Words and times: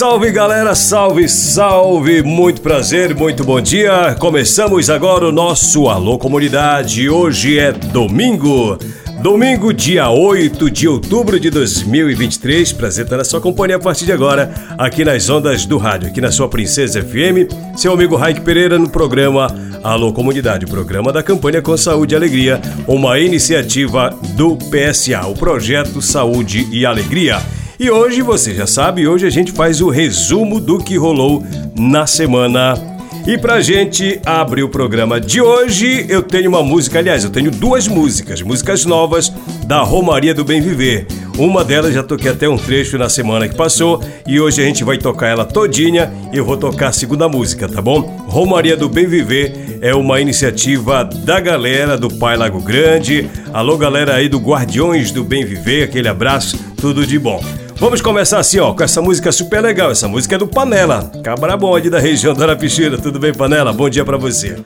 Salve 0.00 0.30
galera, 0.30 0.74
salve, 0.74 1.28
salve, 1.28 2.22
muito 2.22 2.62
prazer, 2.62 3.14
muito 3.14 3.44
bom 3.44 3.60
dia. 3.60 4.16
Começamos 4.18 4.88
agora 4.88 5.28
o 5.28 5.30
nosso 5.30 5.90
Alô 5.90 6.18
Comunidade. 6.18 7.10
Hoje 7.10 7.58
é 7.58 7.70
domingo, 7.70 8.78
domingo, 9.22 9.74
dia 9.74 10.08
8 10.08 10.70
de 10.70 10.88
outubro 10.88 11.38
de 11.38 11.50
2023. 11.50 12.72
Prazer 12.72 13.04
estar 13.04 13.18
na 13.18 13.24
sua 13.24 13.42
companhia 13.42 13.76
a 13.76 13.78
partir 13.78 14.06
de 14.06 14.12
agora, 14.12 14.50
aqui 14.78 15.04
nas 15.04 15.28
ondas 15.28 15.66
do 15.66 15.76
rádio, 15.76 16.08
aqui 16.08 16.22
na 16.22 16.32
sua 16.32 16.48
Princesa 16.48 17.02
FM. 17.02 17.52
Seu 17.76 17.92
amigo 17.92 18.16
Raik 18.16 18.40
Pereira 18.40 18.78
no 18.78 18.88
programa 18.88 19.54
Alô 19.84 20.14
Comunidade, 20.14 20.64
programa 20.64 21.12
da 21.12 21.22
campanha 21.22 21.60
Com 21.60 21.76
Saúde 21.76 22.14
e 22.14 22.16
Alegria, 22.16 22.58
uma 22.88 23.18
iniciativa 23.18 24.18
do 24.34 24.56
PSA, 24.56 25.26
o 25.26 25.34
Projeto 25.34 26.00
Saúde 26.00 26.66
e 26.72 26.86
Alegria. 26.86 27.38
E 27.80 27.90
hoje, 27.90 28.20
você 28.20 28.54
já 28.54 28.66
sabe, 28.66 29.08
hoje 29.08 29.26
a 29.26 29.30
gente 29.30 29.52
faz 29.52 29.80
o 29.80 29.88
resumo 29.88 30.60
do 30.60 30.76
que 30.76 30.98
rolou 30.98 31.42
na 31.74 32.06
semana. 32.06 32.74
E 33.26 33.38
pra 33.38 33.62
gente 33.62 34.20
abrir 34.26 34.62
o 34.62 34.68
programa 34.68 35.18
de 35.18 35.40
hoje, 35.40 36.04
eu 36.06 36.22
tenho 36.22 36.50
uma 36.50 36.62
música, 36.62 36.98
aliás, 36.98 37.24
eu 37.24 37.30
tenho 37.30 37.50
duas 37.50 37.88
músicas, 37.88 38.42
músicas 38.42 38.84
novas 38.84 39.32
da 39.66 39.80
Romaria 39.80 40.34
do 40.34 40.44
Bem 40.44 40.60
Viver. 40.60 41.06
Uma 41.38 41.64
delas 41.64 41.94
já 41.94 42.02
toquei 42.02 42.30
até 42.30 42.46
um 42.46 42.58
trecho 42.58 42.98
na 42.98 43.08
semana 43.08 43.48
que 43.48 43.56
passou 43.56 44.04
e 44.26 44.38
hoje 44.38 44.60
a 44.60 44.64
gente 44.66 44.84
vai 44.84 44.98
tocar 44.98 45.28
ela 45.28 45.46
todinha 45.46 46.12
e 46.34 46.36
eu 46.36 46.44
vou 46.44 46.58
tocar 46.58 46.88
a 46.88 46.92
segunda 46.92 47.30
música, 47.30 47.66
tá 47.66 47.80
bom? 47.80 48.00
Romaria 48.28 48.76
do 48.76 48.90
Bem 48.90 49.06
Viver 49.06 49.78
é 49.80 49.94
uma 49.94 50.20
iniciativa 50.20 51.02
da 51.02 51.40
galera 51.40 51.96
do 51.96 52.10
Pai 52.10 52.36
Lago 52.36 52.60
Grande. 52.60 53.26
Alô, 53.54 53.78
galera 53.78 54.16
aí 54.16 54.28
do 54.28 54.38
Guardiões 54.38 55.10
do 55.10 55.24
Bem 55.24 55.46
Viver, 55.46 55.84
aquele 55.84 56.08
abraço, 56.08 56.58
tudo 56.76 57.06
de 57.06 57.18
bom. 57.18 57.40
Vamos 57.80 58.02
começar 58.02 58.38
assim, 58.38 58.58
ó, 58.58 58.74
com 58.74 58.82
essa 58.82 59.00
música 59.00 59.32
super 59.32 59.62
legal. 59.62 59.90
Essa 59.90 60.06
música 60.06 60.34
é 60.34 60.38
do 60.38 60.46
Panela, 60.46 61.10
cabra 61.24 61.56
bonde 61.56 61.88
da 61.88 61.98
região 61.98 62.34
da 62.34 62.44
Arapixira. 62.44 62.98
Tudo 62.98 63.18
bem, 63.18 63.32
Panela? 63.32 63.72
Bom 63.72 63.88
dia 63.88 64.04
para 64.04 64.18
você. 64.18 64.58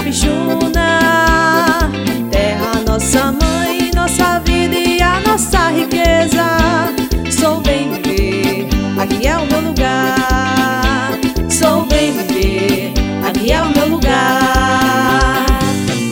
Arapixuna 0.00 1.90
Terra 2.30 2.80
nossa 2.86 3.32
mãe, 3.32 3.90
nossa 3.94 4.40
vida 4.40 4.74
e 4.74 5.02
a 5.02 5.20
nossa 5.20 5.70
riqueza. 5.70 6.88
Sou 7.30 7.60
bem 7.60 7.92
viver, 7.92 8.66
aqui 8.98 9.26
é 9.26 9.36
o 9.36 9.46
meu 9.46 9.60
lugar. 9.60 11.18
Sou 11.50 11.84
bem 11.84 12.12
viver, 12.12 12.94
aqui 13.28 13.52
é 13.52 13.60
o 13.60 13.68
meu 13.76 13.88
lugar. 13.88 15.46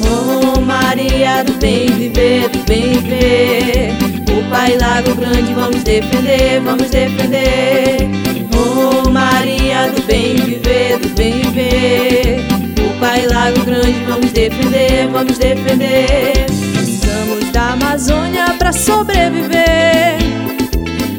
Oh 0.03 0.61
Maria 0.61 1.43
do 1.45 1.55
bem 1.55 1.87
viver, 1.87 2.51
do 2.51 2.59
bem 2.65 2.93
viver. 2.93 3.97
O 4.31 4.51
Pai 4.51 4.77
Lago 4.77 5.15
Grande 5.15 5.55
vamos 5.55 5.83
defender, 5.83 6.61
vamos 6.61 6.91
defender. 6.91 8.07
Oh 8.53 9.09
Maria 9.09 9.91
do 9.91 10.03
bem 10.03 10.37
viver, 10.37 10.99
do 10.99 11.09
bem 11.15 11.41
viver 11.41 12.68
Pai 13.01 13.27
Lago 13.29 13.65
Grande 13.65 14.05
vamos 14.09 14.33
defender, 14.33 15.09
vamos 15.13 15.39
defender. 15.39 16.47
Precisamos 16.73 17.45
da 17.53 17.75
Amazônia 17.75 18.47
pra 18.59 18.73
sobreviver. 18.73 20.19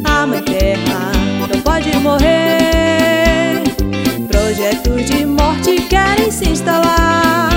A 0.03 0.25
mãe 0.27 0.41
terra 0.43 1.11
não 1.39 1.61
pode 1.61 1.95
morrer. 1.97 3.63
Projetos 4.29 5.05
de 5.05 5.25
morte 5.25 5.77
querem 5.89 6.29
se 6.29 6.49
instalar. 6.49 7.49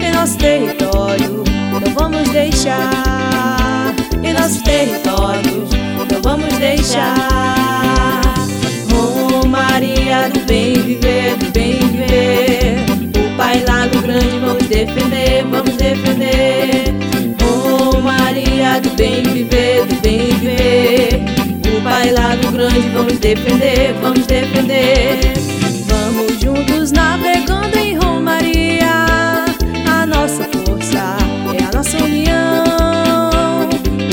Em 0.00 0.12
nosso 0.12 0.36
território 0.38 1.44
não 1.70 1.94
vamos 1.94 2.28
deixar. 2.30 3.94
Em 4.24 4.32
nossos 4.32 4.60
territórios 4.62 5.70
não 6.10 6.20
vamos 6.20 6.52
deixar 6.58 8.01
defender, 14.84 15.44
vamos 15.44 15.76
defender. 15.76 16.94
Oh 17.40 18.00
Maria 18.00 18.80
do 18.80 18.90
bem 18.90 19.22
viver, 19.22 19.86
do 19.86 19.94
bem 20.00 20.26
viver. 20.34 21.22
O 21.76 21.80
Pai 21.82 22.10
Lago 22.10 22.50
Grande 22.50 22.88
vamos 22.88 23.18
defender, 23.18 23.94
vamos 24.00 24.26
defender. 24.26 25.34
Vamos 25.86 26.40
juntos 26.40 26.90
navegando 26.90 27.78
em 27.78 27.96
Romaria. 27.96 29.06
A 29.88 30.06
nossa 30.06 30.48
força 30.66 31.16
é 31.58 31.64
a 31.64 31.76
nossa 31.76 31.96
união. 31.98 33.68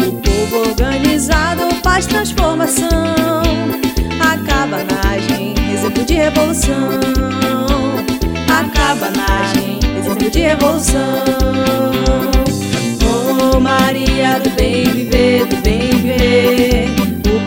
O 0.08 0.12
povo 0.22 0.70
organizado 0.70 1.64
faz 1.84 2.06
transformação. 2.06 3.14
A 4.22 4.38
cabanagem, 4.46 5.56
exemplo 5.74 6.06
de 6.06 6.14
revolução. 6.14 7.00
A 8.48 8.64
cabanagem, 8.70 9.69
de 10.30 10.40
revolução 10.40 11.24
Oh 13.04 13.60
Maria 13.60 14.40
do 14.40 14.50
bem 14.52 14.84
viver, 14.86 15.46
do 15.46 15.56
bem 15.58 15.90
viver 15.90 17.00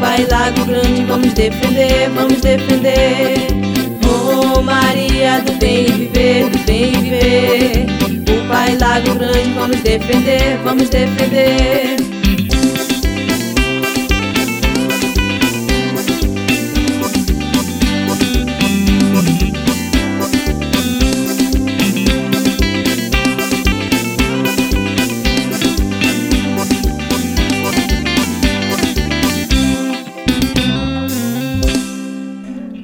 Pai 0.03 0.27
Lago 0.29 0.65
Grande, 0.65 1.05
vamos 1.05 1.33
defender, 1.33 2.11
vamos 2.11 2.41
defender. 2.41 3.37
Oh 4.05 4.61
Maria 4.61 5.41
do 5.43 5.53
bem 5.53 5.87
viver, 5.87 6.51
do 6.51 6.59
bem 6.67 6.91
viver. 6.91 7.87
O 8.29 8.49
Pai 8.49 8.77
Lago 8.77 9.15
Grande, 9.15 9.53
vamos 9.55 9.81
defender, 9.81 10.59
vamos 10.65 10.89
defender. 10.89 12.02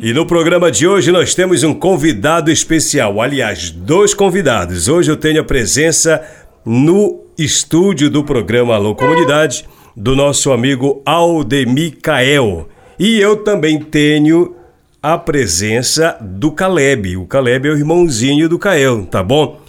E 0.09 0.13
no 0.15 0.25
programa 0.25 0.71
de 0.71 0.89
hoje 0.89 1.13
nós 1.13 1.35
temos 1.35 1.63
um 1.63 1.75
convidado 1.75 2.51
especial, 2.51 3.21
aliás, 3.21 3.71
dois 3.71 4.15
convidados. 4.15 4.89
Hoje 4.89 5.11
eu 5.11 5.19
tenho 5.19 5.43
a 5.43 5.45
presença 5.45 6.25
no 6.65 7.27
estúdio 7.37 8.09
do 8.09 8.25
programa 8.25 8.75
Alô 8.75 8.95
Comunidade 8.95 9.67
do 9.95 10.17
nosso 10.17 10.51
amigo 10.51 11.03
Aldemicael. 11.05 12.71
E 12.99 13.21
eu 13.21 13.45
também 13.45 13.79
tenho 13.79 14.57
a 15.03 15.19
presença 15.19 16.17
do 16.23 16.53
Caleb. 16.53 17.19
O 17.19 17.27
Caleb 17.27 17.69
é 17.69 17.73
o 17.73 17.77
irmãozinho 17.77 18.49
do 18.49 18.59
Cael, 18.59 19.05
tá 19.05 19.23
bom? 19.23 19.61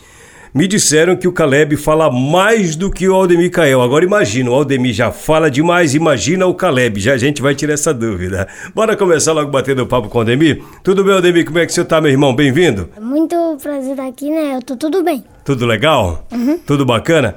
Me 0.52 0.68
disseram 0.68 1.16
que 1.16 1.28
o 1.28 1.32
Caleb 1.32 1.78
fala 1.78 2.10
mais 2.12 2.76
do 2.76 2.90
que 2.90 3.08
o 3.08 3.14
Aldemir 3.14 3.52
Cael. 3.52 3.84
Agora 3.84 4.04
imagina, 4.04 4.50
o 4.50 4.54
Aldemir 4.54 4.94
já 4.94 5.12
fala 5.12 5.50
demais, 5.50 5.94
imagina 5.94 6.48
o 6.48 6.56
Caleb. 6.56 7.00
Já 7.00 7.14
a 7.14 7.18
gente 7.18 7.40
vai 7.40 7.54
tirar 7.54 7.74
essa 7.74 7.94
dúvida. 7.94 8.48
Bora 8.74 8.98
começar 8.98 9.32
logo 9.32 9.52
batendo 9.52 9.86
papo 9.86 10.10
com 10.10 10.18
o 10.18 10.22
Aldemir? 10.22 10.64
Tudo 10.84 11.04
bem, 11.04 11.14
Aldemir? 11.14 11.46
Como 11.46 11.60
é 11.60 11.68
que 11.68 11.72
você 11.74 11.86
tá, 11.86 12.02
meu 12.02 12.10
irmão? 12.10 12.36
Bem-vindo. 12.36 12.90
Muito 13.00 13.36
prazer 13.62 13.92
estar 13.92 14.08
aqui, 14.08 14.32
né? 14.32 14.56
Eu 14.56 14.62
tô 14.64 14.76
tudo 14.76 15.04
bem. 15.04 15.24
Tudo 15.46 15.68
legal? 15.68 16.28
Tudo 16.66 16.84
bacana? 16.84 17.36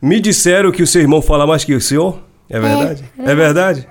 Me 0.00 0.18
disseram 0.18 0.72
que 0.72 0.82
o 0.82 0.86
seu 0.86 1.02
irmão 1.02 1.20
fala 1.20 1.46
mais 1.46 1.64
que 1.64 1.74
o 1.74 1.80
senhor? 1.80 2.18
É 2.48 2.58
verdade? 2.58 3.04
É, 3.18 3.34
verdade? 3.34 3.88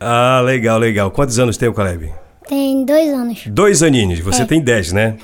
Ah, 0.00 0.42
legal, 0.44 0.78
legal. 0.78 1.10
Quantos 1.10 1.38
anos 1.38 1.56
tem 1.56 1.68
o 1.68 1.72
Caleb? 1.74 2.12
Tem 2.46 2.84
dois 2.84 3.08
anos. 3.08 3.42
Dois 3.46 3.82
aninhos, 3.82 4.20
você 4.20 4.44
tem 4.44 4.60
dez, 4.60 4.92
né? 4.92 5.16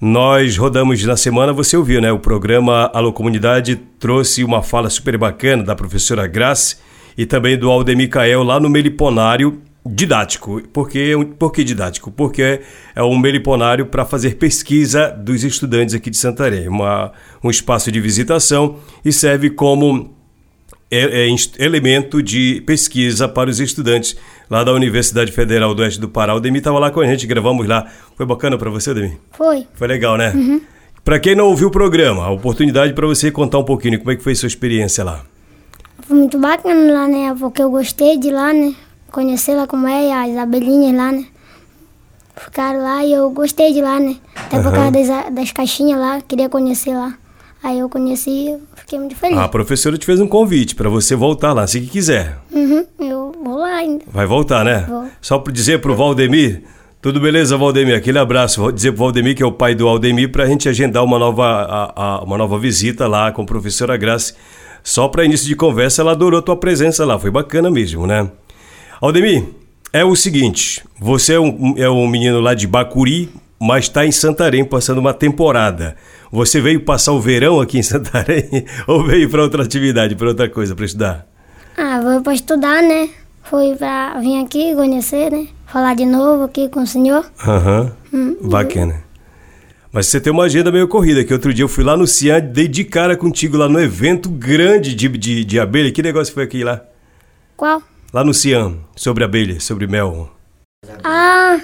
Nós 0.00 0.56
rodamos 0.56 1.04
na 1.04 1.14
semana, 1.14 1.52
você 1.52 1.76
ouviu, 1.76 2.00
né? 2.00 2.10
O 2.10 2.18
programa 2.18 2.90
Alô 2.94 3.12
Comunidade 3.12 3.76
trouxe 3.98 4.42
uma 4.42 4.62
fala 4.62 4.88
super 4.88 5.18
bacana 5.18 5.62
da 5.62 5.76
professora 5.76 6.26
Grace 6.26 6.76
e 7.18 7.26
também 7.26 7.58
do 7.58 7.70
Aldemir 7.70 8.08
Cael 8.08 8.42
lá 8.42 8.58
no 8.58 8.70
Meliponário 8.70 9.60
didático. 9.84 10.62
Por 10.72 10.88
que, 10.88 11.14
por 11.38 11.52
que 11.52 11.62
didático? 11.62 12.10
Porque 12.10 12.62
é 12.94 13.02
um 13.02 13.18
meliponário 13.18 13.84
para 13.84 14.06
fazer 14.06 14.36
pesquisa 14.36 15.10
dos 15.10 15.44
estudantes 15.44 15.94
aqui 15.94 16.08
de 16.08 16.16
Santarém. 16.16 16.66
Uma, 16.66 17.12
um 17.44 17.50
espaço 17.50 17.92
de 17.92 18.00
visitação 18.00 18.76
e 19.04 19.12
serve 19.12 19.50
como 19.50 20.16
é, 20.90 21.28
é 21.28 21.64
elemento 21.64 22.22
de 22.22 22.62
pesquisa 22.66 23.28
para 23.28 23.48
os 23.48 23.60
estudantes 23.60 24.16
lá 24.50 24.64
da 24.64 24.72
Universidade 24.72 25.30
Federal 25.30 25.74
do 25.74 25.82
Oeste 25.82 26.00
do 26.00 26.08
Pará. 26.08 26.34
O 26.34 26.38
Ademir 26.38 26.58
estava 26.58 26.78
lá 26.78 26.90
com 26.90 27.00
a 27.00 27.06
gente, 27.06 27.26
gravamos 27.26 27.66
lá. 27.66 27.86
Foi 28.16 28.26
bacana 28.26 28.58
para 28.58 28.70
você, 28.70 28.90
Ademir? 28.90 29.18
Foi. 29.30 29.66
Foi 29.74 29.86
legal, 29.86 30.16
né? 30.16 30.32
Para 31.04 31.18
quem 31.18 31.34
não 31.34 31.46
ouviu 31.46 31.68
o 31.68 31.70
programa, 31.70 32.24
a 32.24 32.30
oportunidade 32.30 32.92
para 32.92 33.06
você 33.06 33.30
contar 33.30 33.58
um 33.58 33.64
pouquinho 33.64 33.98
como 33.98 34.10
é 34.10 34.16
que 34.16 34.22
foi 34.22 34.32
a 34.32 34.36
sua 34.36 34.48
experiência 34.48 35.02
lá. 35.04 35.24
Foi 36.00 36.16
muito 36.16 36.38
bacana 36.38 36.92
lá, 36.92 37.08
né? 37.08 37.34
Porque 37.38 37.62
eu 37.62 37.70
gostei 37.70 38.18
de 38.18 38.30
lá, 38.30 38.52
né? 38.52 38.74
Conhecer 39.10 39.54
lá 39.54 39.66
como 39.66 39.86
é, 39.86 40.12
as 40.12 40.36
abelhinhas 40.36 40.94
lá, 40.94 41.12
né? 41.12 41.26
Ficaram 42.36 42.82
lá 42.82 43.04
e 43.04 43.12
eu 43.12 43.30
gostei 43.30 43.72
de 43.72 43.80
lá, 43.80 44.00
né? 44.00 44.16
Até 44.34 44.60
por 44.62 44.72
causa 44.72 44.90
das, 44.90 45.34
das 45.34 45.52
caixinhas 45.52 46.00
lá, 46.00 46.20
queria 46.20 46.48
conhecer 46.48 46.94
lá. 46.94 47.14
Aí 47.62 47.78
eu 47.78 47.88
conheci 47.88 48.48
e 48.48 48.58
fiquei 48.76 48.98
muito 48.98 49.14
feliz. 49.16 49.36
A 49.36 49.46
professora 49.48 49.98
te 49.98 50.06
fez 50.06 50.18
um 50.20 50.26
convite 50.26 50.74
para 50.74 50.88
você 50.88 51.14
voltar 51.14 51.52
lá, 51.52 51.66
se 51.66 51.80
quiser. 51.82 52.38
Uhum, 52.50 52.84
eu 52.98 53.32
vou 53.44 53.58
lá 53.58 53.74
ainda. 53.76 54.04
Vai 54.10 54.26
voltar, 54.26 54.64
né? 54.64 54.86
Vou. 54.88 55.06
Só 55.20 55.38
para 55.38 55.52
dizer 55.52 55.80
pro 55.80 55.94
Valdemir, 55.94 56.62
tudo 57.02 57.20
beleza, 57.20 57.56
Valdemir? 57.58 57.94
Aquele 57.96 58.18
abraço. 58.18 58.62
Vou 58.62 58.72
dizer 58.72 58.92
pro 58.92 59.00
Valdemir, 59.04 59.36
que 59.36 59.42
é 59.42 59.46
o 59.46 59.52
pai 59.52 59.74
do 59.74 59.86
Aldemir, 59.86 60.32
para 60.32 60.44
a 60.44 60.46
gente 60.46 60.68
agendar 60.70 61.04
uma 61.04 61.18
nova, 61.18 61.44
a- 61.46 61.92
a- 61.96 62.24
uma 62.24 62.38
nova 62.38 62.58
visita 62.58 63.06
lá 63.06 63.30
com 63.30 63.42
a 63.42 63.46
professora 63.46 63.94
Grace. 63.96 64.32
Só 64.82 65.06
para 65.08 65.24
início 65.26 65.46
de 65.46 65.54
conversa, 65.54 66.00
ela 66.00 66.12
adorou 66.12 66.38
a 66.40 66.42
tua 66.42 66.56
presença 66.56 67.04
lá. 67.04 67.18
Foi 67.18 67.30
bacana 67.30 67.70
mesmo, 67.70 68.06
né? 68.06 68.30
Aldemir, 69.02 69.44
é 69.92 70.02
o 70.02 70.16
seguinte: 70.16 70.82
você 70.98 71.34
é 71.34 71.40
um, 71.40 71.74
é 71.76 71.90
um 71.90 72.06
menino 72.08 72.40
lá 72.40 72.54
de 72.54 72.66
Bacuri, 72.66 73.28
mas 73.60 73.84
está 73.84 74.06
em 74.06 74.12
Santarém 74.12 74.64
passando 74.64 74.98
uma 74.98 75.12
temporada. 75.12 75.96
Você 76.32 76.60
veio 76.60 76.80
passar 76.80 77.12
o 77.12 77.20
verão 77.20 77.60
aqui 77.60 77.78
em 77.78 77.82
Santarém 77.82 78.64
ou 78.86 79.04
veio 79.04 79.28
para 79.28 79.42
outra 79.42 79.62
atividade, 79.64 80.14
para 80.14 80.28
outra 80.28 80.48
coisa, 80.48 80.74
para 80.74 80.84
estudar? 80.84 81.26
Ah, 81.76 82.00
vou 82.00 82.22
pra 82.22 82.34
estudar, 82.34 82.82
né? 82.82 83.08
Fui 83.42 83.74
pra 83.74 84.18
vir 84.20 84.44
aqui 84.44 84.74
conhecer, 84.74 85.32
né? 85.32 85.48
Falar 85.66 85.94
de 85.94 86.06
novo 86.06 86.44
aqui 86.44 86.68
com 86.68 86.82
o 86.82 86.86
senhor. 86.86 87.24
Aham. 87.46 87.92
Bacana. 88.42 89.02
Mas 89.92 90.06
você 90.06 90.20
tem 90.20 90.32
uma 90.32 90.44
agenda 90.44 90.70
meio 90.70 90.86
corrida, 90.86 91.24
que 91.24 91.32
outro 91.32 91.52
dia 91.52 91.64
eu 91.64 91.68
fui 91.68 91.82
lá 91.82 91.96
no 91.96 92.06
Cian, 92.06 92.40
dei 92.40 92.68
de 92.68 92.84
cara 92.84 93.16
contigo 93.16 93.56
lá 93.56 93.68
no 93.68 93.80
evento 93.80 94.28
grande 94.30 94.94
de, 94.94 95.08
de, 95.08 95.44
de 95.44 95.58
abelha. 95.58 95.90
Que 95.90 96.00
negócio 96.00 96.32
foi 96.32 96.44
aquele 96.44 96.62
lá? 96.62 96.80
Qual? 97.56 97.82
Lá 98.12 98.22
no 98.22 98.32
Cian, 98.32 98.76
sobre 98.94 99.24
abelha, 99.24 99.58
sobre 99.58 99.88
mel. 99.88 100.30
Ah, 101.02 101.60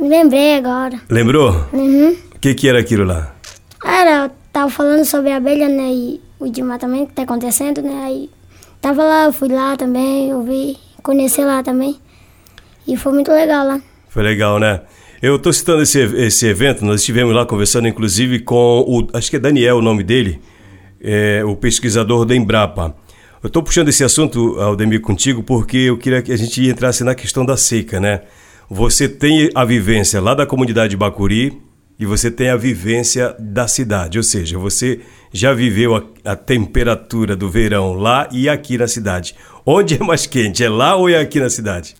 me 0.00 0.08
lembrei 0.08 0.56
agora. 0.56 1.00
Lembrou? 1.08 1.64
Uhum. 1.72 2.16
O 2.34 2.38
que, 2.40 2.54
que 2.54 2.68
era 2.68 2.80
aquilo 2.80 3.04
lá? 3.04 3.33
Era, 3.84 4.30
tava 4.52 4.70
falando 4.70 5.04
sobre 5.04 5.30
a 5.30 5.36
abelha, 5.36 5.68
né? 5.68 5.92
E 5.92 6.20
o 6.38 6.48
desmatamento 6.48 7.08
que 7.08 7.14
tá 7.14 7.22
acontecendo, 7.22 7.82
né? 7.82 8.04
Aí 8.04 8.30
tava 8.80 9.04
lá, 9.04 9.24
eu 9.24 9.32
fui 9.32 9.48
lá 9.48 9.76
também, 9.76 10.30
eu 10.30 10.42
vi, 10.42 10.76
conheci 11.02 11.44
lá 11.44 11.62
também. 11.62 11.98
E 12.86 12.96
foi 12.96 13.12
muito 13.12 13.30
legal 13.30 13.66
lá. 13.66 13.80
Foi 14.08 14.22
legal, 14.22 14.58
né? 14.58 14.80
Eu 15.22 15.38
tô 15.38 15.52
citando 15.52 15.82
esse, 15.82 15.98
esse 16.00 16.46
evento, 16.46 16.84
nós 16.84 17.00
estivemos 17.00 17.34
lá 17.34 17.46
conversando, 17.46 17.88
inclusive, 17.88 18.40
com 18.40 18.80
o. 18.86 19.08
Acho 19.16 19.30
que 19.30 19.36
é 19.36 19.38
Daniel 19.38 19.78
o 19.78 19.82
nome 19.82 20.02
dele, 20.02 20.40
é, 21.00 21.42
o 21.44 21.56
pesquisador 21.56 22.24
da 22.24 22.34
Embrapa. 22.34 22.94
Eu 23.42 23.50
tô 23.50 23.62
puxando 23.62 23.88
esse 23.88 24.02
assunto, 24.02 24.58
Aldemir, 24.58 25.00
contigo, 25.00 25.42
porque 25.42 25.76
eu 25.76 25.98
queria 25.98 26.22
que 26.22 26.32
a 26.32 26.36
gente 26.36 26.66
entrasse 26.66 27.04
na 27.04 27.14
questão 27.14 27.44
da 27.44 27.56
seca, 27.56 28.00
né? 28.00 28.22
Você 28.70 29.08
tem 29.08 29.50
a 29.54 29.64
vivência 29.64 30.20
lá 30.20 30.34
da 30.34 30.46
comunidade 30.46 30.90
de 30.90 30.96
Bacuri 30.96 31.60
e 31.98 32.04
você 32.06 32.30
tem 32.30 32.48
a 32.50 32.56
vivência 32.56 33.34
da 33.38 33.68
cidade, 33.68 34.18
ou 34.18 34.24
seja, 34.24 34.58
você 34.58 35.00
já 35.32 35.52
viveu 35.52 35.94
a, 35.96 36.02
a 36.24 36.36
temperatura 36.36 37.34
do 37.36 37.48
verão 37.48 37.92
lá 37.94 38.28
e 38.32 38.48
aqui 38.48 38.76
na 38.78 38.86
cidade. 38.88 39.34
Onde 39.66 39.94
é 39.94 39.98
mais 39.98 40.26
quente? 40.26 40.62
É 40.64 40.68
lá 40.68 40.96
ou 40.96 41.08
é 41.08 41.18
aqui 41.18 41.40
na 41.40 41.48
cidade? 41.50 41.94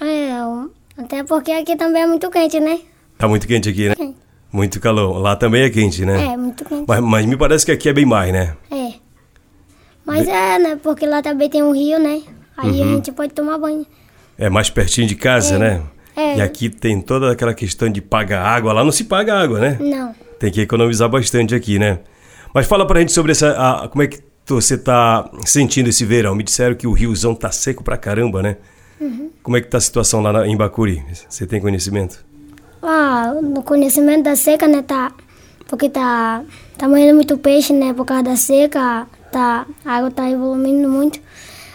É, 0.00 0.38
eu- 0.40 0.70
até 0.96 1.22
porque 1.24 1.50
aqui 1.52 1.76
também 1.76 2.02
é 2.02 2.06
muito 2.06 2.30
quente, 2.30 2.58
né? 2.60 2.80
Tá 3.18 3.26
muito 3.28 3.46
quente 3.46 3.68
aqui, 3.68 3.88
né? 3.88 4.14
Muito 4.52 4.78
calor. 4.80 5.18
Lá 5.18 5.34
também 5.36 5.62
é 5.62 5.70
quente, 5.70 6.04
né? 6.04 6.26
É, 6.32 6.36
muito 6.36 6.64
quente. 6.64 6.84
Mas, 6.86 7.00
mas 7.00 7.26
me 7.26 7.36
parece 7.36 7.64
que 7.64 7.72
aqui 7.72 7.88
é 7.88 7.92
bem 7.92 8.04
mais, 8.04 8.32
né? 8.32 8.54
É. 8.70 8.92
Mas 10.04 10.26
é, 10.28 10.58
né? 10.58 10.78
Porque 10.82 11.06
lá 11.06 11.22
também 11.22 11.48
tem 11.48 11.62
um 11.62 11.72
rio, 11.72 11.98
né? 11.98 12.22
Aí 12.56 12.70
Uhum. 12.80 12.82
a 12.90 12.94
gente 12.96 13.12
pode 13.12 13.32
tomar 13.32 13.56
banho. 13.58 13.86
É 14.36 14.50
mais 14.50 14.68
pertinho 14.68 15.06
de 15.06 15.14
casa, 15.14 15.54
É. 15.54 15.58
né? 15.58 15.82
É. 16.16 16.36
E 16.36 16.40
aqui 16.42 16.68
tem 16.68 17.00
toda 17.00 17.32
aquela 17.32 17.54
questão 17.54 17.88
de 17.88 18.00
pagar 18.02 18.44
água. 18.44 18.72
Lá 18.72 18.84
não 18.84 18.92
se 18.92 19.04
paga 19.04 19.34
água, 19.34 19.58
né? 19.58 19.78
Não. 19.80 20.14
Tem 20.38 20.50
que 20.50 20.60
economizar 20.60 21.08
bastante 21.08 21.54
aqui, 21.54 21.78
né? 21.78 22.00
Mas 22.54 22.66
fala 22.66 22.86
pra 22.86 23.00
gente 23.00 23.12
sobre 23.12 23.32
essa. 23.32 23.52
a- 23.52 23.88
como 23.88 24.02
é 24.02 24.06
que 24.08 24.20
você 24.46 24.76
tá 24.76 25.30
sentindo 25.46 25.88
esse 25.88 26.04
verão? 26.04 26.34
Me 26.34 26.42
disseram 26.42 26.74
que 26.74 26.86
o 26.86 26.92
riozão 26.92 27.34
tá 27.34 27.50
seco 27.50 27.82
pra 27.82 27.96
caramba, 27.96 28.42
né? 28.42 28.56
Uhum. 29.00 29.30
Como 29.42 29.56
é 29.56 29.60
que 29.60 29.68
tá 29.68 29.78
a 29.78 29.80
situação 29.80 30.20
lá 30.20 30.32
na- 30.32 30.46
em 30.46 30.56
Bacuri? 30.56 31.02
Você 31.28 31.46
tem 31.46 31.60
conhecimento? 31.60 32.24
Ah, 32.82 33.32
no 33.40 33.62
conhecimento 33.62 34.24
da 34.24 34.34
seca, 34.36 34.66
né, 34.66 34.82
tá... 34.82 35.12
Porque 35.68 35.88
tá, 35.88 36.42
tá 36.76 36.86
morrendo 36.86 37.14
muito 37.14 37.38
peixe, 37.38 37.72
né, 37.72 37.94
por 37.94 38.04
causa 38.04 38.24
da 38.24 38.36
seca, 38.36 39.06
tá, 39.30 39.64
a 39.84 39.96
água 39.96 40.10
tá 40.10 40.28
evoluindo 40.28 40.88
muito. 40.88 41.18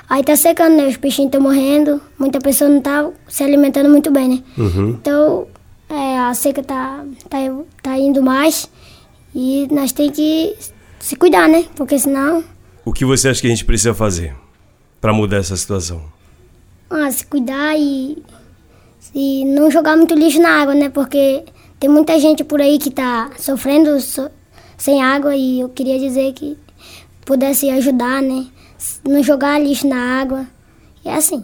Aí 0.10 0.24
tá 0.24 0.36
secando, 0.36 0.78
né, 0.78 0.88
os 0.88 0.98
peixinhos 0.98 1.28
estão 1.28 1.42
morrendo, 1.42 2.02
muita 2.18 2.40
pessoa 2.40 2.70
não 2.70 2.82
tá 2.82 3.10
se 3.28 3.44
alimentando 3.44 3.90
muito 3.90 4.10
bem, 4.10 4.30
né. 4.30 4.44
Então, 5.00 5.48
é, 5.90 6.18
a 6.20 6.34
seca 6.34 6.64
tá, 6.64 7.04
tá, 7.30 7.38
tá 7.84 7.98
indo 7.98 8.22
mais 8.24 8.70
e 9.36 9.68
nós 9.70 9.92
tem 9.92 10.10
que 10.10 10.56
se 11.00 11.16
cuidar, 11.18 11.48
né, 11.50 11.66
porque 11.76 12.00
senão, 12.00 12.44
O 12.86 12.94
que 12.94 13.04
você 13.04 13.28
acha 13.28 13.42
que 13.42 13.48
a 13.48 13.50
gente 13.50 13.66
precisa 13.66 13.94
fazer 13.94 14.34
pra 15.02 15.12
mudar 15.14 15.38
essa 15.38 15.56
situação? 15.58 16.02
ah, 16.90 17.12
se 17.12 17.26
cuidar 17.26 17.76
e, 17.78 18.18
e 19.14 19.44
não 19.44 19.70
jogar 19.70 19.98
muito 19.98 20.16
lixo 20.16 20.42
na 20.42 20.62
água, 20.62 20.74
né? 20.74 20.88
Porque 20.88 21.44
tem 21.78 21.90
muita 21.90 22.18
gente 22.18 22.46
por 22.46 22.62
aí 22.62 22.80
que 22.80 22.90
tá 22.90 23.30
sofrendo 23.38 24.00
so- 24.00 24.30
sem 24.78 25.04
água 25.04 25.36
e 25.36 25.60
eu 25.60 25.68
queria 25.68 26.00
dizer 26.00 26.32
que 26.32 26.58
pudesse 27.26 27.70
ajudar, 27.70 28.22
né? 28.22 28.46
Não 29.04 29.24
jogar 29.24 29.60
lixo 29.60 29.88
na 29.88 30.22
água. 30.22 30.46
E 31.04 31.10
é 31.10 31.16
assim. 31.16 31.44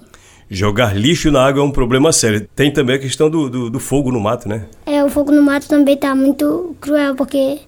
Jogar 0.50 0.96
lixo 0.96 1.32
na 1.32 1.46
água 1.46 1.62
é 1.62 1.66
um 1.66 1.72
problema 1.72 2.12
sério. 2.12 2.48
Tem 2.56 2.72
também 2.72 2.96
a 2.98 3.00
questão 3.00 3.30
do, 3.30 3.50
do, 3.50 3.70
do 3.70 3.80
fogo 3.80 4.12
no 4.12 4.20
mato, 4.20 4.48
né? 4.48 4.66
É, 4.86 5.04
o 5.04 5.10
fogo 5.10 5.32
no 5.32 5.42
mato 5.42 5.68
também 5.68 5.98
tá 5.98 6.14
muito 6.14 6.76
cruel, 6.80 7.16
porque 7.16 7.60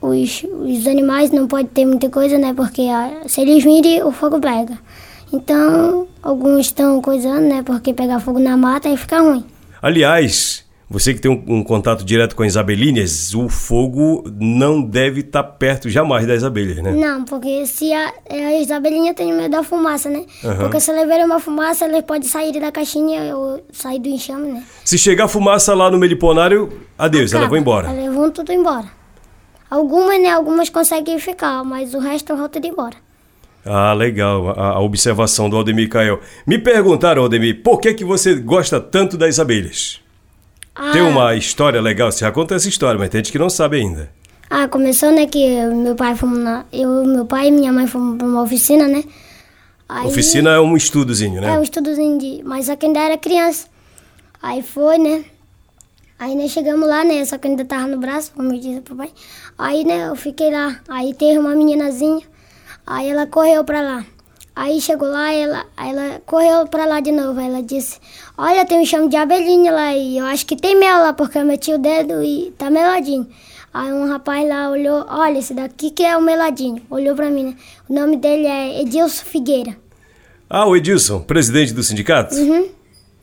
os, 0.00 0.44
os 0.44 0.86
animais 0.86 1.30
não 1.30 1.46
podem 1.46 1.66
ter 1.66 1.86
muita 1.86 2.10
coisa, 2.10 2.36
né? 2.36 2.52
Porque 2.52 2.82
ah, 2.82 3.22
se 3.26 3.40
eles 3.40 3.64
virem, 3.64 4.02
o 4.02 4.12
fogo 4.12 4.40
pega. 4.40 4.78
Então, 5.32 6.06
alguns 6.22 6.66
estão 6.66 7.00
coisando, 7.00 7.48
né? 7.48 7.62
Porque 7.64 7.94
pegar 7.94 8.20
fogo 8.20 8.38
na 8.38 8.56
mata 8.56 8.88
aí 8.88 8.96
fica 8.96 9.20
ruim. 9.20 9.44
Aliás, 9.80 10.63
você 10.88 11.14
que 11.14 11.20
tem 11.20 11.30
um, 11.30 11.42
um 11.58 11.64
contato 11.64 12.04
direto 12.04 12.36
com 12.36 12.42
as 12.42 12.56
abelhinhas, 12.56 13.34
o 13.34 13.48
fogo 13.48 14.22
não 14.40 14.82
deve 14.82 15.20
estar 15.20 15.42
perto 15.42 15.88
jamais 15.88 16.26
das 16.26 16.44
abelhas, 16.44 16.76
né? 16.82 16.92
Não, 16.92 17.24
porque 17.24 17.66
se 17.66 17.92
a, 17.92 18.12
as 18.60 18.70
abelhinhas 18.70 19.14
têm 19.16 19.32
medo 19.32 19.50
da 19.50 19.62
fumaça, 19.62 20.10
né? 20.10 20.24
Aham. 20.44 20.56
Porque 20.58 20.80
se 20.80 20.90
elas 20.90 21.08
verem 21.08 21.24
uma 21.24 21.40
fumaça, 21.40 21.86
elas 21.86 22.02
podem 22.02 22.28
sair 22.28 22.58
da 22.60 22.70
caixinha 22.70 23.34
ou 23.36 23.64
sair 23.72 23.98
do 23.98 24.08
enxame, 24.08 24.52
né? 24.52 24.62
Se 24.84 24.98
chegar 24.98 25.26
fumaça 25.26 25.74
lá 25.74 25.90
no 25.90 25.98
meliponário, 25.98 26.80
adeus, 26.98 27.32
ela 27.32 27.42
Acaba. 27.42 27.50
vai 27.50 27.60
embora. 27.60 27.90
Elas 27.90 28.14
vão 28.14 28.30
tudo 28.30 28.52
embora. 28.52 28.86
Algumas, 29.70 30.20
né? 30.20 30.30
Algumas 30.30 30.68
conseguem 30.68 31.18
ficar, 31.18 31.64
mas 31.64 31.94
o 31.94 31.98
resto 31.98 32.36
volta 32.36 32.60
de 32.60 32.68
embora. 32.68 32.96
Ah, 33.66 33.94
legal, 33.94 34.50
a, 34.50 34.72
a 34.72 34.80
observação 34.80 35.48
do 35.48 35.56
Aldemir 35.56 35.88
Cael. 35.88 36.20
Me 36.46 36.58
perguntaram, 36.58 37.22
Aldemir, 37.22 37.62
por 37.62 37.80
que, 37.80 37.94
que 37.94 38.04
você 38.04 38.34
gosta 38.34 38.78
tanto 38.78 39.16
das 39.16 39.40
abelhas? 39.40 40.03
Tem 40.92 41.00
Ah, 41.02 41.08
uma 41.08 41.34
história 41.36 41.80
legal, 41.80 42.10
você 42.10 42.20
já 42.20 42.32
conta 42.32 42.54
essa 42.54 42.68
história, 42.68 42.98
mas 42.98 43.08
tem 43.08 43.20
gente 43.20 43.30
que 43.32 43.38
não 43.38 43.48
sabe 43.48 43.76
ainda. 43.76 44.10
Ah, 44.50 44.66
começou, 44.68 45.10
né, 45.12 45.26
que 45.26 45.46
meu 45.66 45.94
pai 45.94 46.14
fomos 46.16 46.38
na... 46.38 46.64
Eu, 46.72 47.04
meu 47.04 47.24
pai 47.26 47.48
e 47.48 47.50
minha 47.52 47.72
mãe 47.72 47.86
fomos 47.86 48.18
pra 48.18 48.26
uma 48.26 48.42
oficina, 48.42 48.86
né? 48.88 49.02
Aí- 49.88 50.06
Oficina 50.06 50.50
é 50.50 50.60
um 50.60 50.76
estudozinho, 50.76 51.38
É, 51.44 51.52
um 51.52 51.56
né? 51.58 51.62
estudozinho 51.62 52.18
de... 52.18 52.42
Mas 52.44 52.66
só 52.66 52.76
que 52.76 52.86
ainda 52.86 53.00
era 53.00 53.16
criança. 53.18 53.66
Aí 54.42 54.62
foi, 54.62 54.98
né? 54.98 55.24
Aí 56.18 56.34
nós 56.34 56.50
chegamos 56.50 56.88
lá, 56.88 57.04
né? 57.04 57.24
Só 57.24 57.38
que 57.38 57.48
ainda 57.48 57.64
tava 57.64 57.86
no 57.86 57.98
braço, 57.98 58.32
como 58.34 58.52
eu 58.52 58.58
disse 58.60 58.80
pro 58.80 58.96
pai. 58.96 59.10
Aí, 59.58 59.84
né, 59.84 60.08
eu 60.08 60.16
fiquei 60.16 60.50
lá. 60.50 60.80
Aí 60.88 61.14
teve 61.14 61.38
uma 61.38 61.54
meninazinha. 61.54 62.22
Aí 62.86 63.08
ela 63.08 63.26
correu 63.26 63.64
pra 63.64 63.80
lá. 63.80 64.04
Aí 64.56 64.80
chegou 64.80 65.08
lá, 65.08 65.32
ela, 65.32 65.66
ela 65.76 66.22
correu 66.24 66.66
pra 66.68 66.86
lá 66.86 67.00
de 67.00 67.10
novo. 67.10 67.40
Ela 67.40 67.60
disse, 67.62 67.98
olha, 68.38 68.64
tem 68.64 68.80
um 68.80 68.84
chame 68.86 69.08
de 69.08 69.16
abelhinha 69.16 69.72
lá 69.72 69.94
e 69.96 70.18
eu 70.18 70.26
acho 70.26 70.46
que 70.46 70.56
tem 70.56 70.78
mel 70.78 70.98
lá, 70.98 71.12
porque 71.12 71.38
eu 71.38 71.44
meti 71.44 71.72
o 71.72 71.78
dedo 71.78 72.22
e 72.22 72.52
tá 72.56 72.70
meladinho. 72.70 73.26
Aí 73.72 73.92
um 73.92 74.08
rapaz 74.08 74.48
lá 74.48 74.70
olhou, 74.70 75.04
olha, 75.08 75.38
esse 75.38 75.52
daqui 75.52 75.90
que 75.90 76.04
é 76.04 76.16
o 76.16 76.22
meladinho. 76.22 76.80
Olhou 76.88 77.16
pra 77.16 77.28
mim, 77.28 77.46
né? 77.46 77.56
O 77.88 77.94
nome 77.94 78.16
dele 78.16 78.46
é 78.46 78.82
Edilson 78.82 79.24
Figueira. 79.24 79.76
Ah, 80.48 80.66
o 80.68 80.76
Edilson, 80.76 81.20
presidente 81.20 81.72
do 81.72 81.82
sindicato? 81.82 82.36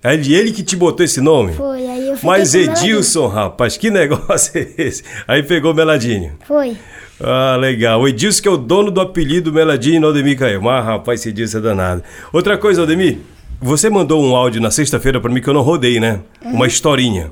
É 0.03 0.13
ele, 0.15 0.33
ele 0.33 0.51
que 0.51 0.63
te 0.63 0.75
botou 0.75 1.05
esse 1.05 1.21
nome? 1.21 1.53
Foi, 1.53 1.85
aí 1.87 2.07
eu 2.07 2.17
Mas 2.23 2.55
o. 2.55 2.57
Edilson, 2.57 3.27
rapaz, 3.27 3.77
que 3.77 3.91
negócio 3.91 4.51
é 4.59 4.67
esse? 4.77 5.03
Aí 5.27 5.43
pegou 5.43 5.73
Meladinho. 5.75 6.33
Foi. 6.45 6.75
Ah, 7.19 7.55
legal. 7.55 8.01
O 8.01 8.07
Edilson 8.07 8.41
que 8.41 8.47
é 8.47 8.51
o 8.51 8.57
dono 8.57 8.89
do 8.89 8.99
apelido 8.99 9.53
Meladinho 9.53 10.01
no 10.01 10.07
Aldemir 10.07 10.39
Caio. 10.39 10.61
Mas, 10.61 10.83
rapaz, 10.83 11.19
esse 11.19 11.29
Edilson 11.29 11.59
é 11.59 11.61
danado. 11.61 12.03
Outra 12.33 12.57
coisa, 12.57 12.81
Aldemir, 12.81 13.19
você 13.61 13.91
mandou 13.91 14.23
um 14.23 14.35
áudio 14.35 14.59
na 14.59 14.71
sexta-feira 14.71 15.21
pra 15.21 15.31
mim 15.31 15.39
que 15.39 15.47
eu 15.47 15.53
não 15.53 15.61
rodei, 15.61 15.99
né? 15.99 16.21
Uma 16.43 16.65
historinha. 16.65 17.31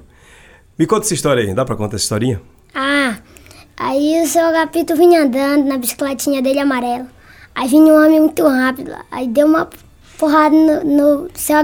Me 0.77 0.85
conta 0.85 1.07
essa 1.07 1.15
história 1.15 1.43
aí. 1.43 1.53
Dá 1.55 1.65
pra 1.65 1.75
contar 1.75 1.95
essa 1.95 2.03
historinha? 2.03 2.39
Ah, 2.75 3.17
aí 3.75 4.21
o 4.23 4.27
seu 4.27 4.45
Agapito 4.45 4.95
vinha 4.95 5.23
andando 5.23 5.65
na 5.65 5.77
bicicletinha 5.79 6.39
dele 6.39 6.59
amarelo. 6.59 7.07
Aí 7.55 7.67
vinha 7.67 7.91
um 7.91 8.05
homem 8.05 8.19
muito 8.19 8.47
rápido. 8.47 8.93
Aí 9.09 9.27
deu 9.27 9.47
uma 9.47 9.67
porrada 10.19 10.55
no, 10.55 10.83
no 11.23 11.29
seu 11.33 11.57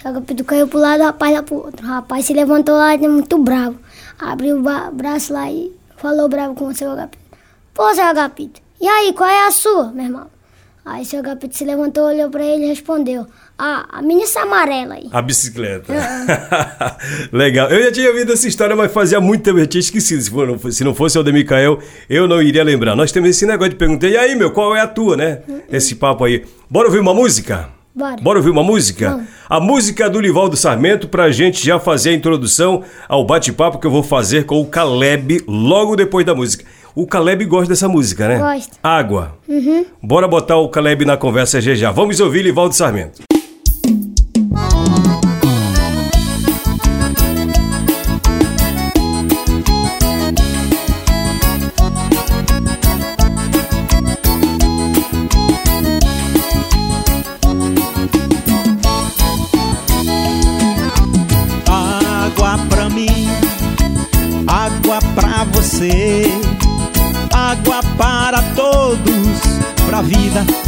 Agapito. 0.00 0.02
O 0.02 0.02
seu 0.02 0.10
Agapito 0.10 0.44
caiu 0.44 0.68
pro 0.68 0.78
lado, 0.78 1.00
o 1.02 1.06
rapaz 1.06 1.34
lá 1.34 1.42
pro 1.42 1.56
outro. 1.56 1.84
O 1.86 1.88
rapaz 1.88 2.24
se 2.26 2.32
levantou 2.32 2.76
lá 2.76 2.96
muito 2.96 3.38
bravo. 3.38 3.76
Abriu 4.18 4.58
o 4.58 4.90
braço 4.92 5.32
lá 5.32 5.50
e 5.50 5.72
falou 5.96 6.28
bravo 6.28 6.54
com 6.54 6.66
o 6.66 6.74
seu 6.74 6.90
Agapito. 6.90 7.22
Pô, 7.74 7.94
seu 7.94 8.04
Agapito, 8.04 8.60
e 8.80 8.86
aí, 8.88 9.12
qual 9.12 9.28
é 9.28 9.46
a 9.46 9.50
sua, 9.50 9.90
meu 9.92 10.04
irmão? 10.04 10.26
Aí 10.84 11.02
o 11.02 11.04
seu 11.04 11.20
Agapito 11.20 11.56
se 11.56 11.64
levantou, 11.64 12.04
olhou 12.04 12.30
pra 12.30 12.44
ele 12.44 12.64
e 12.64 12.68
respondeu. 12.68 13.26
Ah, 13.58 13.84
a 13.90 14.00
menina 14.02 14.22
essa 14.22 14.40
amarela 14.40 14.94
aí. 14.94 15.08
A 15.12 15.20
bicicleta. 15.20 15.92
Legal. 17.32 17.68
Eu 17.70 17.82
já 17.84 17.92
tinha 17.92 18.08
ouvido 18.08 18.32
essa 18.32 18.48
história, 18.48 18.74
mas 18.74 18.90
fazia 18.92 19.20
muito 19.20 19.42
tempo, 19.42 19.58
eu 19.58 19.66
tinha 19.66 19.80
esquecido. 19.80 20.22
Se, 20.22 20.30
for- 20.30 20.72
se 20.72 20.82
não 20.82 20.94
fosse 20.94 21.18
o 21.18 21.20
Aldemir 21.20 21.46
Cael, 21.46 21.78
eu 22.08 22.26
não 22.26 22.40
iria 22.40 22.64
lembrar. 22.64 22.96
Nós 22.96 23.12
temos 23.12 23.28
esse 23.30 23.44
negócio 23.46 23.70
de 23.70 23.76
perguntar, 23.76 24.08
e 24.08 24.16
aí, 24.16 24.34
meu, 24.34 24.50
qual 24.50 24.74
é 24.74 24.80
a 24.80 24.86
tua, 24.86 25.16
né? 25.16 25.42
Esse 25.70 25.94
papo 25.94 26.24
aí. 26.24 26.44
Bora 26.70 26.86
ouvir 26.88 27.00
uma 27.00 27.12
música? 27.14 27.68
Bora. 28.00 28.16
Bora 28.22 28.38
ouvir 28.38 28.48
uma 28.48 28.62
música? 28.62 29.20
A 29.46 29.60
música 29.60 30.08
do 30.08 30.18
Livaldo 30.18 30.56
Sarmento 30.56 31.06
pra 31.06 31.30
gente 31.30 31.64
já 31.64 31.78
fazer 31.78 32.10
a 32.10 32.14
introdução 32.14 32.82
ao 33.06 33.26
bate-papo 33.26 33.78
que 33.78 33.86
eu 33.86 33.90
vou 33.90 34.02
fazer 34.02 34.46
com 34.46 34.58
o 34.58 34.64
Caleb 34.66 35.44
logo 35.46 35.94
depois 35.94 36.24
da 36.24 36.34
música. 36.34 36.64
O 36.94 37.06
Caleb 37.06 37.44
gosta 37.44 37.68
dessa 37.68 37.88
música, 37.88 38.26
né? 38.26 38.38
Gosta. 38.38 38.76
Água. 38.82 39.36
Bora 40.02 40.26
botar 40.26 40.56
o 40.56 40.68
Caleb 40.70 41.04
na 41.04 41.18
conversa 41.18 41.60
já 41.60 41.74
já. 41.74 41.90
Vamos 41.90 42.18
ouvir 42.20 42.42
Livaldo 42.42 42.74
Sarmento. 42.74 43.20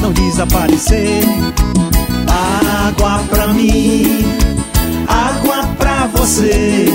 Não 0.02 0.12
desaparecer. 0.12 1.22
Água 2.88 3.22
pra 3.30 3.48
mim, 3.48 4.24
água 5.06 5.64
pra 5.78 6.08
você, 6.08 6.86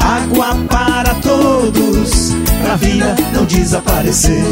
água 0.00 0.56
para 0.68 1.14
todos, 1.14 2.34
pra 2.62 2.76
vida 2.76 3.14
não 3.32 3.44
desaparecer. 3.44 4.44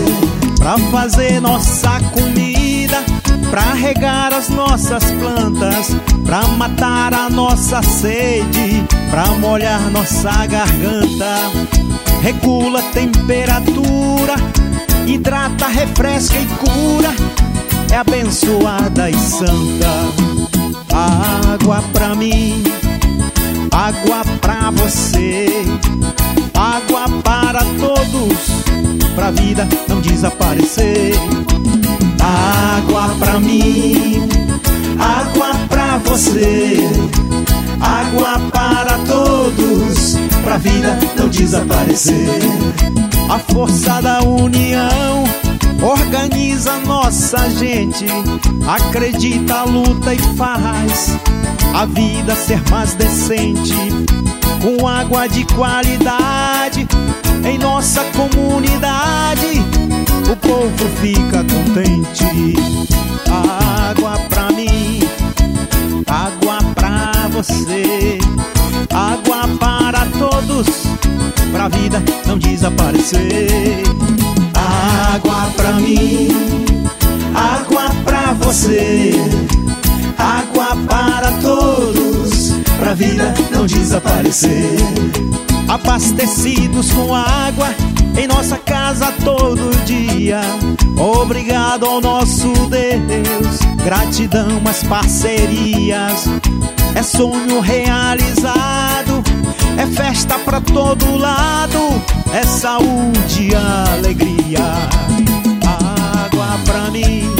Pra 0.59 0.79
fazer 0.91 1.41
nossa 1.41 2.00
comida, 2.12 3.03
pra 3.50 3.75
regar 3.75 4.33
as 4.33 4.49
nossas 4.49 5.05
plantas, 5.05 5.97
pra 6.25 6.47
matar 6.49 7.12
a 7.12 7.29
nossa 7.29 7.83
sede, 7.83 8.85
pra 9.11 9.27
molhar 9.38 9.81
nossa 9.91 10.47
garganta. 10.47 11.50
Regula 12.23 12.81
a 12.81 12.91
temperatura, 12.93 14.35
hidrata, 15.07 15.69
refresca 15.69 16.37
e 16.37 16.47
cura, 16.47 17.15
é 17.92 17.97
abençoada 17.97 19.11
e 19.11 19.14
santa. 19.14 19.88
Água 20.92 21.83
pra 21.92 22.14
mim, 22.14 22.62
água 23.71 24.25
pra 24.40 24.71
você, 24.71 25.47
água 26.54 27.09
para 27.23 27.61
todos, 27.78 28.38
pra 29.14 29.30
vida 29.30 29.66
não 29.88 30.00
desaparecer. 30.00 31.14
Água 32.21 33.09
pra 33.18 33.38
mim, 33.40 34.28
água 34.99 35.54
pra 35.68 35.99
você, 35.99 36.78
água 37.80 38.40
para 38.52 38.99
todos, 39.07 40.16
pra 40.42 40.59
vida 40.59 40.99
não 41.16 41.28
desaparecer. 41.28 42.40
A 43.30 43.38
força 43.38 44.00
da 44.00 44.21
união 44.21 45.25
organiza 45.82 46.78
nossa 46.80 47.49
gente, 47.50 48.06
acredita, 48.66 49.62
luta 49.64 50.14
e 50.14 50.18
faz 50.37 51.16
a 51.75 51.87
vida 51.87 52.35
ser 52.35 52.62
mais 52.70 52.94
decente. 52.94 53.75
Com 54.61 54.88
água 54.88 55.28
de 55.28 55.44
qualidade 55.54 56.87
em 57.44 57.58
nossa 57.58 58.02
comunidade, 58.16 59.62
o 60.30 60.37
povo 60.37 60.88
fica 61.00 61.44
contente. 61.44 62.56
Água 63.88 64.18
pra 64.28 64.50
mim, 64.50 65.00
água 66.06 66.58
pra 66.75 67.28
você, 67.30 68.18
água 68.92 69.49
para 69.58 70.06
todos, 70.18 70.66
pra 71.52 71.68
vida 71.68 72.02
não 72.26 72.37
desaparecer. 72.37 73.82
Água 74.78 75.50
pra 75.56 75.73
mim, 75.73 76.28
água 77.35 77.90
pra 78.04 78.32
você, 78.35 79.12
água 80.16 80.76
para 80.88 81.32
todos, 81.42 82.52
pra 82.78 82.94
vida 82.94 83.35
não 83.50 83.66
desaparecer. 83.66 84.76
Abastecidos 85.68 86.92
com 86.92 87.14
água 87.14 87.75
em 88.16 88.26
nossa 88.26 88.56
casa 88.56 89.12
todo 89.25 89.85
dia. 89.85 90.40
Obrigado 90.97 91.85
ao 91.85 92.00
nosso 92.00 92.52
Deus, 92.68 93.58
gratidão 93.85 94.62
às 94.64 94.82
parcerias. 94.85 96.26
É 96.94 97.02
sonho 97.02 97.61
é 99.76 99.87
festa 99.87 100.38
pra 100.40 100.60
todo 100.60 101.16
lado, 101.16 101.78
é 102.32 102.42
saúde 102.44 103.50
e 103.50 103.54
alegria. 103.54 104.60
Água 105.64 106.58
pra 106.64 106.90
mim, 106.90 107.30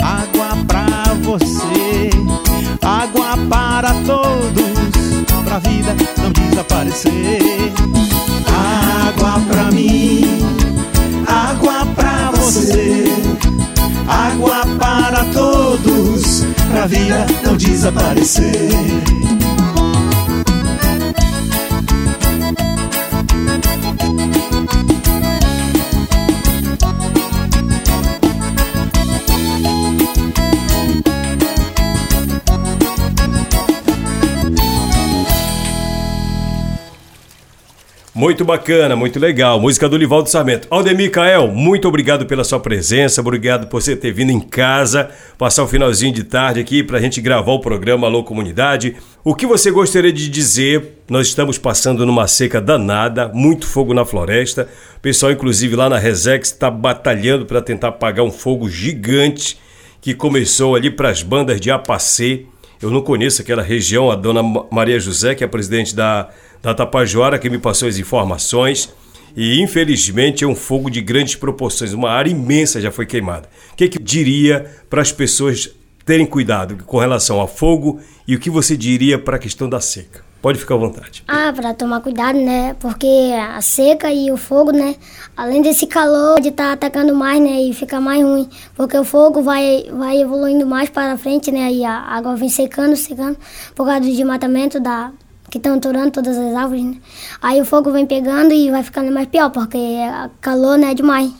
água 0.00 0.56
pra 0.66 1.14
você, 1.22 2.10
água 2.82 3.36
para 3.48 3.94
todos, 4.06 5.44
pra 5.44 5.58
vida 5.58 5.96
não 6.18 6.30
desaparecer. 6.32 7.72
Água 9.06 9.40
pra 9.48 9.64
mim, 9.72 10.38
água 11.26 11.86
pra 11.94 12.30
você, 12.32 13.04
água 14.08 14.64
para 14.78 15.24
todos, 15.32 16.44
pra 16.70 16.86
vida 16.86 17.26
não 17.44 17.56
desaparecer. 17.56 19.43
Muito 38.14 38.44
bacana, 38.44 38.94
muito 38.94 39.18
legal. 39.18 39.58
Música 39.58 39.88
do 39.88 39.96
Livaldo 39.96 40.30
Sarmento. 40.30 40.68
Aldemir 40.70 41.10
Cael, 41.10 41.48
muito 41.48 41.88
obrigado 41.88 42.24
pela 42.26 42.44
sua 42.44 42.60
presença, 42.60 43.20
obrigado 43.20 43.66
por 43.66 43.82
você 43.82 43.96
ter 43.96 44.12
vindo 44.12 44.30
em 44.30 44.38
casa, 44.38 45.10
passar 45.36 45.64
o 45.64 45.66
finalzinho 45.66 46.14
de 46.14 46.22
tarde 46.22 46.60
aqui 46.60 46.84
pra 46.84 47.00
gente 47.00 47.20
gravar 47.20 47.50
o 47.50 47.58
programa 47.58 48.06
Alô 48.06 48.22
Comunidade. 48.22 48.94
O 49.24 49.34
que 49.34 49.44
você 49.48 49.68
gostaria 49.68 50.12
de 50.12 50.28
dizer? 50.28 51.02
Nós 51.10 51.26
estamos 51.26 51.58
passando 51.58 52.06
numa 52.06 52.28
seca 52.28 52.60
danada, 52.60 53.26
muito 53.34 53.66
fogo 53.66 53.92
na 53.92 54.04
floresta. 54.04 54.68
O 54.96 55.00
pessoal, 55.00 55.32
inclusive, 55.32 55.74
lá 55.74 55.88
na 55.90 55.98
Resex 55.98 56.52
está 56.52 56.70
batalhando 56.70 57.46
para 57.46 57.60
tentar 57.60 57.88
apagar 57.88 58.24
um 58.24 58.30
fogo 58.30 58.70
gigante 58.70 59.58
que 60.00 60.14
começou 60.14 60.76
ali 60.76 60.88
para 60.88 61.08
as 61.08 61.24
bandas 61.24 61.60
de 61.60 61.68
Apacê. 61.68 62.46
Eu 62.80 62.92
não 62.92 63.00
conheço 63.00 63.42
aquela 63.42 63.62
região, 63.62 64.08
a 64.08 64.14
dona 64.14 64.40
Maria 64.70 65.00
José, 65.00 65.34
que 65.34 65.42
é 65.42 65.46
a 65.46 65.50
presidente 65.50 65.96
da 65.96 66.28
da 66.64 66.74
Tapajora 66.74 67.38
que 67.38 67.50
me 67.50 67.58
passou 67.58 67.86
as 67.86 67.98
informações. 67.98 68.88
E 69.36 69.60
infelizmente 69.60 70.44
é 70.44 70.46
um 70.46 70.54
fogo 70.54 70.88
de 70.88 71.00
grandes 71.00 71.34
proporções, 71.34 71.92
uma 71.92 72.08
área 72.08 72.30
imensa 72.30 72.80
já 72.80 72.90
foi 72.90 73.04
queimada. 73.04 73.48
O 73.72 73.76
que, 73.76 73.88
que 73.88 73.98
diria 73.98 74.64
para 74.88 75.02
as 75.02 75.12
pessoas 75.12 75.70
terem 76.06 76.24
cuidado 76.24 76.76
com 76.84 76.98
relação 76.98 77.40
ao 77.40 77.48
fogo 77.48 78.00
e 78.28 78.36
o 78.36 78.40
que 78.40 78.48
você 78.48 78.76
diria 78.76 79.18
para 79.18 79.36
a 79.36 79.38
questão 79.38 79.68
da 79.68 79.80
seca? 79.80 80.24
Pode 80.40 80.58
ficar 80.58 80.74
à 80.74 80.78
vontade. 80.78 81.24
Ah, 81.26 81.52
para 81.54 81.72
tomar 81.72 82.00
cuidado, 82.00 82.38
né? 82.38 82.76
Porque 82.78 83.06
a 83.06 83.60
seca 83.62 84.12
e 84.12 84.30
o 84.30 84.36
fogo, 84.36 84.72
né? 84.72 84.94
Além 85.34 85.62
desse 85.62 85.86
calor 85.86 86.38
de 86.38 86.50
estar 86.50 86.66
tá 86.66 86.72
atacando 86.74 87.14
mais, 87.14 87.40
né? 87.40 87.62
E 87.62 87.72
fica 87.72 87.98
mais 87.98 88.22
ruim. 88.22 88.48
Porque 88.76 88.96
o 88.96 89.04
fogo 89.04 89.42
vai, 89.42 89.86
vai 89.90 90.20
evoluindo 90.20 90.66
mais 90.66 90.90
para 90.90 91.16
frente, 91.16 91.50
né? 91.50 91.72
E 91.72 91.82
a 91.82 91.94
água 91.98 92.36
vem 92.36 92.50
secando, 92.50 92.94
secando. 92.94 93.38
Por 93.74 93.86
causa 93.86 94.00
do 94.00 94.06
desmatamento 94.06 94.78
da, 94.78 95.12
que 95.54 95.58
estão 95.58 95.76
aturando 95.76 96.10
todas 96.10 96.36
as 96.36 96.52
árvores, 96.52 96.82
né? 96.82 96.96
Aí 97.40 97.60
o 97.60 97.64
fogo 97.64 97.92
vem 97.92 98.04
pegando 98.04 98.52
e 98.52 98.72
vai 98.72 98.82
ficando 98.82 99.12
mais 99.12 99.28
pior, 99.28 99.50
porque 99.50 99.78
calor, 100.40 100.76
né, 100.76 100.90
é 100.90 100.94
demais. 100.94 101.32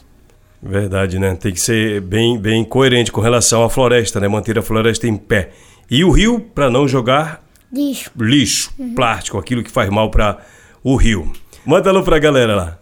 Verdade, 0.63 1.19
né? 1.19 1.35
Tem 1.35 1.51
que 1.51 1.59
ser 1.59 1.99
bem, 1.99 2.39
bem 2.39 2.63
coerente 2.63 3.11
com 3.11 3.19
relação 3.19 3.61
à 3.65 3.69
floresta, 3.69 4.21
né? 4.21 4.29
Manter 4.29 4.57
a 4.57 4.61
floresta 4.61 5.05
em 5.05 5.17
pé. 5.17 5.49
E 5.91 6.01
o 6.05 6.11
rio, 6.11 6.39
para 6.39 6.69
não 6.69 6.87
jogar 6.87 7.43
lixo, 7.69 8.09
lixo 8.17 8.71
uhum. 8.79 8.95
plástico, 8.95 9.37
aquilo 9.37 9.61
que 9.61 9.69
faz 9.69 9.89
mal 9.89 10.09
para 10.09 10.37
o 10.81 10.95
rio. 10.95 11.29
Manda 11.65 11.89
alô 11.89 12.01
pra 12.01 12.17
galera 12.17 12.55
lá. 12.55 12.79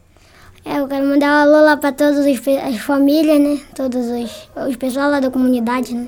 É, 0.64 0.78
eu 0.78 0.88
quero 0.88 1.04
mandar 1.04 1.30
um 1.30 1.52
alô 1.52 1.66
lá 1.66 1.78
para 1.78 1.92
todas 1.92 2.28
as 2.28 2.78
famílias, 2.78 3.40
né? 3.40 3.60
Todos 3.76 4.06
os, 4.06 4.50
os 4.68 4.76
pessoal 4.76 5.10
lá 5.10 5.20
da 5.20 5.32
comunidade, 5.32 5.96
né? 5.96 6.08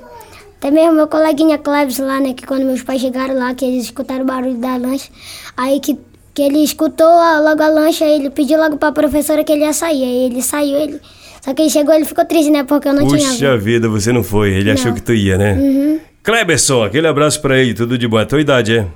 Até 0.58 0.70
mesmo 0.70 0.92
meu 0.92 1.06
coleguinha 1.06 1.58
Cleves 1.58 1.98
lá, 1.98 2.18
né? 2.20 2.32
Que 2.32 2.46
quando 2.46 2.64
meus 2.64 2.82
pais 2.82 3.00
chegaram 3.00 3.34
lá, 3.34 3.54
que 3.54 3.64
eles 3.64 3.84
escutaram 3.84 4.22
o 4.22 4.26
barulho 4.26 4.56
da 4.56 4.76
lancha, 4.76 5.10
aí 5.56 5.80
que, 5.80 5.98
que 6.34 6.42
ele 6.42 6.58
escutou 6.64 7.06
logo 7.06 7.62
a 7.62 7.68
lancha, 7.68 8.04
ele 8.04 8.30
pediu 8.30 8.58
logo 8.58 8.76
pra 8.76 8.92
professora 8.92 9.44
que 9.44 9.52
ele 9.52 9.62
ia 9.62 9.72
sair. 9.72 10.02
Aí 10.02 10.24
ele 10.26 10.42
saiu, 10.42 10.76
ele. 10.76 11.00
Só 11.42 11.54
que 11.54 11.62
ele 11.62 11.70
chegou, 11.70 11.94
ele 11.94 12.04
ficou 12.04 12.24
triste, 12.24 12.50
né? 12.50 12.64
Porque 12.64 12.88
eu 12.88 12.94
não 12.94 13.04
Puxa 13.04 13.18
tinha. 13.18 13.30
Puxa 13.30 13.56
vida, 13.58 13.88
você 13.88 14.12
não 14.12 14.22
foi. 14.22 14.52
Ele 14.52 14.64
não. 14.64 14.72
achou 14.72 14.92
que 14.92 15.02
tu 15.02 15.12
ia, 15.12 15.38
né? 15.38 15.54
Uhum. 15.54 16.00
Kleberson, 16.22 16.82
aquele 16.82 17.06
abraço 17.06 17.40
pra 17.40 17.58
ele, 17.58 17.72
tudo 17.72 17.96
de 17.96 18.08
bom. 18.08 18.18
É 18.18 18.24
tua 18.24 18.40
idade, 18.40 18.78
é? 18.78 18.86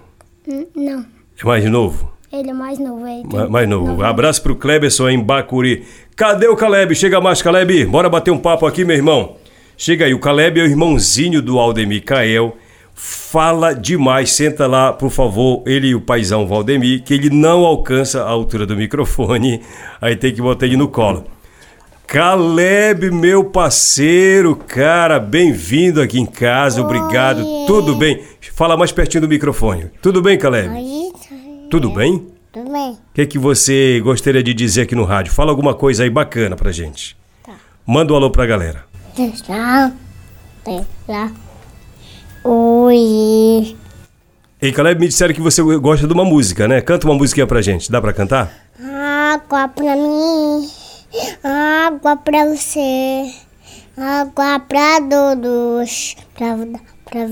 Hum, 0.49 0.67
não. 0.75 1.05
É 1.41 1.45
mais 1.45 1.65
novo? 1.65 2.11
Ele 2.33 2.51
é 2.51 2.53
mais 2.53 2.79
novo, 2.79 3.07
é. 3.07 3.23
Ma 3.25 3.49
mais 3.49 3.69
novo. 3.69 4.03
Abraço 4.03 4.43
pro 4.43 4.57
Kleberson 4.57 5.09
em 5.09 5.21
Bacuri. 5.21 5.85
Cadê 6.17 6.49
o 6.49 6.57
Caleb? 6.57 6.95
Chega 6.95 7.21
mais, 7.21 7.43
Caleb. 7.43 7.87
Bora 7.87 8.09
bater 8.09 8.31
um 8.31 8.39
papo 8.39 8.67
aqui, 8.67 8.85
meu 8.85 8.97
irmão. 8.97 9.37
Chega 9.83 10.05
aí, 10.05 10.13
o 10.13 10.19
Caleb 10.19 10.61
é 10.61 10.65
o 10.65 10.67
irmãozinho 10.67 11.41
do 11.41 11.59
Aldemir 11.59 12.05
Cael. 12.05 12.55
Fala 12.93 13.73
demais, 13.73 14.31
senta 14.33 14.67
lá, 14.67 14.93
por 14.93 15.09
favor, 15.09 15.63
ele 15.65 15.87
e 15.89 15.95
o 15.95 16.03
paizão 16.03 16.47
Valdemir, 16.47 17.03
que 17.03 17.15
ele 17.15 17.31
não 17.31 17.65
alcança 17.65 18.23
a 18.23 18.29
altura 18.29 18.67
do 18.67 18.77
microfone, 18.77 19.63
aí 19.99 20.17
tem 20.17 20.35
que 20.35 20.43
botar 20.43 20.67
ele 20.67 20.77
no 20.77 20.87
colo. 20.87 21.25
Caleb, 22.07 23.11
meu 23.11 23.43
parceiro, 23.43 24.55
cara, 24.55 25.19
bem-vindo 25.19 26.03
aqui 26.03 26.21
em 26.21 26.27
casa, 26.27 26.83
obrigado, 26.83 27.43
tudo 27.67 27.97
bem? 27.97 28.23
Fala 28.53 28.77
mais 28.77 28.93
pertinho 28.93 29.23
do 29.23 29.29
microfone. 29.29 29.87
Tudo 30.03 30.21
bem, 30.21 30.37
Caleb? 30.37 30.75
Tudo 31.71 31.89
bem? 31.89 32.27
Tudo 32.53 32.71
bem. 32.71 32.91
O 32.93 33.15
que, 33.15 33.23
é 33.23 33.27
que 33.27 33.39
você 33.39 33.99
gostaria 34.05 34.43
de 34.43 34.53
dizer 34.53 34.83
aqui 34.83 34.95
no 34.95 35.05
rádio? 35.05 35.33
Fala 35.33 35.51
alguma 35.51 35.73
coisa 35.73 36.03
aí 36.03 36.11
bacana 36.11 36.55
pra 36.55 36.71
gente. 36.71 37.17
Tá. 37.43 37.55
Manda 37.87 38.13
um 38.13 38.17
alô 38.17 38.31
pra 38.31 38.45
galera. 38.45 38.90
Tchau. 39.15 39.93
Oi. 42.45 43.77
Ei, 44.63 44.73
Caleb, 44.73 45.01
me 45.01 45.09
disseram 45.09 45.35
que 45.35 45.41
você 45.41 45.63
gosta 45.63 46.07
de 46.07 46.13
uma 46.13 46.25
música, 46.25 46.69
né? 46.69 46.81
Canta 46.81 47.07
uma 47.07 47.15
musiquinha 47.15 47.47
pra 47.47 47.63
gente. 47.63 47.91
Dá 47.91 48.01
pra 48.01 48.13
cantar? 48.13 48.53
Água 48.83 49.69
pra 49.69 49.97
mim, 49.97 50.69
água 51.43 52.17
pra 52.17 52.47
você, 52.47 53.31
água 53.97 54.59
pra 54.61 55.01
todos, 55.01 56.17
pra, 56.35 56.57
pra, 57.05 57.29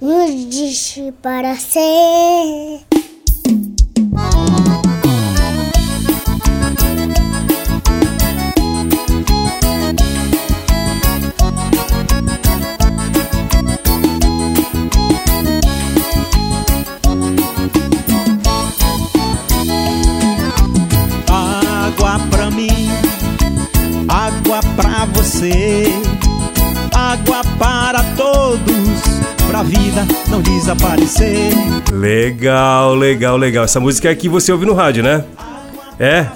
nos 0.00 0.98
para 1.22 1.56
ser. 1.56 2.80
Vida 29.62 30.06
não 30.28 30.40
desaparecer. 30.40 31.52
Legal, 31.92 32.94
legal, 32.94 33.36
legal. 33.36 33.64
Essa 33.64 33.80
música 33.80 34.10
é 34.10 34.14
que 34.14 34.28
você 34.28 34.52
ouve 34.52 34.66
no 34.66 34.74
rádio, 34.74 35.02
né? 35.02 35.24
É? 35.98 36.26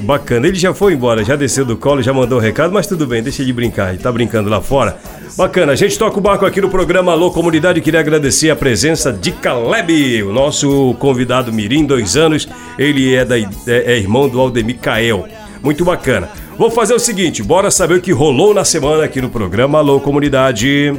Bacana. 0.00 0.46
Ele 0.46 0.56
já 0.56 0.74
foi 0.74 0.94
embora, 0.94 1.24
já 1.24 1.36
desceu 1.36 1.64
do 1.64 1.76
colo, 1.76 2.02
já 2.02 2.12
mandou 2.12 2.38
o 2.38 2.40
um 2.40 2.44
recado, 2.44 2.72
mas 2.72 2.86
tudo 2.86 3.06
bem, 3.06 3.22
deixa 3.22 3.44
de 3.44 3.52
brincar. 3.52 3.90
Ele 3.90 3.98
tá 4.02 4.10
brincando 4.12 4.48
lá 4.48 4.60
fora. 4.60 4.98
Bacana. 5.36 5.72
A 5.72 5.76
gente 5.76 5.98
toca 5.98 6.18
o 6.18 6.20
barco 6.20 6.46
aqui 6.46 6.60
no 6.60 6.70
programa 6.70 7.12
Alô 7.12 7.30
Comunidade. 7.30 7.80
Queria 7.80 8.00
agradecer 8.00 8.50
a 8.50 8.56
presença 8.56 9.12
de 9.12 9.32
Caleb, 9.32 10.22
o 10.22 10.32
nosso 10.32 10.94
convidado 10.98 11.52
Mirim, 11.52 11.84
dois 11.84 12.16
anos. 12.16 12.48
Ele 12.78 13.14
é, 13.14 13.24
da, 13.24 13.38
é, 13.38 13.46
é 13.66 13.98
irmão 13.98 14.28
do 14.28 14.40
Aldemir 14.40 14.78
Cael. 14.78 15.26
Muito 15.62 15.84
bacana. 15.84 16.28
Vou 16.56 16.70
fazer 16.70 16.94
o 16.94 16.98
seguinte, 16.98 17.42
bora 17.42 17.70
saber 17.70 17.96
o 17.96 18.00
que 18.00 18.12
rolou 18.12 18.54
na 18.54 18.64
semana 18.64 19.04
aqui 19.04 19.20
no 19.20 19.28
programa 19.28 19.78
Alô 19.78 20.00
Comunidade. 20.00 20.94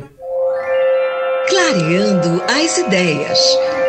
Clareando 1.70 2.42
as 2.48 2.78
ideias, 2.78 3.40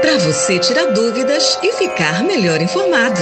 para 0.01 0.19
você 0.19 0.59
tirar 0.59 0.87
dúvidas 0.87 1.57
e 1.63 1.73
ficar 1.75 2.25
melhor 2.25 2.61
informado. 2.61 3.21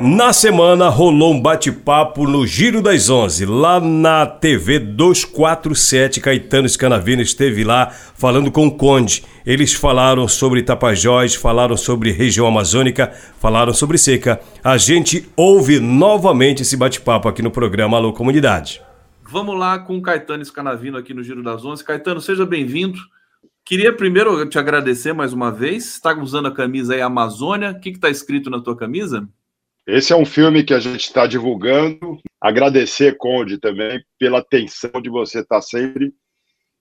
Na 0.00 0.32
semana 0.32 0.88
rolou 0.88 1.34
um 1.34 1.40
bate-papo 1.40 2.26
no 2.26 2.46
Giro 2.46 2.80
das 2.80 3.10
Onze, 3.10 3.44
lá 3.44 3.78
na 3.78 4.24
TV 4.24 4.78
247. 4.78 6.22
Caetano 6.22 6.66
Scanavino 6.66 7.20
esteve 7.20 7.64
lá 7.64 7.92
falando 8.14 8.50
com 8.50 8.68
o 8.68 8.74
Conde. 8.74 9.22
Eles 9.44 9.74
falaram 9.74 10.26
sobre 10.26 10.62
Tapajós, 10.62 11.34
falaram 11.34 11.76
sobre 11.76 12.12
região 12.12 12.46
amazônica, 12.46 13.12
falaram 13.38 13.74
sobre 13.74 13.98
seca. 13.98 14.40
A 14.64 14.78
gente 14.78 15.28
ouve 15.36 15.80
novamente 15.80 16.62
esse 16.62 16.78
bate-papo 16.78 17.28
aqui 17.28 17.42
no 17.42 17.50
programa 17.50 17.98
Alô 17.98 18.14
Comunidade. 18.14 18.80
Vamos 19.28 19.58
lá 19.58 19.76
com 19.78 19.98
o 19.98 20.02
Caetano 20.02 20.44
Scanavino 20.44 20.96
aqui 20.96 21.12
no 21.12 21.22
Giro 21.22 21.42
das 21.42 21.64
Onze. 21.64 21.82
Caetano, 21.82 22.20
seja 22.20 22.46
bem-vindo. 22.46 22.98
Queria 23.64 23.92
primeiro 23.92 24.48
te 24.48 24.56
agradecer 24.56 25.12
mais 25.12 25.32
uma 25.32 25.50
vez. 25.50 25.84
Está 25.84 26.16
usando 26.16 26.46
a 26.46 26.54
camisa 26.54 26.94
aí 26.94 27.00
Amazônia. 27.00 27.72
O 27.72 27.80
que 27.80 27.88
está 27.88 28.08
escrito 28.08 28.48
na 28.48 28.60
tua 28.60 28.76
camisa? 28.76 29.28
Esse 29.84 30.12
é 30.12 30.16
um 30.16 30.24
filme 30.24 30.62
que 30.62 30.72
a 30.72 30.78
gente 30.78 31.00
está 31.00 31.26
divulgando. 31.26 32.18
Agradecer, 32.40 33.16
Conde, 33.16 33.58
também 33.58 34.00
pela 34.16 34.38
atenção 34.38 35.02
de 35.02 35.10
você 35.10 35.40
estar 35.40 35.56
tá 35.56 35.62
sempre 35.62 36.14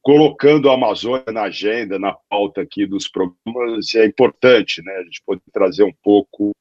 colocando 0.03 0.69
a 0.69 0.75
Amazônia 0.75 1.25
na 1.31 1.43
agenda, 1.43 1.97
na 1.97 2.15
pauta 2.29 2.61
aqui 2.61 2.85
dos 2.85 3.07
programas. 3.07 3.95
É 3.95 4.05
importante, 4.05 4.83
né? 4.83 4.93
A 4.97 5.03
gente 5.03 5.23
poder 5.25 5.41
trazer 5.51 5.83
um 5.83 5.93
pouco 6.03 6.51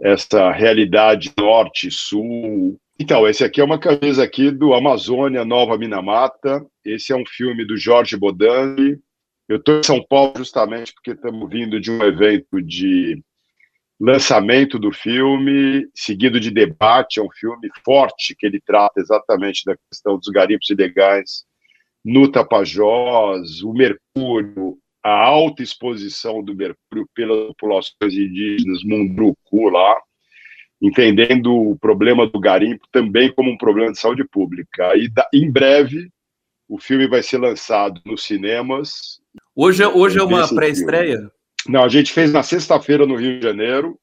essa 0.00 0.50
realidade 0.50 1.32
norte-sul. 1.38 2.76
Então, 3.02 3.26
esse 3.26 3.42
aqui 3.42 3.60
é 3.60 3.64
uma 3.64 3.80
camisa 3.80 4.22
aqui 4.22 4.48
do 4.52 4.74
Amazônia 4.74 5.44
Nova 5.44 5.76
Minamata. 5.76 6.64
Esse 6.84 7.12
é 7.12 7.16
um 7.16 7.26
filme 7.26 7.64
do 7.64 7.76
Jorge 7.76 8.16
Bodani. 8.16 8.96
Eu 9.48 9.56
estou 9.56 9.80
em 9.80 9.82
São 9.82 10.00
Paulo 10.08 10.34
justamente 10.36 10.94
porque 10.94 11.10
estamos 11.10 11.50
vindo 11.50 11.80
de 11.80 11.90
um 11.90 12.00
evento 12.00 12.62
de 12.62 13.20
lançamento 13.98 14.78
do 14.78 14.92
filme, 14.92 15.84
seguido 15.92 16.38
de 16.38 16.52
debate, 16.52 17.18
é 17.18 17.22
um 17.24 17.30
filme 17.32 17.68
forte 17.84 18.36
que 18.38 18.46
ele 18.46 18.60
trata 18.64 19.00
exatamente 19.00 19.64
da 19.64 19.76
questão 19.90 20.16
dos 20.16 20.28
garimpos 20.28 20.70
ilegais 20.70 21.44
no 22.04 22.30
Tapajós, 22.30 23.62
o 23.64 23.72
mercúrio, 23.72 24.78
a 25.02 25.10
alta 25.10 25.60
exposição 25.60 26.40
do 26.40 26.54
mercúrio 26.54 27.08
pelas 27.16 27.48
populações 27.48 28.14
indígenas 28.14 28.84
Munduruku 28.84 29.70
lá, 29.70 30.00
entendendo 30.82 31.54
o 31.54 31.78
problema 31.78 32.26
do 32.26 32.40
garimpo 32.40 32.86
também 32.90 33.32
como 33.32 33.50
um 33.50 33.56
problema 33.56 33.92
de 33.92 34.00
saúde 34.00 34.24
pública. 34.24 34.92
E 34.96 35.08
em 35.32 35.50
breve 35.50 36.10
o 36.68 36.78
filme 36.78 37.06
vai 37.06 37.22
ser 37.22 37.38
lançado 37.38 38.00
nos 38.04 38.24
cinemas. 38.24 39.20
Hoje, 39.54 39.82
é, 39.82 39.88
hoje 39.88 40.18
é 40.18 40.22
uma 40.22 40.48
pré-estreia? 40.48 41.30
Não, 41.68 41.84
a 41.84 41.88
gente 41.88 42.12
fez 42.12 42.32
na 42.32 42.42
sexta-feira 42.42 43.06
no 43.06 43.14
Rio 43.14 43.38
de 43.38 43.44
Janeiro, 43.44 43.96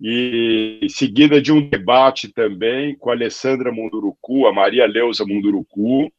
e 0.00 0.86
seguida 0.90 1.40
de 1.40 1.52
um 1.52 1.66
debate 1.68 2.32
também 2.32 2.96
com 2.96 3.10
a 3.10 3.14
Alessandra 3.14 3.72
Munduruku, 3.72 4.46
a 4.46 4.52
Maria 4.52 4.86
Leusa 4.86 5.24
Munduruku, 5.24 6.12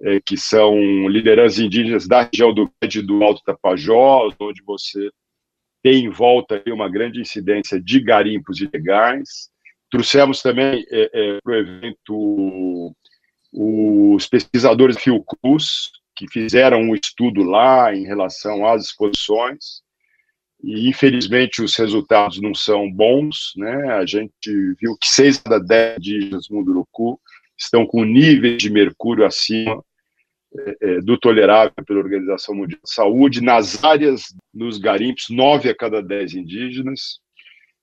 é, 0.00 0.20
que 0.24 0.36
são 0.36 1.08
lideranças 1.08 1.58
indígenas 1.58 2.06
da 2.06 2.22
região 2.22 2.54
do 2.54 2.70
Médio 2.80 3.04
do 3.04 3.22
Alto 3.24 3.42
Tapajós, 3.42 4.34
onde 4.38 4.62
você 4.62 5.10
tem 5.88 6.04
em 6.04 6.10
volta 6.10 6.62
uma 6.66 6.86
grande 6.86 7.18
incidência 7.18 7.80
de 7.80 7.98
garimpos 8.00 8.60
ilegais. 8.60 9.48
Trouxemos 9.90 10.42
também 10.42 10.84
é, 10.90 11.10
é, 11.14 11.38
para 11.42 11.52
o 11.52 11.56
evento 11.56 12.94
os 13.50 14.26
pesquisadores 14.26 14.96
da 14.96 15.00
Fiocruz, 15.00 15.90
que 16.14 16.28
fizeram 16.30 16.82
um 16.82 16.94
estudo 16.94 17.42
lá 17.42 17.94
em 17.94 18.04
relação 18.04 18.66
às 18.66 18.84
exposições, 18.84 19.80
e 20.62 20.90
infelizmente 20.90 21.62
os 21.62 21.74
resultados 21.74 22.38
não 22.42 22.54
são 22.54 22.92
bons, 22.92 23.54
né? 23.56 23.92
A 23.94 24.04
gente 24.04 24.74
viu 24.78 24.94
que 25.00 25.08
seis 25.08 25.38
da 25.42 25.58
dez 25.58 25.96
indígenas 25.96 26.48
Munduruku 26.50 27.18
estão 27.56 27.86
com 27.86 28.04
níveis 28.04 28.58
de 28.58 28.68
mercúrio 28.68 29.24
acima 29.24 29.82
do 31.04 31.18
tolerável 31.18 31.72
pela 31.86 32.00
Organização 32.00 32.54
Mundial 32.54 32.80
de 32.82 32.90
Saúde. 32.90 33.42
Nas 33.42 33.82
áreas, 33.84 34.34
nos 34.52 34.78
garimpos, 34.78 35.26
nove 35.30 35.68
a 35.68 35.74
cada 35.74 36.02
dez 36.02 36.34
indígenas. 36.34 37.20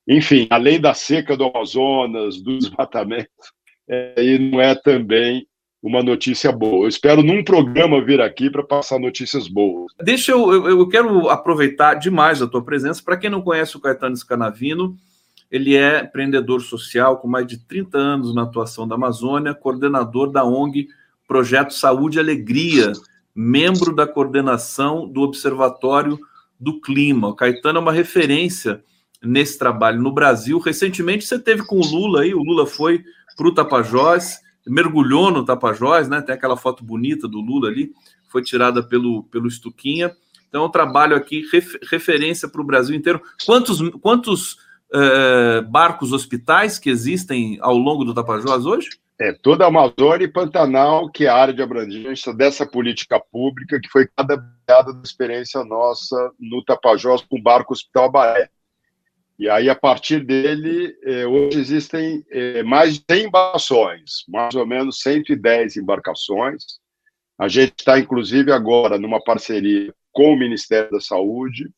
Enfim, 0.08 0.46
além 0.50 0.80
da 0.80 0.94
seca 0.94 1.36
do 1.36 1.44
Amazonas, 1.44 2.40
do 2.40 2.58
desmatamento, 2.58 3.30
é, 3.88 4.14
e 4.24 4.38
não 4.38 4.60
é 4.60 4.74
também 4.74 5.46
uma 5.82 6.02
notícia 6.02 6.50
boa. 6.50 6.84
Eu 6.84 6.88
espero 6.88 7.22
num 7.22 7.44
programa 7.44 8.04
vir 8.04 8.20
aqui 8.20 8.50
para 8.50 8.62
passar 8.62 8.98
notícias 8.98 9.46
boas. 9.48 9.92
Deixa 10.02 10.32
eu, 10.32 10.52
eu, 10.52 10.68
eu, 10.68 10.88
quero 10.88 11.28
aproveitar 11.28 11.94
demais 11.94 12.42
a 12.42 12.46
tua 12.46 12.64
presença. 12.64 13.02
Para 13.02 13.16
quem 13.16 13.30
não 13.30 13.42
conhece 13.42 13.76
o 13.76 13.80
Caetano 13.80 14.16
Scanavino, 14.16 14.96
ele 15.50 15.76
é 15.76 16.00
empreendedor 16.00 16.60
social 16.60 17.18
com 17.18 17.28
mais 17.28 17.46
de 17.46 17.58
30 17.58 17.96
anos 17.96 18.34
na 18.34 18.42
atuação 18.42 18.86
da 18.86 18.96
Amazônia, 18.96 19.54
coordenador 19.54 20.30
da 20.30 20.44
ONG 20.44 20.88
Projeto 21.26 21.74
Saúde 21.74 22.18
e 22.18 22.20
Alegria, 22.20 22.92
membro 23.34 23.94
da 23.94 24.06
coordenação 24.06 25.08
do 25.08 25.22
Observatório 25.22 26.18
do 26.58 26.80
Clima. 26.80 27.28
O 27.28 27.34
Caetano 27.34 27.78
é 27.78 27.82
uma 27.82 27.92
referência 27.92 28.82
nesse 29.22 29.58
trabalho 29.58 30.00
no 30.00 30.12
Brasil. 30.12 30.58
Recentemente 30.58 31.26
você 31.26 31.38
teve 31.38 31.66
com 31.66 31.76
o 31.76 31.86
Lula 31.86 32.22
aí, 32.22 32.34
o 32.34 32.42
Lula 32.42 32.66
foi 32.66 33.04
para 33.36 33.48
o 33.48 33.54
Tapajós 33.54 34.40
mergulhou 34.66 35.30
no 35.30 35.44
Tapajós, 35.44 36.08
né? 36.08 36.20
Tem 36.20 36.34
aquela 36.34 36.56
foto 36.56 36.84
bonita 36.84 37.28
do 37.28 37.40
Lula 37.40 37.68
ali, 37.68 37.92
foi 38.28 38.42
tirada 38.42 38.82
pelo, 38.82 39.22
pelo 39.24 39.46
Estuquinha. 39.46 40.14
Então, 40.48 40.64
eu 40.64 40.68
trabalho 40.68 41.16
aqui, 41.16 41.44
referência 41.90 42.48
para 42.48 42.60
o 42.60 42.64
Brasil 42.64 42.96
inteiro. 42.96 43.20
Quantos, 43.44 43.78
quantos 44.00 44.56
é, 44.92 45.60
barcos 45.62 46.12
hospitais 46.12 46.78
que 46.78 46.90
existem 46.90 47.58
ao 47.60 47.76
longo 47.76 48.04
do 48.04 48.14
Tapajós 48.14 48.64
hoje? 48.66 48.88
É, 49.18 49.32
toda 49.32 49.64
a 49.64 49.68
Amazônia 49.68 50.24
e 50.24 50.28
Pantanal, 50.28 51.10
que 51.10 51.24
é 51.24 51.28
a 51.28 51.36
área 51.36 51.54
de 51.54 51.62
abrangência 51.62 52.34
dessa 52.34 52.66
política 52.66 53.18
pública, 53.18 53.80
que 53.80 53.88
foi 53.88 54.06
cada 54.14 54.36
da 54.36 55.00
experiência 55.02 55.64
nossa 55.64 56.32
no 56.38 56.62
Tapajós 56.64 57.22
com 57.22 57.38
o 57.38 57.42
barco 57.42 57.72
Hospital 57.72 58.06
Abaé. 58.06 58.50
E 59.38 59.48
aí, 59.48 59.70
a 59.70 59.74
partir 59.74 60.24
dele, 60.24 60.96
eh, 61.04 61.26
hoje 61.26 61.60
existem 61.60 62.24
eh, 62.30 62.62
mais 62.62 62.94
de 62.94 63.04
100 63.08 63.26
embarcações, 63.26 64.24
mais 64.28 64.54
ou 64.54 64.66
menos 64.66 65.00
110 65.00 65.76
embarcações. 65.76 66.64
A 67.38 67.46
gente 67.46 67.74
está, 67.78 67.98
inclusive, 67.98 68.50
agora 68.50 68.98
numa 68.98 69.22
parceria 69.22 69.94
com 70.10 70.32
o 70.32 70.38
Ministério 70.38 70.90
da 70.90 71.00
Saúde, 71.00 71.70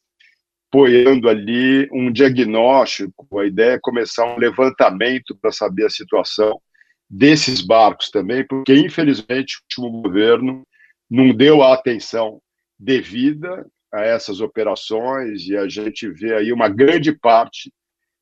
apoiando 0.68 1.28
ali 1.28 1.88
um 1.92 2.12
diagnóstico. 2.12 3.26
A 3.40 3.46
ideia 3.46 3.72
é 3.72 3.80
começar 3.80 4.24
um 4.24 4.38
levantamento 4.38 5.36
para 5.40 5.50
saber 5.50 5.86
a 5.86 5.90
situação 5.90 6.60
desses 7.08 7.62
barcos 7.62 8.10
também, 8.10 8.46
porque, 8.46 8.74
infelizmente, 8.74 9.56
o 9.56 9.84
último 9.84 10.02
governo 10.02 10.66
não 11.10 11.32
deu 11.32 11.62
a 11.62 11.72
atenção 11.72 12.40
devida 12.78 13.66
a 13.90 14.02
essas 14.02 14.40
operações 14.40 15.46
e 15.48 15.56
a 15.56 15.66
gente 15.66 16.08
vê 16.10 16.34
aí 16.34 16.52
uma 16.52 16.68
grande 16.68 17.12
parte 17.12 17.72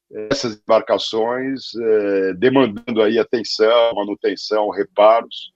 dessas 0.09 0.56
embarcações 0.56 1.74
é, 1.74 2.35
demandando 2.35 3.02
aí 3.02 3.18
atenção, 3.18 3.92
manutenção, 3.94 4.70
reparos, 4.70 5.52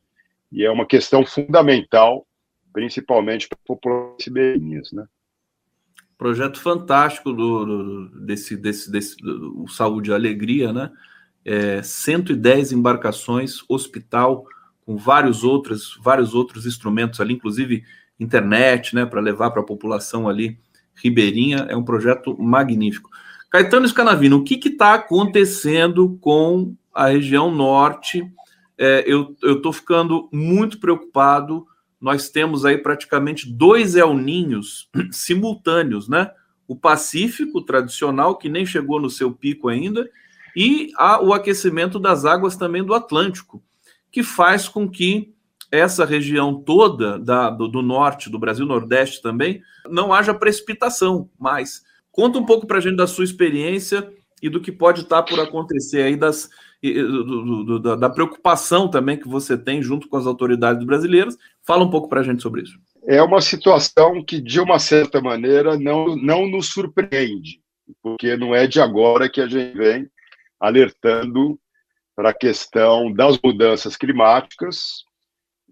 e 0.51 0.65
é 0.65 0.71
uma 0.71 0.85
questão 0.85 1.25
fundamental, 1.25 2.27
principalmente 2.73 3.49
para 3.49 3.57
a 3.63 3.67
população 3.67 4.17
ribeirinhas, 4.21 4.91
né? 4.91 5.05
Projeto 6.21 6.61
fantástico 6.61 7.33
do, 7.33 7.65
do 7.65 8.09
desse, 8.27 8.55
desse, 8.55 8.93
desse 8.93 9.17
do, 9.17 9.65
Saúde 9.69 10.11
e 10.11 10.13
Alegria, 10.13 10.71
né? 10.71 10.91
É, 11.43 11.83
110 11.83 12.73
embarcações, 12.73 13.65
hospital, 13.67 14.45
com 14.85 14.99
vários 14.99 15.43
outros, 15.43 15.99
vários 16.03 16.35
outros 16.35 16.67
instrumentos 16.67 17.21
ali, 17.21 17.33
inclusive 17.33 17.85
internet, 18.21 18.95
né, 18.95 19.07
para 19.07 19.19
levar 19.19 19.51
para 19.51 19.63
a 19.63 19.65
população 19.65 20.29
ali 20.29 20.59
ribeirinha. 20.95 21.65
É 21.71 21.75
um 21.75 21.83
projeto 21.83 22.37
magnífico. 22.39 23.09
Caetano 23.49 23.89
Scanavino, 23.89 24.37
o 24.37 24.45
que 24.45 24.61
está 24.69 24.93
acontecendo 24.93 26.19
com 26.21 26.77
a 26.93 27.07
região 27.07 27.51
norte? 27.51 28.31
É, 28.77 29.05
eu 29.07 29.35
estou 29.43 29.73
ficando 29.73 30.29
muito 30.31 30.79
preocupado. 30.79 31.67
Nós 32.01 32.31
temos 32.31 32.65
aí 32.65 32.79
praticamente 32.79 33.51
dois 33.51 33.95
El 33.95 34.15
Ninhos 34.15 34.89
simultâneos, 35.13 36.09
né? 36.09 36.31
O 36.67 36.75
Pacífico 36.75 37.61
tradicional, 37.61 38.39
que 38.39 38.49
nem 38.49 38.65
chegou 38.65 39.01
no 39.01 39.11
seu 39.11 39.33
pico 39.33 39.69
ainda, 39.69 40.09
e 40.57 40.93
o 41.23 41.33
aquecimento 41.33 41.99
das 41.99 42.25
águas 42.25 42.57
também 42.57 42.85
do 42.85 42.95
Atlântico, 42.95 43.63
que 44.11 44.23
faz 44.23 44.69
com 44.69 44.89
que 44.89 45.35
essa 45.71 46.05
região 46.05 46.55
toda 46.55 47.19
da, 47.19 47.49
do, 47.49 47.69
do, 47.69 47.83
norte, 47.83 48.29
do 48.29 48.39
Brasil 48.39 48.67
Nordeste 48.67 49.23
também, 49.23 49.63
não 49.89 50.13
haja 50.13 50.35
precipitação 50.35 51.31
mais. 51.39 51.83
Conta 52.11 52.39
um 52.39 52.45
pouco 52.45 52.67
para 52.67 52.79
a 52.79 52.81
gente 52.81 52.97
da 52.97 53.07
sua 53.07 53.25
experiência 53.25 54.13
e 54.43 54.49
do 54.49 54.61
que 54.61 54.73
pode 54.73 55.03
estar 55.03 55.23
por 55.23 55.39
acontecer 55.39 56.03
aí, 56.03 56.17
das, 56.17 56.51
do, 56.83 57.65
do, 57.65 57.97
da, 57.97 58.09
preocupação 58.09 58.89
também 58.89 59.19
que 59.19 59.29
você 59.29 59.57
tem 59.57 59.83
junto 59.83 60.09
com 60.09 60.17
as 60.17 60.27
autoridades 60.27 60.85
brasileiras. 60.85 61.37
Fala 61.67 61.85
um 61.85 61.91
pouco 61.91 62.09
para 62.09 62.21
a 62.21 62.23
gente 62.23 62.43
sobre 62.43 62.63
isso. 62.63 62.79
É 63.07 63.23
uma 63.23 63.41
situação 63.41 64.25
que, 64.25 64.41
de 64.41 64.61
uma 64.61 64.79
certa 64.79 65.21
maneira, 65.21 65.79
não, 65.79 66.17
não 66.17 66.49
nos 66.49 66.69
surpreende, 66.69 67.61
porque 68.03 68.37
não 68.37 68.55
é 68.55 68.67
de 68.67 68.81
agora 68.81 69.29
que 69.29 69.41
a 69.41 69.47
gente 69.47 69.77
vem 69.77 70.09
alertando 70.59 71.59
para 72.17 72.31
a 72.31 72.35
questão 72.35 73.13
das 73.13 73.39
mudanças 73.43 73.97
climáticas 73.97 75.05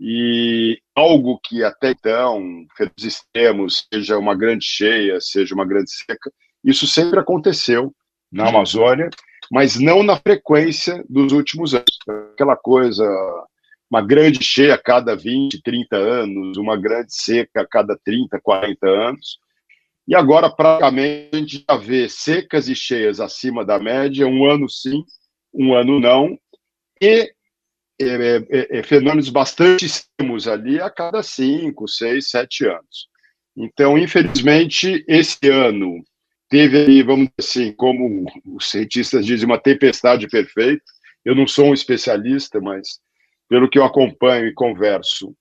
e 0.00 0.80
algo 0.94 1.40
que 1.42 1.64
até 1.64 1.90
então, 1.90 2.64
extremos, 2.98 3.86
seja 3.92 4.16
uma 4.16 4.34
grande 4.34 4.64
cheia, 4.64 5.20
seja 5.20 5.54
uma 5.54 5.66
grande 5.66 5.90
seca, 5.90 6.30
isso 6.64 6.86
sempre 6.86 7.18
aconteceu 7.18 7.94
na 8.30 8.48
Amazônia, 8.48 9.10
mas 9.50 9.78
não 9.78 10.02
na 10.02 10.16
frequência 10.16 11.04
dos 11.08 11.32
últimos 11.32 11.74
anos. 11.74 11.98
Aquela 12.32 12.56
coisa, 12.56 13.04
uma 13.90 14.02
grande 14.02 14.42
cheia 14.42 14.74
a 14.74 14.82
cada 14.82 15.16
20, 15.16 15.62
30 15.62 15.96
anos, 15.96 16.56
uma 16.56 16.76
grande 16.76 17.14
seca 17.14 17.62
a 17.62 17.66
cada 17.66 17.98
30, 18.04 18.40
40 18.40 18.86
anos. 18.86 19.38
E 20.06 20.14
agora, 20.14 20.50
praticamente, 20.50 21.30
a 21.32 21.38
gente 21.38 21.64
já 21.68 21.76
vê 21.76 22.08
secas 22.08 22.68
e 22.68 22.74
cheias 22.74 23.20
acima 23.20 23.64
da 23.64 23.78
média, 23.78 24.26
um 24.26 24.50
ano 24.50 24.68
sim, 24.68 25.04
um 25.52 25.74
ano 25.74 26.00
não, 26.00 26.38
e 27.00 27.30
é, 28.00 28.36
é, 28.50 28.78
é, 28.78 28.82
fenômenos 28.82 29.28
bastante 29.28 29.84
extremos 29.84 30.46
ali 30.46 30.80
a 30.80 30.88
cada 30.88 31.22
cinco, 31.22 31.88
seis, 31.88 32.30
sete 32.30 32.64
anos. 32.64 33.08
Então, 33.56 33.98
infelizmente, 33.98 35.04
esse 35.08 35.48
ano 35.50 36.04
teve 36.48 36.78
aí, 36.78 37.02
vamos 37.02 37.28
dizer 37.38 37.62
assim, 37.62 37.72
como 37.72 38.24
os 38.46 38.70
cientistas 38.70 39.24
dizem, 39.24 39.46
uma 39.46 39.60
tempestade 39.60 40.26
perfeita. 40.28 40.82
Eu 41.24 41.34
não 41.34 41.46
sou 41.46 41.66
um 41.66 41.74
especialista, 41.74 42.60
mas 42.60 43.00
pelo 43.48 43.68
que 43.68 43.78
eu 43.78 43.84
acompanho 43.84 44.46
e 44.46 44.54
converso, 44.54 45.34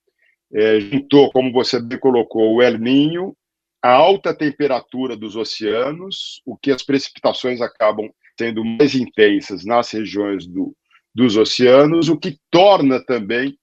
é, 0.53 0.79
juntou, 0.79 1.31
como 1.31 1.51
você 1.51 1.81
bem 1.81 1.99
colocou, 1.99 2.55
o 2.55 2.61
El 2.61 2.77
Ninho, 2.77 3.35
a 3.81 3.91
alta 3.91 4.33
temperatura 4.33 5.15
dos 5.15 5.35
oceanos, 5.35 6.41
o 6.45 6.57
que 6.57 6.71
as 6.71 6.83
precipitações 6.83 7.61
acabam 7.61 8.09
sendo 8.37 8.63
mais 8.63 8.95
intensas 8.95 9.65
nas 9.65 9.91
regiões 9.91 10.47
do, 10.47 10.75
dos 11.13 11.35
oceanos, 11.35 12.09
o 12.09 12.17
que 12.17 12.37
torna 12.49 13.03
também 13.03 13.57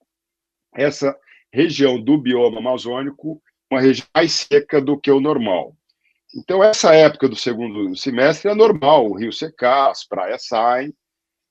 essa 0.74 1.16
região 1.52 2.00
do 2.00 2.18
bioma 2.18 2.58
amazônico 2.58 3.40
uma 3.70 3.80
região 3.80 4.06
mais 4.14 4.32
seca 4.32 4.80
do 4.80 4.98
que 4.98 5.10
o 5.10 5.20
normal. 5.20 5.74
Então, 6.36 6.64
essa 6.64 6.92
época 6.94 7.28
do 7.28 7.36
segundo 7.36 7.96
semestre 7.96 8.50
é 8.50 8.54
normal, 8.54 9.08
o 9.08 9.16
rio 9.16 9.32
secar, 9.32 9.90
as 9.90 10.04
praias 10.04 10.46
saem, 10.46 10.92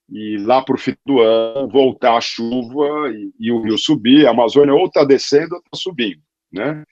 e 0.10 0.38
lá 0.40 0.62
para 0.62 0.76
o 0.76 0.78
fim 0.78 0.94
do 1.06 1.22
ano 1.22 1.70
voltar 1.70 2.18
a 2.18 2.22
chuva 2.22 3.10
e, 3.10 3.32
e 3.40 3.52
o 3.52 3.62
rio 3.62 3.78
subir, 3.78 4.28
a 4.28 4.32
Amazônia 4.32 4.74
ou 4.74 4.86
está 4.86 5.06
descendo 5.06 5.56
ou 5.56 5.62
está 5.62 5.78
subindo, 5.78 6.22
né? 6.52 6.84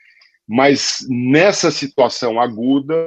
Mas 0.48 1.06
nessa 1.10 1.70
situação 1.70 2.40
aguda, 2.40 3.06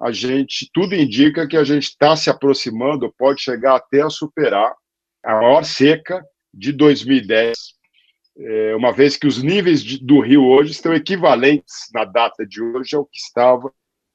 a 0.00 0.10
gente, 0.10 0.68
tudo 0.72 0.94
indica 0.94 1.46
que 1.46 1.56
a 1.56 1.64
gente 1.64 1.84
está 1.84 2.16
se 2.16 2.28
aproximando, 2.28 3.14
pode 3.16 3.40
chegar 3.40 3.76
até 3.76 4.02
a 4.02 4.10
superar 4.10 4.74
a 5.24 5.34
maior 5.34 5.64
seca 5.64 6.22
de 6.52 6.72
2010, 6.72 7.54
é, 8.36 8.74
uma 8.74 8.92
vez 8.92 9.16
que 9.16 9.28
os 9.28 9.42
níveis 9.42 9.82
do 10.00 10.20
rio 10.20 10.44
hoje 10.44 10.72
estão 10.72 10.92
equivalentes 10.92 11.88
na 11.94 12.04
data 12.04 12.44
de 12.44 12.60
hoje 12.60 12.96
ao 12.96 13.06
que 13.06 13.16
estava 13.16 13.72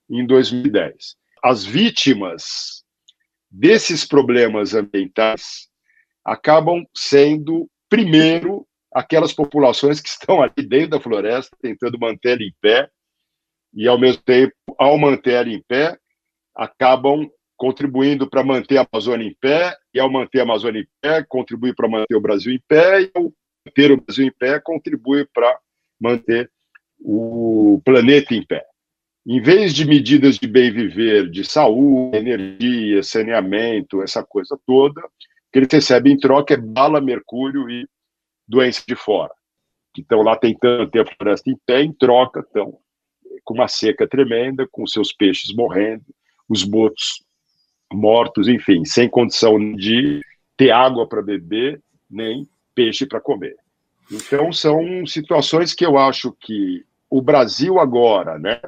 em 0.09 0.25
2010. 0.25 1.15
As 1.43 1.63
vítimas 1.63 2.83
desses 3.49 4.05
problemas 4.05 4.73
ambientais 4.73 5.67
acabam 6.23 6.85
sendo, 6.95 7.69
primeiro, 7.87 8.67
aquelas 8.93 9.33
populações 9.33 10.01
que 10.01 10.09
estão 10.09 10.41
ali 10.41 10.67
dentro 10.67 10.91
da 10.91 10.99
floresta, 10.99 11.55
tentando 11.61 11.97
manter 11.99 12.33
ela 12.33 12.43
em 12.43 12.53
pé, 12.61 12.89
e, 13.73 13.87
ao 13.87 13.99
mesmo 13.99 14.21
tempo, 14.23 14.53
ao 14.77 14.97
manter 14.97 15.33
ela 15.33 15.49
em 15.49 15.63
pé, 15.67 15.97
acabam 16.55 17.29
contribuindo 17.55 18.29
para 18.29 18.43
manter 18.43 18.77
a 18.77 18.87
Amazônia 18.91 19.27
em 19.27 19.35
pé, 19.39 19.75
e 19.93 19.99
ao 19.99 20.11
manter 20.11 20.39
a 20.39 20.43
Amazônia 20.43 20.81
em 20.81 20.87
pé, 21.01 21.23
contribui 21.27 21.73
para 21.73 21.87
manter 21.87 22.15
o 22.15 22.21
Brasil 22.21 22.53
em 22.53 22.61
pé, 22.67 23.01
e 23.01 23.11
ao 23.13 23.31
manter 23.65 23.91
o 23.91 24.01
Brasil 24.01 24.27
em 24.27 24.31
pé, 24.31 24.59
contribui 24.59 25.25
para 25.33 25.57
manter 25.99 26.51
o 26.99 27.81
planeta 27.83 28.33
em 28.33 28.45
pé. 28.45 28.68
Em 29.31 29.39
vez 29.39 29.75
de 29.75 29.85
medidas 29.85 30.39
de 30.39 30.47
bem 30.47 30.71
viver, 30.71 31.29
de 31.29 31.45
saúde, 31.45 32.17
energia, 32.17 33.03
saneamento, 33.03 34.01
essa 34.01 34.23
coisa 34.23 34.59
toda, 34.65 35.03
que 35.53 35.59
eles 35.59 35.69
recebem 35.71 36.13
em 36.13 36.17
troca 36.17 36.55
é 36.55 36.57
bala, 36.57 36.99
mercúrio 36.99 37.69
e 37.69 37.87
doença 38.47 38.81
de 38.87 38.95
fora. 38.95 39.31
Que 39.93 40.01
estão 40.01 40.23
lá 40.23 40.35
tentando 40.35 40.89
ter 40.89 41.01
a 41.01 41.05
floresta 41.05 41.47
em 41.47 41.55
pé, 41.63 41.83
em 41.83 41.93
troca 41.93 42.39
estão 42.39 42.79
com 43.43 43.53
uma 43.53 43.67
seca 43.67 44.07
tremenda, 44.07 44.67
com 44.71 44.87
seus 44.87 45.13
peixes 45.13 45.53
morrendo, 45.53 46.05
os 46.49 46.63
botos 46.63 47.23
mortos, 47.93 48.47
enfim, 48.47 48.83
sem 48.83 49.07
condição 49.07 49.59
de 49.75 50.21
ter 50.57 50.71
água 50.71 51.07
para 51.07 51.21
beber, 51.21 51.79
nem 52.09 52.49
peixe 52.73 53.05
para 53.05 53.21
comer. 53.21 53.57
Então, 54.11 54.51
são 54.51 55.05
situações 55.05 55.75
que 55.75 55.85
eu 55.85 55.99
acho 55.99 56.31
que 56.31 56.83
o 57.07 57.21
Brasil 57.21 57.79
agora, 57.79 58.39
né, 58.39 58.59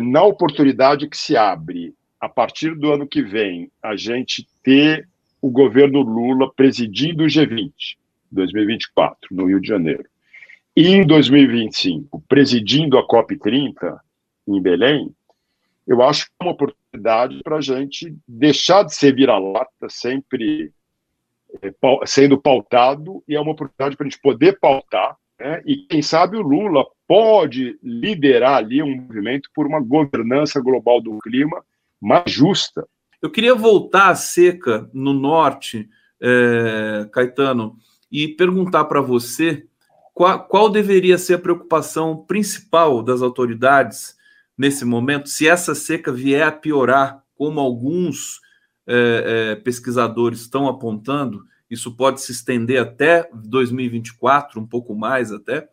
na 0.00 0.22
oportunidade 0.22 1.08
que 1.08 1.16
se 1.16 1.36
abre 1.36 1.94
a 2.20 2.28
partir 2.28 2.74
do 2.74 2.92
ano 2.92 3.06
que 3.06 3.22
vem, 3.22 3.70
a 3.82 3.94
gente 3.94 4.46
ter 4.62 5.08
o 5.40 5.50
governo 5.50 6.00
Lula 6.00 6.52
presidindo 6.52 7.22
o 7.22 7.26
G20, 7.26 7.72
2024, 8.30 9.28
no 9.30 9.46
Rio 9.46 9.60
de 9.60 9.68
Janeiro, 9.68 10.04
e 10.76 10.88
em 10.88 11.06
2025, 11.06 12.22
presidindo 12.28 12.98
a 12.98 13.06
COP30 13.06 13.98
em 14.48 14.60
Belém, 14.60 15.14
eu 15.86 16.02
acho 16.02 16.26
que 16.26 16.32
é 16.40 16.44
uma 16.44 16.52
oportunidade 16.52 17.40
para 17.42 17.56
a 17.56 17.60
gente 17.60 18.14
deixar 18.26 18.82
de 18.82 18.94
ser 18.94 19.14
vira-lata, 19.14 19.88
sempre 19.88 20.72
é, 21.62 21.72
sendo 22.04 22.36
pautado, 22.36 23.22
e 23.26 23.34
é 23.34 23.40
uma 23.40 23.52
oportunidade 23.52 23.96
para 23.96 24.06
a 24.06 24.10
gente 24.10 24.20
poder 24.20 24.58
pautar, 24.58 25.16
né? 25.38 25.62
e 25.64 25.76
quem 25.88 26.02
sabe 26.02 26.36
o 26.36 26.42
Lula 26.42 26.84
pode 27.06 27.78
liderar 27.82 28.56
ali 28.56 28.82
um 28.82 28.96
movimento 28.96 29.48
por 29.54 29.66
uma 29.66 29.80
governança 29.80 30.60
global 30.60 31.00
do 31.00 31.18
clima 31.18 31.64
mais 32.00 32.30
justa. 32.30 32.86
Eu 33.20 33.30
queria 33.30 33.54
voltar 33.54 34.10
à 34.10 34.14
seca 34.14 34.88
no 34.92 35.12
norte, 35.12 35.88
é, 36.20 37.08
Caetano, 37.12 37.76
e 38.10 38.28
perguntar 38.28 38.84
para 38.84 39.00
você 39.00 39.66
qual, 40.14 40.46
qual 40.46 40.70
deveria 40.70 41.18
ser 41.18 41.34
a 41.34 41.38
preocupação 41.38 42.24
principal 42.26 43.02
das 43.02 43.22
autoridades 43.22 44.16
nesse 44.56 44.84
momento, 44.84 45.28
se 45.28 45.48
essa 45.48 45.74
seca 45.74 46.12
vier 46.12 46.46
a 46.46 46.50
piorar, 46.50 47.22
como 47.36 47.60
alguns 47.60 48.40
é, 48.86 49.52
é, 49.52 49.54
pesquisadores 49.54 50.40
estão 50.40 50.66
apontando, 50.66 51.44
isso 51.70 51.94
pode 51.94 52.20
se 52.20 52.32
estender 52.32 52.80
até 52.80 53.28
2024, 53.34 54.60
um 54.60 54.66
pouco 54.66 54.94
mais 54.94 55.32
até. 55.32 55.68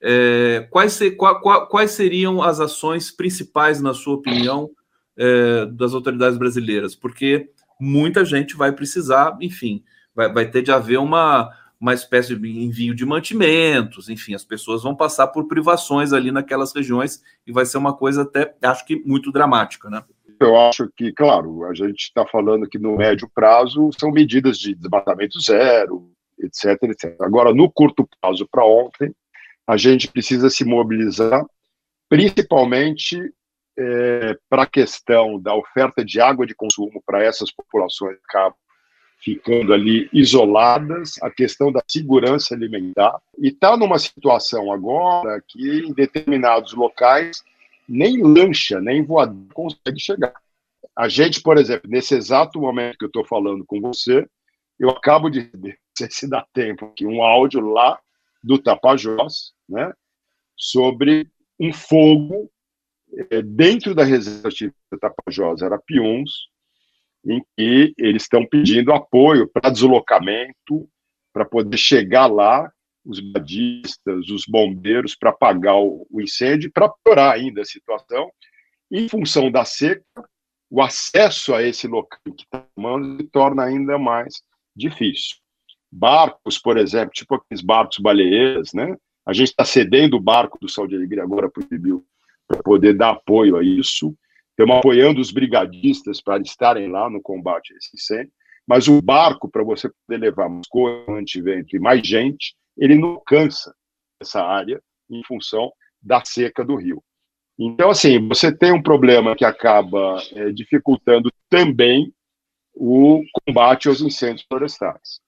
É, 0.00 0.66
quais, 0.70 0.92
ser, 0.92 1.12
qual, 1.12 1.40
qual, 1.40 1.66
quais, 1.68 1.92
seriam 1.92 2.42
as 2.42 2.60
ações 2.60 3.10
principais, 3.10 3.80
na 3.80 3.94
sua 3.94 4.14
opinião, 4.14 4.70
é, 5.16 5.66
das 5.66 5.94
autoridades 5.94 6.38
brasileiras? 6.38 6.94
Porque 6.94 7.50
muita 7.80 8.24
gente 8.24 8.56
vai 8.56 8.72
precisar, 8.72 9.36
enfim, 9.40 9.82
vai, 10.14 10.32
vai 10.32 10.50
ter 10.50 10.62
de 10.62 10.70
haver 10.70 10.98
uma, 10.98 11.50
uma 11.80 11.94
espécie 11.94 12.34
de 12.34 12.48
envio 12.48 12.94
de 12.94 13.04
mantimentos, 13.04 14.08
enfim, 14.08 14.34
as 14.34 14.44
pessoas 14.44 14.82
vão 14.82 14.94
passar 14.94 15.28
por 15.28 15.46
privações 15.46 16.12
ali 16.12 16.30
naquelas 16.30 16.74
regiões 16.74 17.22
e 17.46 17.52
vai 17.52 17.66
ser 17.66 17.78
uma 17.78 17.94
coisa 17.94 18.22
até, 18.22 18.54
acho 18.62 18.84
que, 18.86 18.96
muito 19.04 19.30
dramática, 19.30 19.90
né? 19.90 20.02
Eu 20.38 20.58
acho 20.60 20.90
que, 20.96 21.12
claro, 21.12 21.64
a 21.64 21.74
gente 21.74 22.00
está 22.00 22.26
falando 22.26 22.68
que 22.68 22.78
no 22.78 22.96
médio 22.96 23.30
prazo 23.34 23.90
são 23.98 24.10
medidas 24.10 24.58
de 24.58 24.74
desmatamento 24.74 25.40
zero, 25.40 26.10
etc, 26.38 26.82
etc. 26.84 27.16
Agora, 27.20 27.54
no 27.54 27.70
curto 27.70 28.08
prazo, 28.20 28.46
para 28.50 28.64
ontem, 28.64 29.14
a 29.66 29.76
gente 29.76 30.08
precisa 30.08 30.50
se 30.50 30.64
mobilizar, 30.64 31.44
principalmente 32.08 33.18
é, 33.78 34.36
para 34.48 34.62
a 34.62 34.66
questão 34.66 35.40
da 35.40 35.54
oferta 35.54 36.04
de 36.04 36.20
água 36.20 36.46
de 36.46 36.54
consumo 36.54 37.02
para 37.04 37.22
essas 37.22 37.50
populações 37.50 38.16
que 38.16 38.24
acabam 38.24 38.56
ficando 39.18 39.72
ali 39.72 40.08
isoladas, 40.12 41.14
a 41.22 41.30
questão 41.30 41.72
da 41.72 41.82
segurança 41.88 42.54
alimentar, 42.54 43.18
e 43.38 43.48
está 43.48 43.76
numa 43.76 43.98
situação 43.98 44.70
agora 44.70 45.42
que 45.48 45.80
em 45.80 45.92
determinados 45.92 46.74
locais 46.74 47.42
nem 47.88 48.22
lancha, 48.22 48.80
nem 48.80 49.04
voador 49.04 49.46
consegue 49.52 50.00
chegar. 50.00 50.34
A 50.96 51.08
gente, 51.08 51.40
por 51.42 51.58
exemplo, 51.58 51.90
nesse 51.90 52.14
exato 52.14 52.60
momento 52.60 52.98
que 52.98 53.04
eu 53.04 53.08
estou 53.08 53.24
falando 53.24 53.64
com 53.66 53.80
você, 53.80 54.26
eu 54.78 54.90
acabo 54.90 55.28
de 55.28 55.40
receber, 55.40 55.70
não 55.70 55.96
sei 55.96 56.10
se 56.10 56.28
dá 56.28 56.46
tempo 56.52 56.86
aqui, 56.86 57.06
um 57.06 57.22
áudio 57.22 57.60
lá 57.60 57.98
do 58.42 58.58
Tapajós, 58.58 59.52
né, 59.68 59.92
sobre 60.56 61.30
um 61.58 61.72
fogo 61.72 62.50
é, 63.30 63.42
dentro 63.42 63.94
da 63.94 64.04
reserva 64.04 64.48
de 64.50 64.72
Tapajós, 65.00 65.62
Arapiuns, 65.62 66.48
em 67.24 67.42
que 67.56 67.92
eles 67.98 68.22
estão 68.22 68.46
pedindo 68.46 68.92
apoio 68.92 69.48
para 69.48 69.70
deslocamento, 69.70 70.88
para 71.32 71.44
poder 71.44 71.76
chegar 71.76 72.26
lá, 72.26 72.70
os 73.06 73.20
badistas, 73.20 74.28
os 74.28 74.44
bombeiros, 74.46 75.14
para 75.14 75.30
apagar 75.30 75.76
o, 75.76 76.06
incêndio, 76.20 76.70
para 76.72 76.88
piorar 77.04 77.34
ainda 77.34 77.62
a 77.62 77.64
situação, 77.64 78.30
em 78.90 79.08
função 79.08 79.50
da 79.50 79.64
seca 79.64 80.04
o 80.68 80.82
acesso 80.82 81.54
a 81.54 81.62
esse 81.62 81.86
local 81.86 82.18
que 82.24 82.42
está 82.42 82.66
tomando 82.74 83.22
se 83.22 83.28
torna 83.28 83.64
ainda 83.64 83.98
mais 83.98 84.42
difícil. 84.74 85.36
Barcos, 85.90 86.58
por 86.58 86.76
exemplo, 86.76 87.10
tipo 87.12 87.36
aqueles 87.36 87.62
barcos 87.62 87.98
baleeiras, 87.98 88.72
né? 88.74 88.96
A 89.24 89.32
gente 89.32 89.48
está 89.48 89.64
cedendo 89.64 90.16
o 90.16 90.20
barco 90.20 90.58
do 90.60 90.68
Saúde 90.68 90.94
e 90.94 90.98
Alegria 90.98 91.22
agora 91.22 91.48
para 91.48 91.62
o 91.62 91.66
Bibil 91.66 92.04
para 92.46 92.62
poder 92.62 92.94
dar 92.94 93.10
apoio 93.10 93.56
a 93.56 93.62
isso. 93.62 94.16
Estamos 94.50 94.76
apoiando 94.76 95.20
os 95.20 95.30
brigadistas 95.30 96.20
para 96.20 96.40
estarem 96.42 96.88
lá 96.88 97.08
no 97.10 97.20
combate 97.20 97.72
a 97.72 97.76
esse 97.76 97.90
incêndio. 97.94 98.32
Mas 98.66 98.88
o 98.88 99.00
barco, 99.00 99.48
para 99.48 99.62
você 99.62 99.88
poder 99.88 100.18
levar 100.20 100.48
mais 100.48 100.66
coisa, 100.66 101.06
e 101.72 101.78
mais 101.78 102.06
gente, 102.06 102.56
ele 102.76 102.94
não 102.94 103.10
alcança 103.10 103.74
essa 104.20 104.42
área 104.42 104.80
em 105.10 105.22
função 105.24 105.72
da 106.02 106.22
seca 106.24 106.64
do 106.64 106.76
rio. 106.76 107.02
Então, 107.58 107.90
assim, 107.90 108.26
você 108.28 108.54
tem 108.54 108.72
um 108.72 108.82
problema 108.82 109.34
que 109.34 109.44
acaba 109.44 110.22
é, 110.32 110.50
dificultando 110.50 111.30
também 111.48 112.12
o 112.74 113.22
combate 113.46 113.88
aos 113.88 114.00
incêndios 114.00 114.44
florestais. 114.46 115.20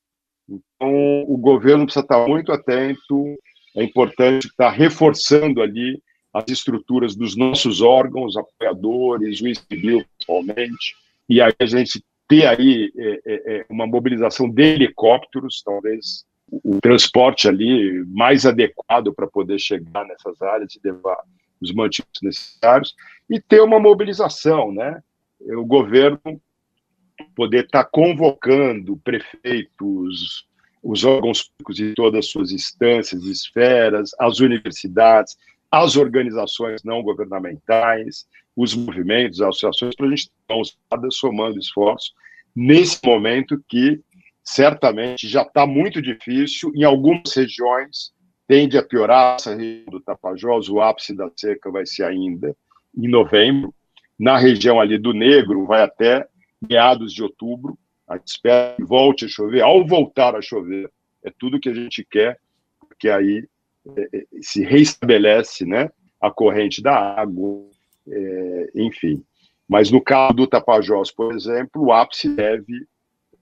Então, 0.49 1.23
o 1.27 1.37
governo 1.39 1.85
precisa 1.85 2.05
estar 2.05 2.27
muito 2.27 2.53
atento, 2.53 3.37
é 3.77 3.83
importante 3.83 4.47
estar 4.47 4.71
reforçando 4.71 5.63
ali 5.63 6.03
as 6.33 6.45
estruturas 6.49 7.17
dos 7.17 7.37
nossos 7.37 7.81
órgãos, 7.81 8.37
apoiadores, 8.37 9.41
o 9.41 9.55
civil, 9.55 10.05
principalmente, 10.17 10.95
e 11.29 11.41
aí 11.41 11.53
a 11.59 11.67
gente 11.67 12.03
ter 12.29 12.47
aí 12.47 12.93
é, 12.97 13.21
é, 13.25 13.57
é, 13.57 13.67
uma 13.71 13.87
mobilização 13.87 14.49
de 14.49 14.63
helicópteros, 14.63 15.63
talvez 15.65 16.25
o 16.51 16.81
transporte 16.81 17.49
ali 17.49 18.05
mais 18.07 18.47
adequado 18.47 19.13
para 19.15 19.27
poder 19.27 19.59
chegar 19.59 20.05
nessas 20.07 20.41
áreas 20.41 20.75
e 20.75 20.81
levar 20.83 21.19
os 21.61 21.73
mantimentos 21.73 22.23
necessários, 22.23 22.95
e 23.29 23.41
ter 23.41 23.61
uma 23.61 23.81
mobilização, 23.81 24.73
né? 24.73 25.03
O 25.41 25.65
governo 25.65 26.21
poder 27.35 27.65
estar 27.65 27.85
tá 27.85 27.91
convocando 27.91 28.97
prefeitos, 28.99 30.47
os 30.83 31.05
órgãos 31.05 31.43
públicos 31.43 31.81
e 31.81 31.95
todas 31.95 32.21
as 32.21 32.31
suas 32.31 32.53
instâncias, 32.53 33.25
esferas, 33.25 34.11
as 34.19 34.41
universidades, 34.41 35.37
as 35.71 35.97
organizações 35.97 36.83
não 36.85 37.03
governamentais, 37.03 38.27
os 38.57 38.75
movimentos, 38.75 39.41
as 39.41 39.49
associações, 39.49 39.95
para 39.95 40.07
a 40.07 40.11
gente 40.11 40.31
estar 40.49 41.11
somando 41.11 41.59
esforços 41.59 42.15
nesse 42.55 42.99
momento 43.05 43.63
que 43.69 44.01
certamente 44.49 45.29
já 45.29 45.43
está 45.43 45.67
muito 45.67 46.01
difícil, 46.01 46.73
em 46.75 46.83
algumas 46.83 47.35
regiões 47.35 48.13
tende 48.47 48.79
a 48.79 48.83
piorar, 48.83 49.37
essa 49.37 49.55
região 49.55 49.85
do 49.91 50.01
Tapajós, 50.01 50.71
o 50.71 50.81
ápice 50.81 51.15
da 51.15 51.31
seca 51.37 51.71
vai 51.71 51.85
ser 51.85 52.05
ainda 52.05 52.57
em 52.97 53.09
novembro, 53.09 53.75
na 54.19 54.39
região 54.39 54.81
ali 54.81 54.97
do 54.97 55.13
Negro 55.13 55.67
vai 55.67 55.83
até 55.83 56.27
meados 56.67 57.13
de 57.13 57.23
outubro, 57.23 57.79
a 58.09 58.17
gente 58.17 58.29
espera 58.29 58.75
que 58.75 58.85
volte 58.85 59.27
a 59.27 59.29
chover, 59.29 59.61
ao 59.61 59.87
voltar 59.87 60.35
a 60.35 60.41
chover, 60.41 60.91
é 61.23 61.31
tudo 61.39 61.61
que 61.61 61.69
a 61.69 61.75
gente 61.75 62.03
quer, 62.11 62.39
porque 62.81 63.11
aí 63.11 63.47
é, 63.97 64.09
é, 64.17 64.25
se 64.41 64.65
reestabelece 64.65 65.67
né, 65.67 65.91
a 66.19 66.31
corrente 66.31 66.81
da 66.83 67.21
água, 67.21 67.67
é, 68.09 68.71
enfim. 68.77 69.23
Mas 69.69 69.91
no 69.91 70.01
caso 70.01 70.33
do 70.33 70.47
Tapajós, 70.47 71.11
por 71.11 71.35
exemplo, 71.35 71.85
o 71.85 71.93
ápice 71.93 72.35
deve 72.35 72.87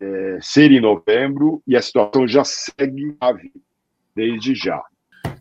é, 0.00 0.38
ser 0.40 0.72
em 0.72 0.80
novembro 0.80 1.62
e 1.66 1.76
a 1.76 1.82
situação 1.82 2.26
já 2.26 2.44
segue 2.44 3.16
grave 3.20 3.52
desde 4.14 4.54
já. 4.54 4.82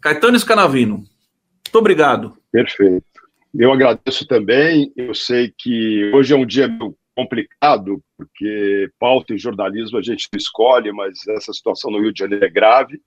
Caetano 0.01 0.37
Scanavino, 0.37 0.97
muito 0.97 1.75
obrigado. 1.75 2.37
Perfeito. 2.51 3.05
Eu 3.53 3.71
agradeço 3.71 4.27
também. 4.27 4.91
Eu 4.95 5.13
sei 5.13 5.53
que 5.57 6.11
hoje 6.13 6.33
é 6.33 6.37
um 6.37 6.45
dia 6.45 6.69
complicado, 7.15 8.03
porque 8.17 8.89
pauta 8.99 9.33
em 9.33 9.37
jornalismo 9.37 9.97
a 9.97 10.01
gente 10.01 10.27
não 10.31 10.37
escolhe, 10.37 10.91
mas 10.91 11.25
essa 11.27 11.53
situação 11.53 11.89
no 11.89 12.01
Rio 12.01 12.13
de 12.13 12.19
Janeiro 12.19 12.43
é 12.43 12.49
grave. 12.49 12.99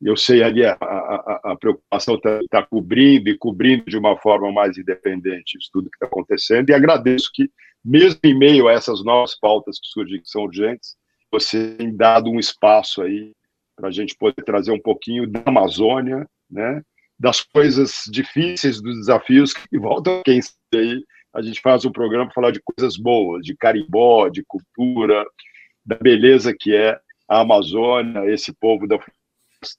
Eu 0.00 0.16
sei 0.16 0.42
ali 0.42 0.64
a, 0.64 0.76
a, 0.80 1.40
a 1.52 1.56
preocupação 1.56 2.14
está 2.14 2.38
tá 2.50 2.62
cobrindo 2.62 3.28
e 3.28 3.36
cobrindo 3.36 3.84
de 3.86 3.96
uma 3.96 4.16
forma 4.16 4.52
mais 4.52 4.78
independente 4.78 5.58
isso 5.58 5.70
tudo 5.72 5.90
que 5.90 5.96
está 5.96 6.06
acontecendo, 6.06 6.70
e 6.70 6.74
agradeço 6.74 7.30
que, 7.34 7.50
mesmo 7.88 8.20
em 8.22 8.38
meio 8.38 8.68
a 8.68 8.72
essas 8.72 9.02
novas 9.02 9.34
pautas 9.34 9.78
que 9.80 9.88
surgem, 9.88 10.20
que 10.20 10.28
são 10.28 10.42
urgentes, 10.42 10.94
você 11.32 11.74
tem 11.76 11.96
dado 11.96 12.30
um 12.30 12.38
espaço 12.38 13.00
aí 13.00 13.32
para 13.74 13.88
a 13.88 13.90
gente 13.90 14.14
poder 14.16 14.42
trazer 14.44 14.72
um 14.72 14.80
pouquinho 14.80 15.26
da 15.26 15.42
Amazônia, 15.46 16.28
né, 16.50 16.82
das 17.18 17.40
coisas 17.40 18.04
difíceis, 18.10 18.82
dos 18.82 18.96
desafios 18.96 19.54
que 19.54 19.78
voltam 19.78 20.22
quem 20.22 20.40
aí 20.74 21.02
a 21.32 21.40
gente 21.40 21.60
faz 21.60 21.84
um 21.84 21.92
programa 21.92 22.26
para 22.26 22.34
falar 22.34 22.50
de 22.50 22.60
coisas 22.62 22.96
boas, 22.96 23.44
de 23.44 23.56
carimbó, 23.56 24.28
de 24.28 24.44
cultura, 24.44 25.24
da 25.84 25.96
beleza 25.96 26.54
que 26.58 26.74
é 26.74 26.98
a 27.28 27.40
Amazônia, 27.40 28.30
esse 28.30 28.52
povo 28.52 28.86
da 28.86 28.98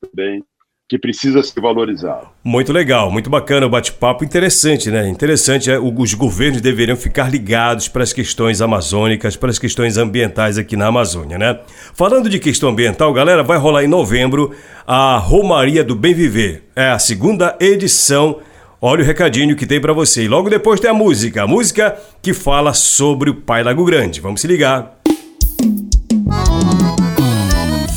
também 0.01 0.43
que 0.89 0.97
precisa 0.97 1.43
ser 1.43 1.61
valorizado. 1.61 2.27
Muito 2.43 2.73
legal, 2.73 3.11
muito 3.11 3.29
bacana 3.29 3.67
o 3.67 3.69
bate-papo, 3.69 4.25
interessante, 4.25 4.89
né? 4.89 5.07
Interessante, 5.07 5.69
é, 5.69 5.77
os 5.77 6.15
governos 6.15 6.61
deveriam 6.61 6.97
ficar 6.97 7.29
ligados 7.29 7.87
para 7.87 8.01
as 8.01 8.11
questões 8.11 8.59
amazônicas, 8.59 9.35
para 9.35 9.51
as 9.51 9.59
questões 9.59 9.97
ambientais 9.97 10.57
aqui 10.57 10.75
na 10.75 10.87
Amazônia, 10.87 11.37
né? 11.37 11.59
Falando 11.93 12.27
de 12.27 12.39
questão 12.39 12.69
ambiental, 12.69 13.13
galera, 13.13 13.43
vai 13.43 13.59
rolar 13.59 13.83
em 13.83 13.87
novembro 13.87 14.51
a 14.87 15.19
Romaria 15.19 15.83
do 15.83 15.95
Bem 15.95 16.15
Viver. 16.15 16.63
É 16.75 16.89
a 16.89 16.97
segunda 16.97 17.55
edição. 17.59 18.39
Olha 18.81 19.03
o 19.03 19.05
recadinho 19.05 19.55
que 19.55 19.67
tem 19.67 19.79
para 19.79 19.93
você. 19.93 20.23
E 20.23 20.27
logo 20.27 20.49
depois 20.49 20.79
tem 20.79 20.89
a 20.89 20.93
música, 20.93 21.43
a 21.43 21.47
música 21.47 21.99
que 22.19 22.33
fala 22.33 22.73
sobre 22.73 23.29
o 23.29 23.35
Pai 23.35 23.61
Lago 23.61 23.85
Grande. 23.85 24.21
Vamos 24.21 24.41
se 24.41 24.47
ligar. 24.47 24.98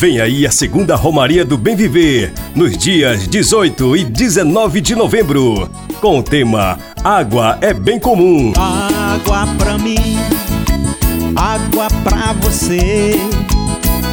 Vem 0.02 0.20
aí 0.20 0.44
a 0.44 0.50
segunda 0.50 0.96
Romaria 0.96 1.44
do 1.44 1.56
Bem 1.56 1.76
Viver, 1.76 2.32
nos 2.56 2.76
dias 2.76 3.28
18 3.28 3.96
e 3.98 4.02
19 4.02 4.80
de 4.80 4.96
novembro, 4.96 5.70
com 6.00 6.18
o 6.18 6.22
tema 6.24 6.76
Água 7.04 7.56
é 7.60 7.72
Bem 7.72 8.00
Comum. 8.00 8.52
Água 8.58 9.46
pra 9.56 9.78
mim, 9.78 10.16
água 11.36 11.86
pra 12.02 12.32
você, 12.32 13.12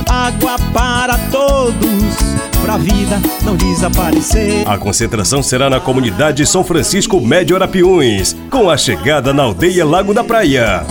água 0.10 0.56
para 0.74 1.17
todos, 1.32 2.15
pra 2.63 2.78
vida 2.78 3.22
não 3.43 3.56
desaparecer. 3.56 4.67
A 4.67 4.78
concentração 4.78 5.43
será 5.43 5.69
na 5.69 5.80
comunidade 5.80 6.45
São 6.48 6.63
Francisco 6.63 7.22
Médio 7.22 7.56
Arapiuns, 7.56 8.36
com 8.50 8.69
a 8.69 8.76
chegada 8.76 9.32
na 9.32 9.43
aldeia 9.43 9.86
Lago 9.86 10.13
da 10.13 10.24
Praia. 10.24 10.84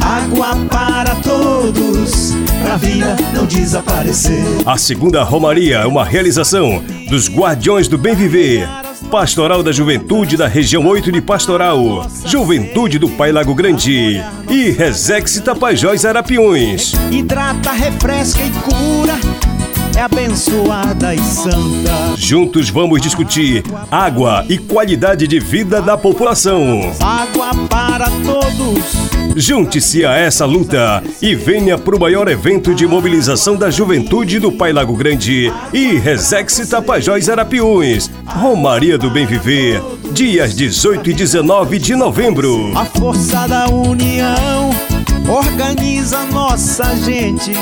Água 0.00 0.56
para 0.68 1.14
todos, 1.16 2.32
pra 2.62 2.76
vida 2.76 3.16
não 3.32 3.46
desaparecer. 3.46 4.42
A 4.66 4.76
segunda 4.76 5.22
Romaria 5.22 5.78
é 5.78 5.86
uma 5.86 6.04
realização 6.04 6.82
dos 7.08 7.28
Guardiões 7.28 7.86
do 7.86 7.96
Bem 7.96 8.14
Viver. 8.14 8.68
Pastoral 9.04 9.62
da 9.62 9.70
Juventude 9.70 10.36
da 10.36 10.46
Região 10.46 10.86
8 10.86 11.12
de 11.12 11.20
Pastoral, 11.20 12.06
Juventude 12.26 12.98
do 12.98 13.08
Pai 13.08 13.30
Lago 13.30 13.54
Grande 13.54 14.22
e 14.50 14.70
Resex 14.70 15.40
Tapajós 15.40 16.04
Arapiões. 16.04 16.92
Hidrata, 17.10 17.72
refresca 17.72 18.42
e 18.42 18.50
cura 18.50 19.53
é 19.96 20.02
abençoada 20.02 21.14
e 21.14 21.18
santa. 21.20 22.16
Juntos 22.16 22.68
vamos 22.68 23.00
discutir 23.00 23.62
água 23.90 24.44
e 24.48 24.58
qualidade 24.58 25.26
de 25.26 25.38
vida 25.38 25.80
da 25.80 25.96
população. 25.96 26.92
Água 27.00 27.50
para 27.68 28.06
todos. 28.24 29.14
Junte-se 29.36 30.04
a 30.04 30.14
essa 30.14 30.44
luta 30.44 31.02
e 31.20 31.34
venha 31.34 31.76
para 31.76 31.96
o 31.96 32.00
maior 32.00 32.28
evento 32.28 32.74
de 32.74 32.86
mobilização 32.86 33.56
da 33.56 33.70
juventude 33.70 34.38
do 34.38 34.52
Pai 34.52 34.72
Lago 34.72 34.96
Grande 34.96 35.52
e 35.72 35.94
Resex 35.98 36.68
Tapajós 36.68 37.28
Arapiuns. 37.28 38.10
Romaria 38.26 38.96
do 38.96 39.10
Bem 39.10 39.26
Viver, 39.26 39.82
dias 40.12 40.54
18 40.54 41.10
e 41.10 41.14
19 41.14 41.78
de 41.78 41.94
novembro. 41.94 42.76
A 42.76 42.84
força 42.84 43.46
da 43.48 43.66
união 43.68 44.93
organiza 45.28 46.24
nossa 46.26 46.96
gente, 46.96 47.52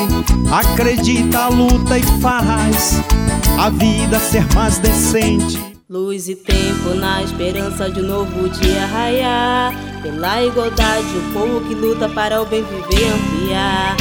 acredita, 0.51 1.49
luta 1.49 1.99
e 1.99 2.03
faz 2.21 3.01
a 3.59 3.71
vida 3.71 4.19
ser 4.19 4.47
mais 4.55 4.79
decente. 4.79 5.73
Luz 5.89 6.27
e 6.27 6.35
tempo 6.35 6.95
na 6.95 7.23
esperança 7.23 7.91
de 7.91 8.01
um 8.01 8.07
novo 8.07 8.49
dia 8.49 8.87
raiar. 8.87 9.75
Pela 10.03 10.43
igualdade, 10.43 11.07
o 11.07 11.33
povo 11.33 11.61
que 11.69 11.75
luta 11.75 12.09
para 12.09 12.41
o 12.41 12.47
bem 12.47 12.65
viver 12.65 13.13
ampliar. 13.13 13.97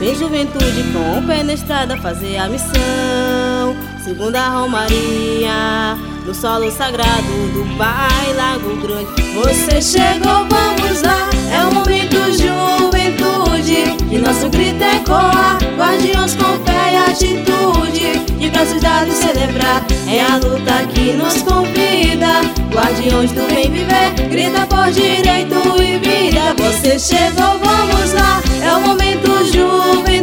Vem 0.00 0.14
juventude 0.14 0.82
com 0.92 1.18
o 1.18 1.26
pé 1.26 1.42
na 1.42 1.54
estrada 1.54 1.96
fazer 1.98 2.36
a 2.36 2.48
missão. 2.48 3.76
Segunda 4.04 4.48
Romaria, 4.48 5.96
no 6.26 6.34
solo 6.34 6.68
sagrado 6.72 7.22
do 7.54 7.64
Pai 7.78 8.32
Lago 8.34 8.74
Grande. 8.82 9.22
Você 9.32 9.80
chegou, 9.80 10.44
vamos 10.48 11.02
lá, 11.02 11.30
é 11.52 11.64
o 11.64 11.72
momento 11.72 12.16
juventude. 12.32 13.96
E 14.10 14.18
nosso 14.18 14.48
grito 14.48 14.82
é 14.82 14.98
colar, 15.06 15.58
guardiões 15.78 16.34
com 16.34 16.58
fé 16.64 16.92
e 16.92 16.96
atitude. 17.10 18.26
De 18.38 18.50
pra 18.50 18.66
cidade 18.66 19.12
celebrar, 19.12 19.86
é 20.08 20.20
a 20.20 20.36
luta 20.36 20.84
que 20.92 21.12
nos 21.12 21.42
convida. 21.42 22.40
Guardiões 22.74 23.30
do 23.30 23.46
bem 23.46 23.70
viver, 23.70 24.28
grita 24.28 24.66
por 24.66 24.90
direito 24.90 25.80
e 25.80 25.98
vida. 25.98 26.54
Você 26.58 26.98
chegou, 26.98 27.56
vamos 27.60 28.12
lá, 28.14 28.42
é 28.62 28.74
o 28.74 28.80
momento 28.80 29.28
juventude. 29.44 30.15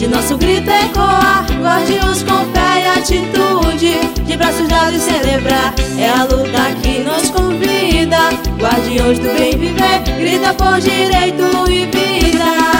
De 0.00 0.08
nosso 0.08 0.38
grito 0.38 0.70
ecoar, 0.70 1.44
guarde-os 1.60 2.22
com 2.22 2.38
fé 2.54 2.80
e 2.80 2.88
atitude. 2.98 4.24
De 4.24 4.34
braços 4.34 4.66
dados 4.66 5.02
celebrar, 5.02 5.74
é 5.98 6.08
a 6.08 6.24
luta 6.24 6.74
que 6.82 7.00
nos 7.00 7.28
convida. 7.28 8.30
Guardiões 8.58 9.18
do 9.18 9.28
bem 9.36 9.58
viver, 9.58 10.00
grita 10.18 10.54
por 10.54 10.80
direito 10.80 11.70
e 11.70 11.84
vida. 11.84 12.79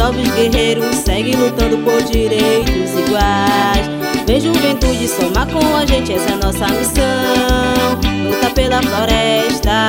Jovens 0.00 0.32
guerreiros 0.34 0.96
seguem 0.96 1.34
lutando 1.34 1.76
por 1.78 2.02
direitos 2.02 2.90
iguais. 2.92 3.86
Vem 4.26 4.40
juventude 4.40 5.06
somar 5.08 5.46
com 5.48 5.76
a 5.76 5.84
gente, 5.84 6.12
essa 6.12 6.32
é 6.32 6.36
nossa 6.36 6.66
missão. 6.68 7.98
Luta 8.24 8.50
pela 8.54 8.82
floresta 8.82 9.88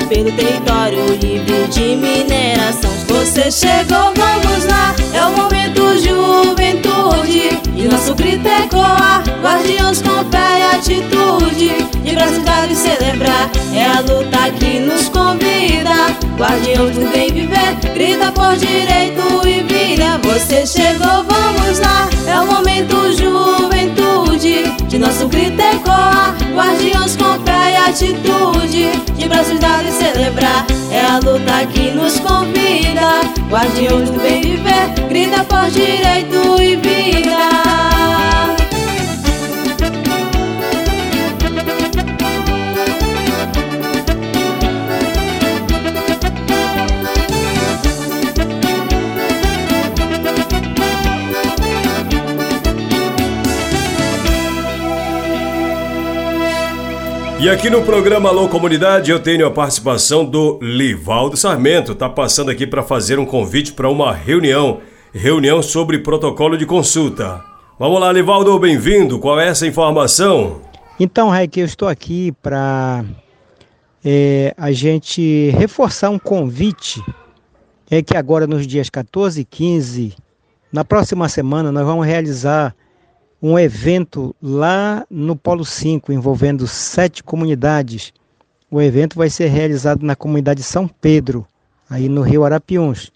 e 0.00 0.06
pelo 0.06 0.32
território 0.32 1.06
livre 1.20 1.68
de 1.68 1.96
mineração. 1.96 2.90
Você 3.08 3.50
chegou, 3.50 4.12
vamos 4.16 4.64
lá, 4.64 4.94
é 5.12 5.26
o 5.26 5.36
momento 5.36 5.98
juventude. 5.98 7.63
E 7.76 7.88
nosso 7.88 8.14
grito 8.14 8.46
é 8.46 8.68
coar, 8.68 9.24
guardiões 9.42 10.00
com 10.00 10.24
fé 10.30 10.60
e 10.60 10.76
atitude. 10.76 11.84
De 12.04 12.14
braços 12.14 12.44
dados 12.44 12.78
celebrar, 12.78 13.50
é 13.72 13.84
a 13.84 14.00
luta 14.00 14.50
que 14.58 14.78
nos 14.78 15.08
convida. 15.08 16.14
Guardiões 16.38 16.96
do 16.96 17.10
bem 17.12 17.32
viver, 17.32 17.74
grita 17.94 18.30
por 18.32 18.56
direito 18.56 19.46
e 19.46 19.62
vida. 19.62 20.18
Você 20.22 20.66
chegou, 20.66 21.24
vamos 21.24 21.78
lá, 21.80 22.08
é 22.26 22.40
o 22.40 22.46
momento 22.46 22.96
juventude. 23.16 24.73
De 24.94 25.00
nosso 25.00 25.26
grito 25.26 25.60
ecoar, 25.60 26.36
guardiões 26.54 27.16
com 27.16 27.34
fé 27.44 27.72
e 27.72 27.76
atitude. 27.88 28.92
De 29.18 29.28
braços 29.28 29.58
dados 29.58 29.92
celebrar, 29.92 30.64
é 30.92 31.00
a 31.00 31.16
luta 31.16 31.66
que 31.72 31.90
nos 31.90 32.20
convida. 32.20 33.22
Guardiões 33.50 34.08
do 34.10 34.20
bem 34.20 34.40
viver, 34.40 35.08
grita 35.08 35.42
por 35.42 35.68
direito 35.68 36.62
e 36.62 36.76
vida. 36.76 38.23
E 57.44 57.50
aqui 57.50 57.68
no 57.68 57.82
programa 57.82 58.30
Alô 58.30 58.48
Comunidade 58.48 59.10
eu 59.10 59.20
tenho 59.20 59.46
a 59.46 59.50
participação 59.50 60.24
do 60.24 60.58
Livaldo 60.62 61.36
Sarmento. 61.36 61.94
Tá 61.94 62.08
passando 62.08 62.50
aqui 62.50 62.66
para 62.66 62.82
fazer 62.82 63.18
um 63.18 63.26
convite 63.26 63.74
para 63.74 63.86
uma 63.86 64.14
reunião, 64.14 64.80
reunião 65.12 65.62
sobre 65.62 65.98
protocolo 65.98 66.56
de 66.56 66.64
consulta. 66.64 67.44
Vamos 67.78 68.00
lá, 68.00 68.10
Livaldo, 68.10 68.58
bem-vindo. 68.58 69.18
Qual 69.18 69.38
é 69.38 69.46
essa 69.46 69.66
informação? 69.66 70.62
Então, 70.98 71.28
Raik, 71.28 71.60
eu 71.60 71.66
estou 71.66 71.86
aqui 71.86 72.32
para 72.42 73.04
é, 74.02 74.54
a 74.56 74.72
gente 74.72 75.50
reforçar 75.50 76.08
um 76.08 76.18
convite. 76.18 77.04
É 77.90 78.00
que 78.00 78.16
agora 78.16 78.46
nos 78.46 78.66
dias 78.66 78.88
14 78.88 79.42
e 79.42 79.44
15, 79.44 80.16
na 80.72 80.82
próxima 80.82 81.28
semana, 81.28 81.70
nós 81.70 81.84
vamos 81.84 82.06
realizar 82.06 82.74
um 83.46 83.58
evento 83.58 84.34
lá 84.42 85.06
no 85.10 85.36
Polo 85.36 85.66
5, 85.66 86.10
envolvendo 86.10 86.66
sete 86.66 87.22
comunidades. 87.22 88.10
O 88.70 88.80
evento 88.80 89.18
vai 89.18 89.28
ser 89.28 89.48
realizado 89.48 90.02
na 90.02 90.16
comunidade 90.16 90.62
São 90.62 90.88
Pedro, 90.88 91.46
aí 91.88 92.08
no 92.08 92.22
Rio 92.22 92.42
Arapiuns. 92.42 93.12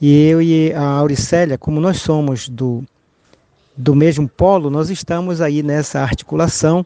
E 0.00 0.26
eu 0.26 0.42
e 0.42 0.72
a 0.72 0.82
Auricélia, 0.82 1.56
como 1.56 1.80
nós 1.80 1.98
somos 1.98 2.48
do, 2.48 2.82
do 3.76 3.94
mesmo 3.94 4.28
polo, 4.28 4.70
nós 4.70 4.90
estamos 4.90 5.40
aí 5.40 5.62
nessa 5.62 6.00
articulação 6.00 6.84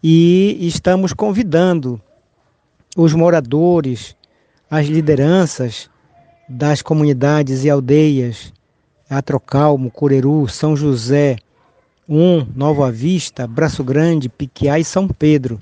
e 0.00 0.56
estamos 0.60 1.12
convidando 1.12 2.00
os 2.96 3.12
moradores, 3.12 4.14
as 4.70 4.86
lideranças 4.86 5.90
das 6.48 6.80
comunidades 6.80 7.64
e 7.64 7.70
aldeias 7.70 8.52
Atrocalmo, 9.10 9.90
Cureru, 9.90 10.46
São 10.46 10.76
José, 10.76 11.36
um, 12.08 12.46
Nova 12.54 12.90
Vista, 12.90 13.46
Braço 13.46 13.82
Grande, 13.82 14.28
Piquiá 14.28 14.78
e 14.78 14.84
São 14.84 15.08
Pedro, 15.08 15.58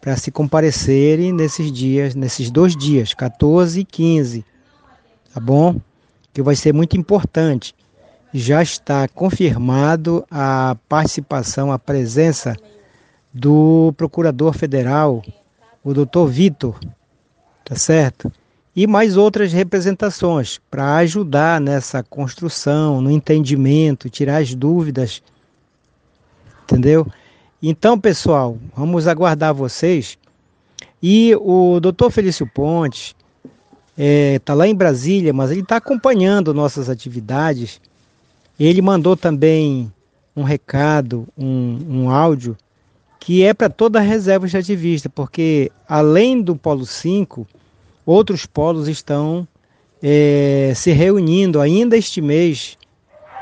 para 0.00 0.16
se 0.16 0.30
comparecerem 0.30 1.32
nesses 1.32 1.70
dias, 1.70 2.14
nesses 2.14 2.50
dois 2.50 2.76
dias, 2.76 3.14
14 3.14 3.80
e 3.80 3.84
15, 3.84 4.44
tá 5.32 5.40
bom? 5.40 5.76
Que 6.32 6.42
vai 6.42 6.56
ser 6.56 6.72
muito 6.72 6.96
importante. 6.96 7.74
Já 8.32 8.62
está 8.62 9.06
confirmado 9.08 10.24
a 10.30 10.76
participação, 10.88 11.70
a 11.70 11.78
presença 11.78 12.56
do 13.32 13.92
Procurador 13.96 14.52
Federal, 14.52 15.22
o 15.84 15.92
doutor 15.92 16.26
Vitor, 16.28 16.78
tá 17.64 17.76
certo? 17.76 18.32
E 18.74 18.86
mais 18.86 19.16
outras 19.16 19.52
representações 19.52 20.60
para 20.70 20.96
ajudar 20.96 21.60
nessa 21.60 22.02
construção, 22.02 23.00
no 23.00 23.10
entendimento, 23.10 24.08
tirar 24.08 24.38
as 24.38 24.54
dúvidas. 24.54 25.22
Entendeu? 26.64 27.06
Então, 27.62 27.98
pessoal, 27.98 28.56
vamos 28.74 29.08
aguardar 29.08 29.52
vocês. 29.52 30.16
E 31.02 31.34
o 31.36 31.80
doutor 31.80 32.10
Felício 32.10 32.46
Pontes 32.46 33.14
está 33.96 33.98
é, 33.98 34.38
tá 34.38 34.54
lá 34.54 34.68
em 34.68 34.74
Brasília, 34.74 35.32
mas 35.32 35.50
ele 35.50 35.60
está 35.60 35.76
acompanhando 35.76 36.54
nossas 36.54 36.88
atividades. 36.88 37.80
Ele 38.58 38.80
mandou 38.80 39.16
também 39.16 39.92
um 40.36 40.42
recado, 40.42 41.26
um, 41.36 41.78
um 41.88 42.10
áudio, 42.10 42.56
que 43.18 43.42
é 43.42 43.52
para 43.52 43.68
toda 43.68 43.98
a 43.98 44.02
reserva 44.02 44.46
extrativista, 44.46 45.08
porque 45.08 45.70
além 45.88 46.40
do 46.40 46.56
Polo 46.56 46.86
5, 46.86 47.46
outros 48.04 48.46
polos 48.46 48.88
estão 48.88 49.46
é, 50.02 50.72
se 50.74 50.92
reunindo 50.92 51.60
ainda 51.60 51.96
este 51.96 52.20
mês 52.20 52.78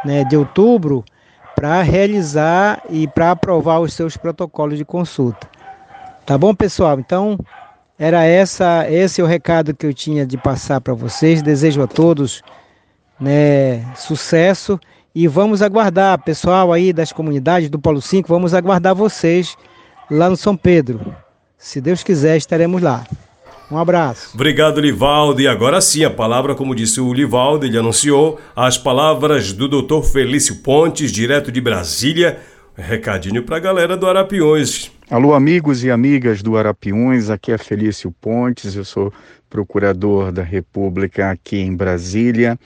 né, 0.04 0.24
de 0.24 0.36
outubro 0.36 1.04
para 1.54 1.82
realizar 1.82 2.82
e 2.88 3.06
para 3.08 3.32
aprovar 3.32 3.80
os 3.80 3.92
seus 3.92 4.16
protocolos 4.16 4.78
de 4.78 4.84
consulta. 4.84 5.48
Tá 6.24 6.36
bom, 6.36 6.54
pessoal? 6.54 7.00
Então, 7.00 7.38
era 7.98 8.24
essa, 8.24 8.88
esse 8.88 9.20
é 9.20 9.24
o 9.24 9.26
recado 9.26 9.74
que 9.74 9.86
eu 9.86 9.92
tinha 9.92 10.24
de 10.24 10.36
passar 10.36 10.80
para 10.80 10.94
vocês. 10.94 11.42
Desejo 11.42 11.82
a 11.82 11.86
todos 11.86 12.42
né, 13.18 13.84
sucesso 13.96 14.78
e 15.14 15.26
vamos 15.26 15.62
aguardar, 15.62 16.22
pessoal 16.22 16.72
aí 16.72 16.92
das 16.92 17.12
comunidades 17.12 17.68
do 17.68 17.78
Polo 17.78 18.00
5, 18.00 18.28
vamos 18.28 18.54
aguardar 18.54 18.94
vocês 18.94 19.56
lá 20.08 20.30
no 20.30 20.36
São 20.36 20.56
Pedro. 20.56 21.14
Se 21.56 21.80
Deus 21.80 22.04
quiser, 22.04 22.36
estaremos 22.36 22.80
lá. 22.80 23.04
Um 23.70 23.76
abraço. 23.76 24.30
Obrigado, 24.34 24.80
Livaldo. 24.80 25.40
E 25.40 25.46
agora 25.46 25.80
sim, 25.80 26.04
a 26.04 26.10
palavra, 26.10 26.54
como 26.54 26.74
disse 26.74 27.00
o 27.00 27.12
Livaldo, 27.12 27.66
ele 27.66 27.78
anunciou 27.78 28.40
as 28.56 28.78
palavras 28.78 29.52
do 29.52 29.68
Dr. 29.68 30.02
Felício 30.02 30.56
Pontes, 30.56 31.12
direto 31.12 31.52
de 31.52 31.60
Brasília. 31.60 32.38
Recadinho 32.76 33.42
para 33.42 33.56
a 33.56 33.60
galera 33.60 33.96
do 33.96 34.06
Arapiões. 34.06 34.90
Alô, 35.10 35.34
amigos 35.34 35.82
e 35.82 35.90
amigas 35.90 36.42
do 36.42 36.56
Arapiões, 36.56 37.30
aqui 37.30 37.50
é 37.50 37.58
Felício 37.58 38.14
Pontes, 38.20 38.76
eu 38.76 38.84
sou 38.84 39.12
procurador 39.48 40.30
da 40.30 40.42
República 40.42 41.30
aqui 41.30 41.56
em 41.56 41.74
Brasília 41.74 42.58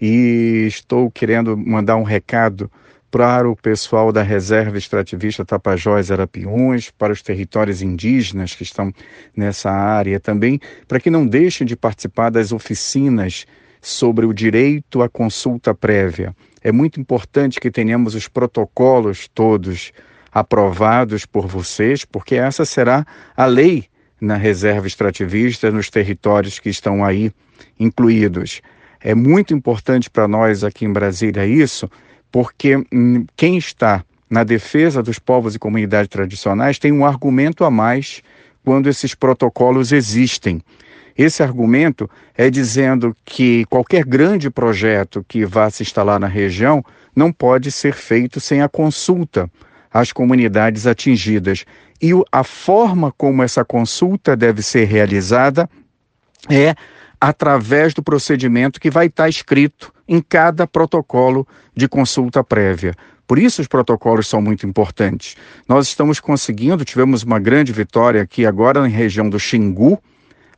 e 0.00 0.66
estou 0.66 1.10
querendo 1.10 1.56
mandar 1.56 1.96
um 1.96 2.02
recado 2.02 2.70
para 3.14 3.48
o 3.48 3.54
pessoal 3.54 4.10
da 4.10 4.22
Reserva 4.22 4.76
Extrativista 4.76 5.44
Tapajós 5.44 6.10
Arapiuns, 6.10 6.90
para 6.90 7.12
os 7.12 7.22
territórios 7.22 7.80
indígenas 7.80 8.56
que 8.56 8.64
estão 8.64 8.92
nessa 9.36 9.70
área 9.70 10.18
também, 10.18 10.58
para 10.88 10.98
que 10.98 11.10
não 11.10 11.24
deixem 11.24 11.64
de 11.64 11.76
participar 11.76 12.30
das 12.30 12.50
oficinas 12.50 13.46
sobre 13.80 14.26
o 14.26 14.32
direito 14.34 15.00
à 15.00 15.08
consulta 15.08 15.72
prévia. 15.72 16.34
É 16.60 16.72
muito 16.72 17.00
importante 17.00 17.60
que 17.60 17.70
tenhamos 17.70 18.16
os 18.16 18.26
protocolos 18.26 19.28
todos 19.32 19.92
aprovados 20.32 21.24
por 21.24 21.46
vocês, 21.46 22.04
porque 22.04 22.34
essa 22.34 22.64
será 22.64 23.06
a 23.36 23.46
lei 23.46 23.84
na 24.20 24.34
reserva 24.34 24.88
extrativista 24.88 25.70
nos 25.70 25.88
territórios 25.88 26.58
que 26.58 26.68
estão 26.68 27.04
aí 27.04 27.30
incluídos. 27.78 28.60
É 29.00 29.14
muito 29.14 29.54
importante 29.54 30.10
para 30.10 30.26
nós 30.26 30.64
aqui 30.64 30.84
em 30.84 30.92
Brasília 30.92 31.46
isso, 31.46 31.88
porque 32.34 32.84
hum, 32.92 33.26
quem 33.36 33.56
está 33.56 34.04
na 34.28 34.42
defesa 34.42 35.00
dos 35.00 35.20
povos 35.20 35.54
e 35.54 35.58
comunidades 35.60 36.08
tradicionais 36.08 36.80
tem 36.80 36.90
um 36.90 37.06
argumento 37.06 37.64
a 37.64 37.70
mais 37.70 38.22
quando 38.64 38.88
esses 38.88 39.14
protocolos 39.14 39.92
existem. 39.92 40.60
Esse 41.16 41.44
argumento 41.44 42.10
é 42.36 42.50
dizendo 42.50 43.16
que 43.24 43.64
qualquer 43.66 44.04
grande 44.04 44.50
projeto 44.50 45.24
que 45.28 45.46
vá 45.46 45.70
se 45.70 45.84
instalar 45.84 46.18
na 46.18 46.26
região 46.26 46.84
não 47.14 47.30
pode 47.30 47.70
ser 47.70 47.94
feito 47.94 48.40
sem 48.40 48.62
a 48.62 48.68
consulta 48.68 49.48
as 49.92 50.10
comunidades 50.10 50.88
atingidas. 50.88 51.64
E 52.02 52.10
a 52.32 52.42
forma 52.42 53.12
como 53.16 53.44
essa 53.44 53.64
consulta 53.64 54.36
deve 54.36 54.60
ser 54.60 54.86
realizada 54.86 55.70
é 56.50 56.74
através 57.24 57.94
do 57.94 58.02
procedimento 58.02 58.78
que 58.78 58.90
vai 58.90 59.06
estar 59.06 59.30
escrito 59.30 59.90
em 60.06 60.20
cada 60.20 60.66
protocolo 60.66 61.48
de 61.74 61.88
consulta 61.88 62.44
prévia. 62.44 62.94
Por 63.26 63.38
isso 63.38 63.62
os 63.62 63.66
protocolos 63.66 64.28
são 64.28 64.42
muito 64.42 64.66
importantes. 64.66 65.34
Nós 65.66 65.88
estamos 65.88 66.20
conseguindo, 66.20 66.84
tivemos 66.84 67.22
uma 67.22 67.38
grande 67.38 67.72
vitória 67.72 68.20
aqui 68.20 68.44
agora 68.44 68.82
na 68.82 68.88
região 68.88 69.30
do 69.30 69.40
Xingu, 69.40 69.98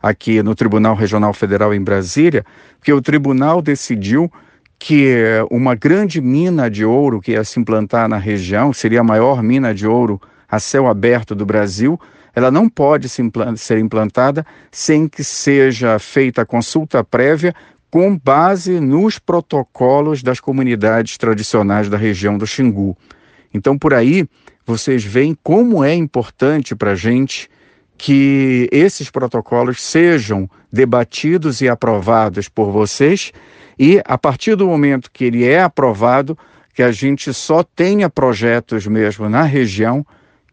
aqui 0.02 0.42
no 0.42 0.56
Tribunal 0.56 0.96
Regional 0.96 1.32
Federal 1.32 1.72
em 1.72 1.80
Brasília, 1.80 2.44
porque 2.78 2.92
o 2.92 3.00
tribunal 3.00 3.62
decidiu 3.62 4.28
que 4.76 5.14
uma 5.48 5.76
grande 5.76 6.20
mina 6.20 6.68
de 6.68 6.84
ouro 6.84 7.20
que 7.20 7.30
ia 7.30 7.44
se 7.44 7.60
implantar 7.60 8.08
na 8.08 8.18
região, 8.18 8.72
seria 8.72 9.02
a 9.02 9.04
maior 9.04 9.40
mina 9.40 9.72
de 9.72 9.86
ouro 9.86 10.20
a 10.48 10.58
céu 10.58 10.88
aberto 10.88 11.32
do 11.32 11.46
Brasil, 11.46 11.96
ela 12.36 12.50
não 12.50 12.68
pode 12.68 13.08
ser 13.08 13.78
implantada 13.78 14.44
sem 14.70 15.08
que 15.08 15.24
seja 15.24 15.98
feita 15.98 16.42
a 16.42 16.46
consulta 16.46 17.02
prévia 17.02 17.54
com 17.90 18.14
base 18.14 18.78
nos 18.78 19.18
protocolos 19.18 20.22
das 20.22 20.38
comunidades 20.38 21.16
tradicionais 21.16 21.88
da 21.88 21.96
região 21.96 22.36
do 22.36 22.46
Xingu. 22.46 22.94
Então, 23.54 23.78
por 23.78 23.94
aí, 23.94 24.28
vocês 24.66 25.02
veem 25.02 25.34
como 25.42 25.82
é 25.82 25.94
importante 25.94 26.76
para 26.76 26.90
a 26.90 26.94
gente 26.94 27.48
que 27.96 28.68
esses 28.70 29.08
protocolos 29.08 29.80
sejam 29.80 30.50
debatidos 30.70 31.62
e 31.62 31.68
aprovados 31.70 32.50
por 32.50 32.70
vocês 32.70 33.32
e, 33.78 34.02
a 34.04 34.18
partir 34.18 34.56
do 34.56 34.66
momento 34.66 35.10
que 35.10 35.24
ele 35.24 35.42
é 35.42 35.62
aprovado, 35.62 36.36
que 36.74 36.82
a 36.82 36.92
gente 36.92 37.32
só 37.32 37.62
tenha 37.62 38.10
projetos 38.10 38.86
mesmo 38.86 39.26
na 39.26 39.42
região 39.42 40.04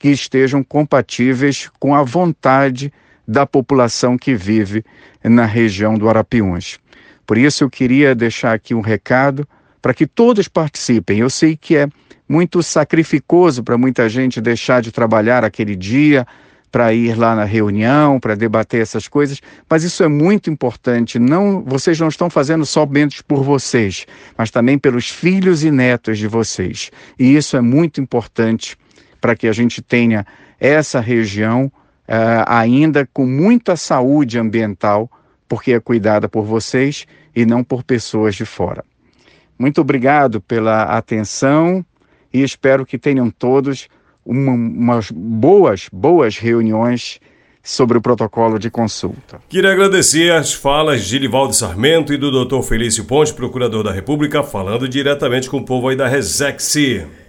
que 0.03 0.09
estejam 0.09 0.61
compatíveis 0.61 1.71
com 1.79 1.95
a 1.95 2.03
vontade 2.03 2.91
da 3.25 3.45
população 3.45 4.17
que 4.17 4.35
vive 4.35 4.83
na 5.23 5.45
região 5.45 5.93
do 5.93 6.09
Arapiuns. 6.09 6.77
Por 7.25 7.37
isso 7.37 7.63
eu 7.63 7.69
queria 7.69 8.13
deixar 8.13 8.51
aqui 8.51 8.75
um 8.75 8.81
recado 8.81 9.47
para 9.81 9.93
que 9.93 10.05
todos 10.05 10.49
participem. 10.49 11.19
Eu 11.19 11.29
sei 11.29 11.55
que 11.55 11.77
é 11.77 11.87
muito 12.27 12.61
sacrificoso 12.61 13.63
para 13.63 13.77
muita 13.77 14.09
gente 14.09 14.41
deixar 14.41 14.81
de 14.81 14.91
trabalhar 14.91 15.45
aquele 15.45 15.73
dia 15.73 16.27
para 16.69 16.93
ir 16.93 17.17
lá 17.17 17.33
na 17.33 17.45
reunião, 17.45 18.19
para 18.19 18.35
debater 18.35 18.81
essas 18.81 19.07
coisas, 19.07 19.39
mas 19.69 19.85
isso 19.85 20.03
é 20.03 20.09
muito 20.09 20.49
importante. 20.49 21.17
Não, 21.17 21.63
vocês 21.63 21.97
não 21.97 22.09
estão 22.09 22.29
fazendo 22.29 22.65
somente 22.65 23.23
por 23.23 23.41
vocês, 23.41 24.05
mas 24.37 24.51
também 24.51 24.77
pelos 24.77 25.07
filhos 25.07 25.63
e 25.63 25.71
netos 25.71 26.17
de 26.17 26.27
vocês. 26.27 26.91
E 27.17 27.37
isso 27.37 27.55
é 27.55 27.61
muito 27.61 28.01
importante 28.01 28.75
para 29.23 29.37
que 29.37 29.47
a 29.47 29.53
gente 29.53 29.81
tenha 29.81 30.27
essa 30.59 30.99
região 30.99 31.67
uh, 32.09 32.43
ainda 32.45 33.07
com 33.13 33.25
muita 33.25 33.77
saúde 33.77 34.37
ambiental 34.37 35.09
porque 35.47 35.71
é 35.71 35.79
cuidada 35.79 36.27
por 36.27 36.43
vocês 36.43 37.05
e 37.33 37.45
não 37.45 37.63
por 37.63 37.83
pessoas 37.85 38.35
de 38.35 38.43
fora. 38.43 38.83
Muito 39.57 39.79
obrigado 39.79 40.41
pela 40.41 40.83
atenção 40.97 41.85
e 42.33 42.43
espero 42.43 42.85
que 42.85 42.97
tenham 42.97 43.29
todos 43.29 43.87
uma, 44.25 44.51
umas 44.51 45.09
boas, 45.09 45.87
boas 45.89 46.37
reuniões 46.37 47.21
sobre 47.63 47.97
o 47.97 48.01
protocolo 48.01 48.59
de 48.59 48.69
consulta. 48.69 49.39
Queria 49.47 49.71
agradecer 49.71 50.33
as 50.33 50.53
falas 50.53 51.05
de 51.05 51.17
Livaldo 51.17 51.53
Sarmento 51.53 52.11
e 52.11 52.17
do 52.17 52.45
Dr. 52.45 52.61
Felício 52.63 53.05
Ponte, 53.05 53.33
procurador 53.33 53.85
da 53.85 53.91
República, 53.93 54.43
falando 54.43 54.89
diretamente 54.89 55.49
com 55.49 55.59
o 55.59 55.65
povo 55.65 55.87
aí 55.87 55.95
da 55.95 56.09
Resex. 56.09 56.75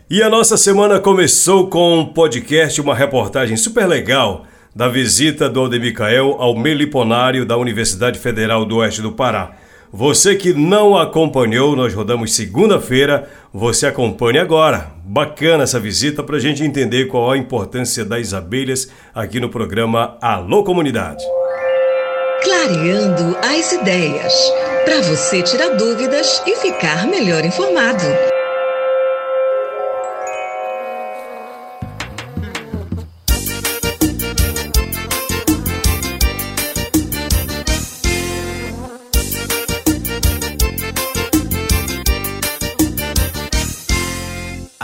E 0.09 0.23
a 0.23 0.29
nossa 0.29 0.59
semana 0.59 1.01
começou 1.01 1.69
com 1.69 2.01
um 2.01 2.05
podcast, 2.05 2.79
uma 2.79 2.95
reportagem 2.95 3.57
super 3.57 3.87
legal 3.87 4.45
da 4.77 4.87
visita 4.87 5.49
do 5.49 5.61
Aldemicael 5.61 6.37
ao 6.39 6.55
Meliponário 6.55 7.47
da 7.47 7.57
Universidade 7.57 8.19
Federal 8.19 8.67
do 8.67 8.77
Oeste 8.77 9.01
do 9.01 9.13
Pará. 9.13 9.53
Você 9.91 10.35
que 10.35 10.53
não 10.53 10.95
acompanhou, 10.95 11.75
nós 11.75 11.95
rodamos 11.95 12.35
segunda-feira, 12.35 13.31
você 13.51 13.87
acompanhe 13.87 14.39
agora. 14.39 14.93
Bacana 15.03 15.63
essa 15.63 15.81
visita 15.81 16.23
para 16.23 16.37
a 16.37 16.41
gente 16.41 16.63
entender 16.63 17.07
qual 17.07 17.31
a 17.31 17.39
importância 17.39 18.05
das 18.05 18.35
abelhas 18.35 18.91
aqui 19.15 19.41
no 19.41 19.49
programa 19.49 20.19
Alô 20.21 20.65
Comunidade. 20.65 21.25
Clareando 22.43 23.39
as 23.39 23.73
ideias, 23.73 24.35
para 24.85 25.01
você 25.01 25.41
tirar 25.41 25.77
dúvidas 25.77 26.43
e 26.47 26.57
ficar 26.57 27.07
melhor 27.07 27.43
informado. 27.43 28.34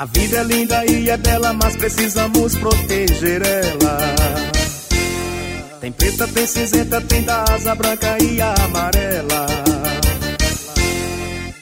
A 0.01 0.07
vida 0.07 0.38
é 0.38 0.44
linda 0.44 0.86
e 0.86 1.11
é 1.11 1.16
bela, 1.18 1.53
mas 1.53 1.76
precisamos 1.76 2.57
proteger 2.57 3.42
ela. 3.42 3.98
Tem 5.78 5.92
preta, 5.92 6.26
tem 6.26 6.46
cinzenta, 6.46 7.03
tem 7.03 7.22
da 7.22 7.44
asa 7.44 7.74
branca 7.74 8.16
e 8.18 8.40
amarela. 8.40 9.46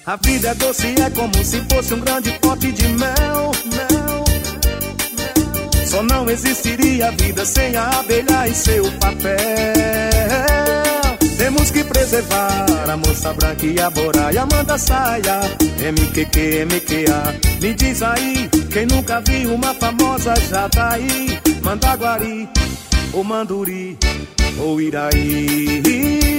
A 0.07 0.17
vida 0.25 0.51
é 0.51 0.55
doce, 0.55 0.87
é 0.87 1.11
como 1.11 1.45
se 1.45 1.61
fosse 1.69 1.95
um 1.95 1.99
grande 1.99 2.31
pote 2.39 2.71
de 2.71 2.87
mel, 2.87 3.51
mel. 3.75 4.25
Só 5.85 6.01
não 6.05 6.31
existiria 6.31 7.11
vida 7.11 7.45
sem 7.45 7.75
a 7.75 7.91
abelha 7.91 8.47
e 8.47 8.55
seu 8.55 8.85
papel. 9.01 10.58
Temos 11.49 11.71
que 11.71 11.83
preservar 11.83 12.67
a 12.91 12.95
moça 12.99 13.33
branca 13.33 13.65
e 13.65 13.81
a 13.81 13.89
bora 13.89 14.31
e 14.31 14.37
a 14.37 14.45
manda 14.45 14.77
saia. 14.77 15.41
MQQ, 15.81 16.67
MQA. 16.67 17.63
Me 17.63 17.73
diz 17.73 18.03
aí, 18.03 18.51
quem 18.71 18.85
nunca 18.85 19.23
viu 19.23 19.55
uma 19.55 19.73
famosa 19.73 20.35
jataí? 20.37 21.41
Mandaguari, 21.63 22.47
ou 23.15 23.25
Manduri, 23.25 23.97
ou 24.59 24.79
Iraí. 24.79 26.38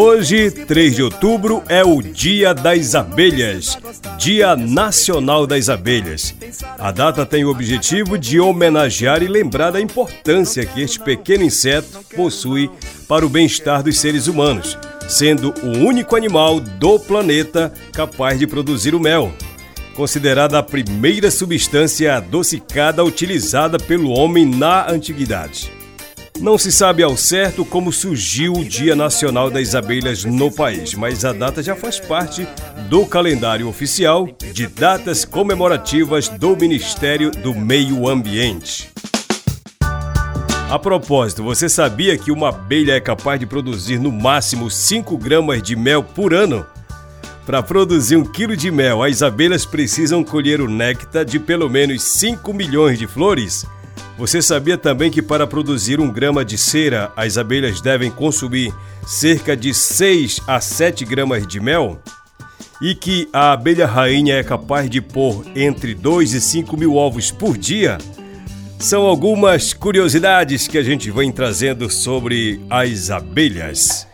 Hoje, 0.00 0.52
3 0.52 0.94
de 0.94 1.02
outubro, 1.02 1.60
é 1.68 1.82
o 1.82 2.00
Dia 2.00 2.54
das 2.54 2.94
Abelhas, 2.94 3.76
Dia 4.16 4.54
Nacional 4.54 5.44
das 5.44 5.68
Abelhas. 5.68 6.36
A 6.78 6.92
data 6.92 7.26
tem 7.26 7.44
o 7.44 7.50
objetivo 7.50 8.16
de 8.16 8.38
homenagear 8.38 9.24
e 9.24 9.26
lembrar 9.26 9.72
da 9.72 9.80
importância 9.80 10.64
que 10.64 10.80
este 10.80 11.00
pequeno 11.00 11.42
inseto 11.42 11.98
possui 12.14 12.70
para 13.08 13.26
o 13.26 13.28
bem-estar 13.28 13.82
dos 13.82 13.98
seres 13.98 14.28
humanos, 14.28 14.78
sendo 15.08 15.52
o 15.64 15.84
único 15.84 16.14
animal 16.14 16.60
do 16.60 17.00
planeta 17.00 17.72
capaz 17.92 18.38
de 18.38 18.46
produzir 18.46 18.94
o 18.94 19.00
mel. 19.00 19.32
Considerada 19.96 20.60
a 20.60 20.62
primeira 20.62 21.28
substância 21.28 22.14
adocicada 22.14 23.02
utilizada 23.02 23.80
pelo 23.80 24.10
homem 24.10 24.46
na 24.46 24.88
antiguidade. 24.88 25.76
Não 26.40 26.56
se 26.56 26.70
sabe 26.70 27.02
ao 27.02 27.16
certo 27.16 27.64
como 27.64 27.92
surgiu 27.92 28.52
o 28.52 28.64
Dia 28.64 28.94
Nacional 28.94 29.50
das 29.50 29.74
Abelhas 29.74 30.24
no 30.24 30.52
país, 30.52 30.94
mas 30.94 31.24
a 31.24 31.32
data 31.32 31.60
já 31.62 31.74
faz 31.74 31.98
parte 31.98 32.46
do 32.88 33.04
calendário 33.04 33.68
oficial 33.68 34.28
de 34.52 34.68
datas 34.68 35.24
comemorativas 35.24 36.28
do 36.28 36.56
Ministério 36.56 37.32
do 37.32 37.52
Meio 37.54 38.08
Ambiente. 38.08 38.88
A 40.70 40.78
propósito, 40.78 41.42
você 41.42 41.68
sabia 41.68 42.16
que 42.16 42.30
uma 42.30 42.50
abelha 42.50 42.92
é 42.92 43.00
capaz 43.00 43.40
de 43.40 43.46
produzir 43.46 43.98
no 43.98 44.12
máximo 44.12 44.70
5 44.70 45.18
gramas 45.18 45.60
de 45.60 45.74
mel 45.74 46.04
por 46.04 46.32
ano? 46.32 46.64
Para 47.44 47.64
produzir 47.64 48.16
um 48.16 48.24
quilo 48.24 48.56
de 48.56 48.70
mel, 48.70 49.02
as 49.02 49.22
abelhas 49.22 49.66
precisam 49.66 50.22
colher 50.22 50.60
o 50.60 50.68
néctar 50.68 51.24
de 51.24 51.40
pelo 51.40 51.68
menos 51.68 52.02
5 52.02 52.52
milhões 52.52 52.98
de 52.98 53.08
flores? 53.08 53.66
Você 54.18 54.42
sabia 54.42 54.76
também 54.76 55.12
que 55.12 55.22
para 55.22 55.46
produzir 55.46 56.00
um 56.00 56.10
grama 56.10 56.44
de 56.44 56.58
cera, 56.58 57.12
as 57.16 57.38
abelhas 57.38 57.80
devem 57.80 58.10
consumir 58.10 58.74
cerca 59.06 59.56
de 59.56 59.72
6 59.72 60.40
a 60.44 60.60
7 60.60 61.04
gramas 61.04 61.46
de 61.46 61.60
mel? 61.60 62.02
E 62.82 62.96
que 62.96 63.28
a 63.32 63.52
abelha 63.52 63.86
rainha 63.86 64.34
é 64.34 64.42
capaz 64.42 64.90
de 64.90 65.00
pôr 65.00 65.46
entre 65.54 65.94
2 65.94 66.34
e 66.34 66.40
5 66.40 66.76
mil 66.76 66.96
ovos 66.96 67.30
por 67.30 67.56
dia? 67.56 67.96
São 68.80 69.02
algumas 69.02 69.72
curiosidades 69.72 70.66
que 70.66 70.78
a 70.78 70.82
gente 70.82 71.12
vem 71.12 71.30
trazendo 71.30 71.88
sobre 71.88 72.60
as 72.68 73.10
abelhas. 73.10 74.04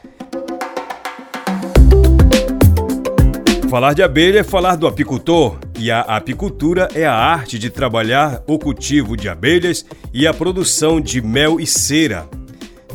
Falar 3.70 3.94
de 3.94 4.02
abelha 4.02 4.40
é 4.40 4.44
falar 4.44 4.76
do 4.76 4.86
apicultor, 4.86 5.58
e 5.84 5.90
a 5.90 6.00
apicultura 6.00 6.88
é 6.94 7.04
a 7.04 7.14
arte 7.14 7.58
de 7.58 7.68
trabalhar 7.68 8.42
o 8.46 8.58
cultivo 8.58 9.18
de 9.18 9.28
abelhas 9.28 9.84
e 10.14 10.26
a 10.26 10.32
produção 10.32 10.98
de 10.98 11.20
mel 11.20 11.60
e 11.60 11.66
cera. 11.66 12.26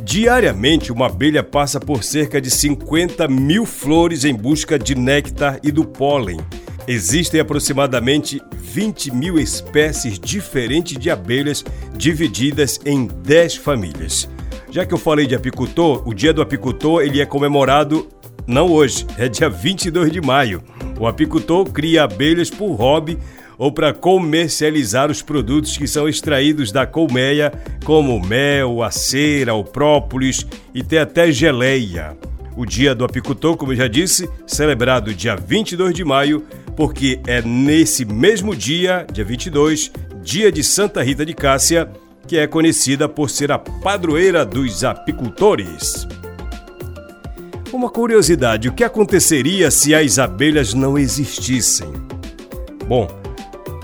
Diariamente, 0.03 0.91
uma 0.91 1.05
abelha 1.05 1.43
passa 1.43 1.79
por 1.79 2.03
cerca 2.03 2.41
de 2.41 2.49
50 2.49 3.27
mil 3.27 3.63
flores 3.63 4.25
em 4.25 4.33
busca 4.33 4.79
de 4.79 4.95
néctar 4.95 5.59
e 5.61 5.71
do 5.71 5.85
pólen. 5.85 6.39
existem 6.87 7.39
aproximadamente 7.39 8.41
20 8.57 9.11
mil 9.13 9.37
espécies 9.37 10.17
diferentes 10.17 10.97
de 10.97 11.11
abelhas 11.11 11.63
divididas 11.95 12.79
em 12.83 13.05
10 13.05 13.57
famílias. 13.57 14.27
Já 14.71 14.83
que 14.83 14.95
eu 14.95 14.97
falei 14.97 15.27
de 15.27 15.35
apicultor, 15.35 16.01
o 16.07 16.13
dia 16.13 16.33
do 16.33 16.41
apicultor 16.41 17.03
ele 17.03 17.21
é 17.21 17.25
comemorado 17.27 18.07
não 18.49 18.71
hoje, 18.71 19.05
é 19.17 19.29
dia 19.29 19.47
22 19.47 20.11
de 20.11 20.19
maio. 20.19 20.63
O 20.99 21.05
apicultor 21.05 21.65
cria 21.71 22.03
abelhas 22.03 22.49
por 22.49 22.73
hobby 22.73 23.17
ou 23.59 23.71
para 23.71 23.93
comercializar 23.93 25.11
os 25.11 25.21
produtos 25.21 25.77
que 25.77 25.87
são 25.87 26.09
extraídos 26.09 26.71
da 26.71 26.87
colmeia, 26.87 27.53
como 27.85 28.19
mel, 28.19 28.81
a 28.81 28.89
cera, 28.89 29.53
o 29.53 29.63
própolis 29.63 30.47
e 30.73 30.81
tem 30.81 30.97
até 30.97 31.31
geleia. 31.31 32.17
O 32.57 32.65
Dia 32.65 32.95
do 32.95 33.05
Apicultor, 33.05 33.55
como 33.55 33.71
eu 33.71 33.77
já 33.77 33.87
disse, 33.87 34.27
celebrado 34.47 35.13
dia 35.13 35.35
22 35.35 35.93
de 35.93 36.03
maio, 36.03 36.43
porque 36.75 37.19
é 37.27 37.41
nesse 37.41 38.03
mesmo 38.03 38.55
dia, 38.55 39.05
dia 39.13 39.23
22, 39.23 39.91
dia 40.23 40.51
de 40.51 40.63
Santa 40.63 41.03
Rita 41.03 41.25
de 41.25 41.33
Cássia, 41.33 41.89
que 42.27 42.37
é 42.37 42.47
conhecida 42.47 43.07
por 43.07 43.29
ser 43.29 43.51
a 43.51 43.59
padroeira 43.59 44.45
dos 44.45 44.83
apicultores. 44.83 46.07
Uma 47.71 47.89
curiosidade: 47.89 48.67
o 48.67 48.73
que 48.73 48.83
aconteceria 48.83 49.69
se 49.69 49.93
as 49.93 50.17
abelhas 50.17 50.73
não 50.73 50.97
existissem? 50.97 51.87
Bom, 52.87 53.07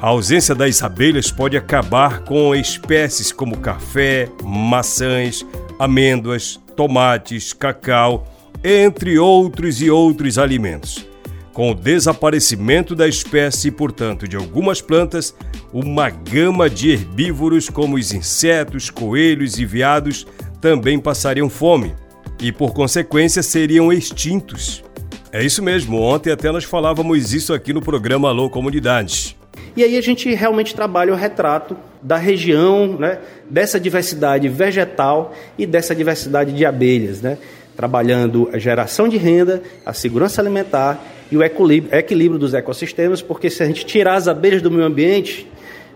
a 0.01 0.07
ausência 0.07 0.55
das 0.55 0.81
abelhas 0.81 1.31
pode 1.31 1.55
acabar 1.55 2.23
com 2.23 2.55
espécies 2.55 3.31
como 3.31 3.59
café, 3.59 4.27
maçãs, 4.43 5.45
amêndoas, 5.77 6.59
tomates, 6.75 7.53
cacau, 7.53 8.27
entre 8.63 9.19
outros 9.19 9.79
e 9.81 9.89
outros 9.89 10.39
alimentos. 10.39 11.05
Com 11.53 11.69
o 11.69 11.75
desaparecimento 11.75 12.95
da 12.95 13.07
espécie 13.07 13.67
e, 13.67 13.71
portanto, 13.71 14.27
de 14.27 14.35
algumas 14.35 14.81
plantas, 14.81 15.33
uma 15.71 16.09
gama 16.09 16.69
de 16.69 16.89
herbívoros 16.89 17.69
como 17.69 17.97
os 17.97 18.11
insetos, 18.11 18.89
coelhos 18.89 19.59
e 19.59 19.65
veados 19.65 20.25
também 20.59 20.99
passariam 20.99 21.49
fome 21.49 21.93
e, 22.41 22.51
por 22.51 22.73
consequência, 22.73 23.41
seriam 23.41 23.91
extintos. 23.91 24.83
É 25.31 25.43
isso 25.43 25.61
mesmo, 25.61 25.99
ontem 25.99 26.31
até 26.31 26.51
nós 26.51 26.63
falávamos 26.63 27.33
isso 27.33 27.53
aqui 27.53 27.73
no 27.73 27.81
programa 27.81 28.29
Alô 28.29 28.49
Comunidades. 28.49 29.35
E 29.75 29.83
aí 29.83 29.97
a 29.97 30.01
gente 30.01 30.33
realmente 30.33 30.73
trabalha 30.73 31.11
o 31.11 31.15
retrato 31.15 31.75
da 32.01 32.15
região, 32.15 32.97
né, 32.97 33.19
dessa 33.49 33.77
diversidade 33.77 34.47
vegetal 34.47 35.33
e 35.57 35.65
dessa 35.65 35.93
diversidade 35.93 36.53
de 36.53 36.65
abelhas, 36.65 37.21
né, 37.21 37.37
trabalhando 37.75 38.49
a 38.53 38.57
geração 38.57 39.09
de 39.09 39.17
renda, 39.17 39.61
a 39.85 39.91
segurança 39.91 40.41
alimentar 40.41 41.03
e 41.29 41.35
o 41.35 41.43
equilíbrio 41.43 42.39
dos 42.39 42.53
ecossistemas, 42.53 43.21
porque 43.21 43.49
se 43.49 43.61
a 43.63 43.65
gente 43.65 43.85
tirar 43.85 44.15
as 44.15 44.27
abelhas 44.29 44.61
do 44.61 44.71
meio 44.71 44.85
ambiente, 44.85 45.45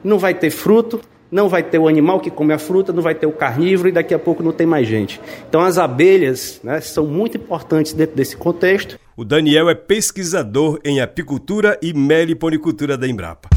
não 0.03 0.17
vai 0.19 0.33
ter 0.33 0.49
fruto, 0.49 0.99
não 1.31 1.47
vai 1.47 1.61
ter 1.63 1.77
o 1.77 1.87
animal 1.87 2.19
que 2.19 2.29
come 2.29 2.53
a 2.53 2.59
fruta, 2.59 2.91
não 2.91 3.01
vai 3.01 3.13
ter 3.13 3.25
o 3.25 3.31
carnívoro 3.31 3.89
e 3.89 3.91
daqui 3.91 4.13
a 4.13 4.19
pouco 4.19 4.41
não 4.41 4.51
tem 4.51 4.65
mais 4.65 4.87
gente. 4.87 5.21
Então 5.47 5.61
as 5.61 5.77
abelhas 5.77 6.59
né, 6.63 6.81
são 6.81 7.05
muito 7.05 7.37
importantes 7.37 7.93
dentro 7.93 8.15
desse 8.15 8.35
contexto. 8.35 8.99
O 9.15 9.23
Daniel 9.23 9.69
é 9.69 9.75
pesquisador 9.75 10.79
em 10.83 11.01
apicultura 11.01 11.77
e 11.81 11.93
meliponicultura 11.93 12.97
da 12.97 13.07
Embrapa. 13.07 13.49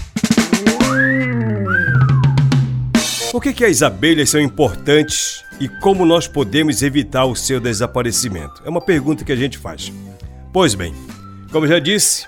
Por 3.31 3.43
que, 3.43 3.55
que 3.55 3.65
as 3.65 3.81
abelhas 3.81 4.29
são 4.29 4.41
importantes 4.41 5.43
e 5.59 5.67
como 5.67 6.05
nós 6.05 6.29
podemos 6.29 6.83
evitar 6.83 7.25
o 7.25 7.35
seu 7.35 7.59
desaparecimento? 7.59 8.61
É 8.63 8.69
uma 8.69 8.81
pergunta 8.81 9.25
que 9.25 9.33
a 9.33 9.37
gente 9.37 9.57
faz. 9.57 9.91
Pois 10.53 10.75
bem, 10.75 10.93
como 11.51 11.67
já 11.67 11.79
disse, 11.79 12.27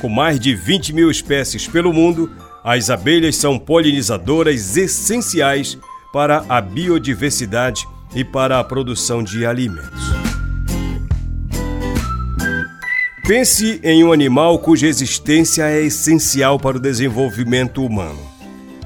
com 0.00 0.08
mais 0.08 0.40
de 0.40 0.54
20 0.54 0.94
mil 0.94 1.10
espécies 1.10 1.68
pelo 1.68 1.92
mundo, 1.92 2.30
as 2.70 2.90
abelhas 2.90 3.34
são 3.36 3.58
polinizadoras 3.58 4.76
essenciais 4.76 5.78
para 6.12 6.44
a 6.50 6.60
biodiversidade 6.60 7.88
e 8.14 8.22
para 8.22 8.58
a 8.58 8.64
produção 8.64 9.22
de 9.22 9.46
alimentos. 9.46 10.02
Pense 13.26 13.80
em 13.82 14.04
um 14.04 14.12
animal 14.12 14.58
cuja 14.58 14.86
existência 14.86 15.62
é 15.62 15.80
essencial 15.80 16.60
para 16.60 16.76
o 16.76 16.80
desenvolvimento 16.80 17.82
humano. 17.82 18.20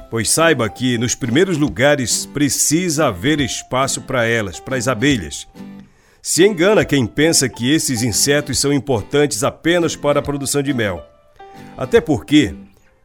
Pois 0.09 0.31
saiba 0.31 0.69
que 0.69 0.97
nos 0.97 1.17
primeiros 1.17 1.59
lugares 1.59 2.25
precisa 2.25 3.09
haver 3.09 3.41
espaço 3.41 4.03
para 4.03 4.25
elas, 4.25 4.61
para 4.61 4.77
as 4.77 4.87
abelhas. 4.87 5.49
Se 6.23 6.47
engana 6.47 6.85
quem 6.85 7.05
pensa 7.05 7.49
que 7.49 7.75
esses 7.75 8.05
insetos 8.05 8.61
são 8.61 8.73
importantes 8.73 9.43
apenas 9.43 9.97
para 9.97 10.21
a 10.21 10.23
produção 10.23 10.63
de 10.63 10.73
mel. 10.73 11.05
Até 11.77 12.01
porque 12.01 12.55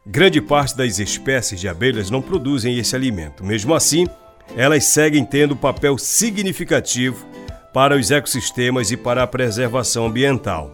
Grande 0.10 0.40
parte 0.40 0.78
das 0.78 1.00
espécies 1.00 1.60
de 1.60 1.68
abelhas 1.68 2.10
não 2.10 2.22
produzem 2.22 2.78
esse 2.78 2.96
alimento. 2.96 3.44
Mesmo 3.44 3.74
assim, 3.74 4.08
elas 4.56 4.86
seguem 4.86 5.26
tendo 5.26 5.54
papel 5.54 5.98
significativo 5.98 7.28
para 7.74 7.94
os 7.98 8.10
ecossistemas 8.10 8.90
e 8.90 8.96
para 8.96 9.22
a 9.22 9.28
preservação 9.28 10.06
ambiental. 10.06 10.74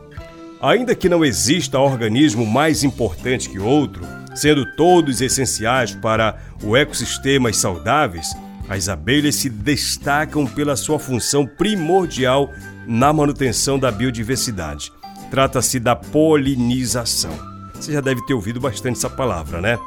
Ainda 0.61 0.93
que 0.93 1.09
não 1.09 1.25
exista 1.25 1.79
organismo 1.79 2.45
mais 2.45 2.83
importante 2.83 3.49
que 3.49 3.57
outro, 3.57 4.05
sendo 4.35 4.71
todos 4.75 5.19
essenciais 5.19 5.95
para 5.95 6.37
o 6.63 6.77
ecossistemas 6.77 7.57
saudáveis, 7.57 8.27
as 8.69 8.87
abelhas 8.87 9.33
se 9.33 9.49
destacam 9.49 10.45
pela 10.45 10.75
sua 10.75 10.99
função 10.99 11.47
primordial 11.47 12.51
na 12.85 13.11
manutenção 13.11 13.79
da 13.79 13.89
biodiversidade. 13.89 14.93
Trata-se 15.31 15.79
da 15.79 15.95
polinização. 15.95 17.52
Você 17.83 17.91
já 17.91 17.99
deve 17.99 18.21
ter 18.21 18.33
ouvido 18.33 18.61
bastante 18.61 18.97
essa 18.97 19.09
palavra, 19.09 19.59
né? 19.59 19.77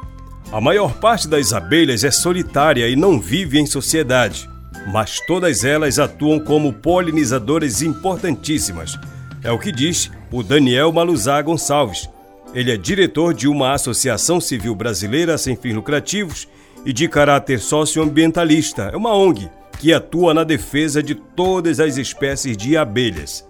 A 0.51 0.61
maior 0.61 0.93
parte 0.99 1.27
das 1.27 1.51
abelhas 1.51 2.03
é 2.03 2.11
solitária 2.11 2.87
e 2.87 2.95
não 2.95 3.19
vive 3.19 3.57
em 3.57 3.65
sociedade, 3.65 4.47
mas 4.93 5.19
todas 5.21 5.65
elas 5.65 5.97
atuam 5.97 6.39
como 6.39 6.71
polinizadoras 6.71 7.81
importantíssimas. 7.81 8.99
É 9.43 9.51
o 9.51 9.57
que 9.57 9.71
diz 9.71 10.11
o 10.31 10.43
Daniel 10.43 10.91
Maluzá 10.91 11.41
Gonçalves. 11.41 12.07
Ele 12.53 12.71
é 12.71 12.77
diretor 12.77 13.33
de 13.33 13.47
uma 13.47 13.73
associação 13.73 14.39
civil 14.39 14.75
brasileira 14.75 15.35
sem 15.35 15.55
fins 15.55 15.73
lucrativos 15.73 16.47
e 16.85 16.93
de 16.93 17.07
caráter 17.07 17.59
socioambientalista. 17.59 18.91
É 18.93 18.95
uma 18.95 19.15
ONG 19.15 19.49
que 19.79 19.91
atua 19.91 20.35
na 20.35 20.43
defesa 20.43 21.01
de 21.01 21.15
todas 21.15 21.79
as 21.79 21.97
espécies 21.97 22.55
de 22.55 22.77
abelhas. 22.77 23.43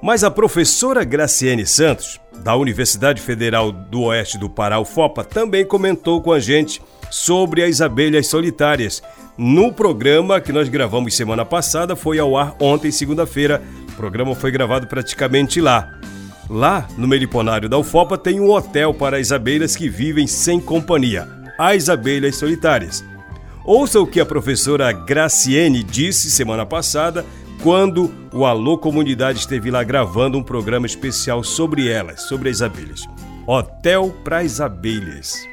Mas 0.00 0.22
a 0.22 0.30
professora 0.30 1.02
Graciene 1.02 1.66
Santos, 1.66 2.20
da 2.42 2.56
Universidade 2.56 3.20
Federal 3.20 3.72
do 3.72 4.02
Oeste 4.02 4.38
do 4.38 4.48
Pará, 4.48 4.78
UFOPA, 4.78 5.24
também 5.24 5.64
comentou 5.64 6.20
com 6.20 6.32
a 6.32 6.40
gente 6.40 6.80
sobre 7.10 7.62
as 7.62 7.80
abelhas 7.80 8.26
solitárias. 8.26 9.02
No 9.36 9.72
programa 9.72 10.40
que 10.40 10.52
nós 10.52 10.68
gravamos 10.68 11.14
semana 11.14 11.44
passada, 11.44 11.94
foi 11.94 12.18
ao 12.18 12.36
ar 12.36 12.56
ontem, 12.60 12.90
segunda-feira. 12.90 13.62
O 13.90 13.92
programa 13.92 14.34
foi 14.34 14.50
gravado 14.50 14.86
praticamente 14.86 15.60
lá. 15.60 15.92
Lá, 16.48 16.86
no 16.96 17.08
Meliponário 17.08 17.68
da 17.68 17.76
UFOPA, 17.76 18.16
tem 18.16 18.40
um 18.40 18.50
hotel 18.50 18.94
para 18.94 19.18
as 19.18 19.32
abelhas 19.32 19.74
que 19.74 19.88
vivem 19.88 20.26
sem 20.26 20.60
companhia, 20.60 21.28
as 21.58 21.88
abelhas 21.88 22.36
solitárias. 22.36 23.04
Ouça 23.64 23.98
o 23.98 24.06
que 24.06 24.20
a 24.20 24.26
professora 24.26 24.92
Graciene 24.92 25.82
disse 25.82 26.30
semana 26.30 26.64
passada 26.64 27.24
quando 27.62 28.12
o 28.32 28.44
Alô 28.44 28.78
Comunidade 28.78 29.40
esteve 29.40 29.70
lá 29.70 29.82
gravando 29.82 30.38
um 30.38 30.42
programa 30.42 30.86
especial 30.86 31.42
sobre 31.42 31.88
elas, 31.88 32.22
sobre 32.22 32.50
as 32.50 32.62
abelhas. 32.62 33.02
Hotel 33.46 34.14
para 34.24 34.38
as 34.38 34.60
Abelhas. 34.60 35.46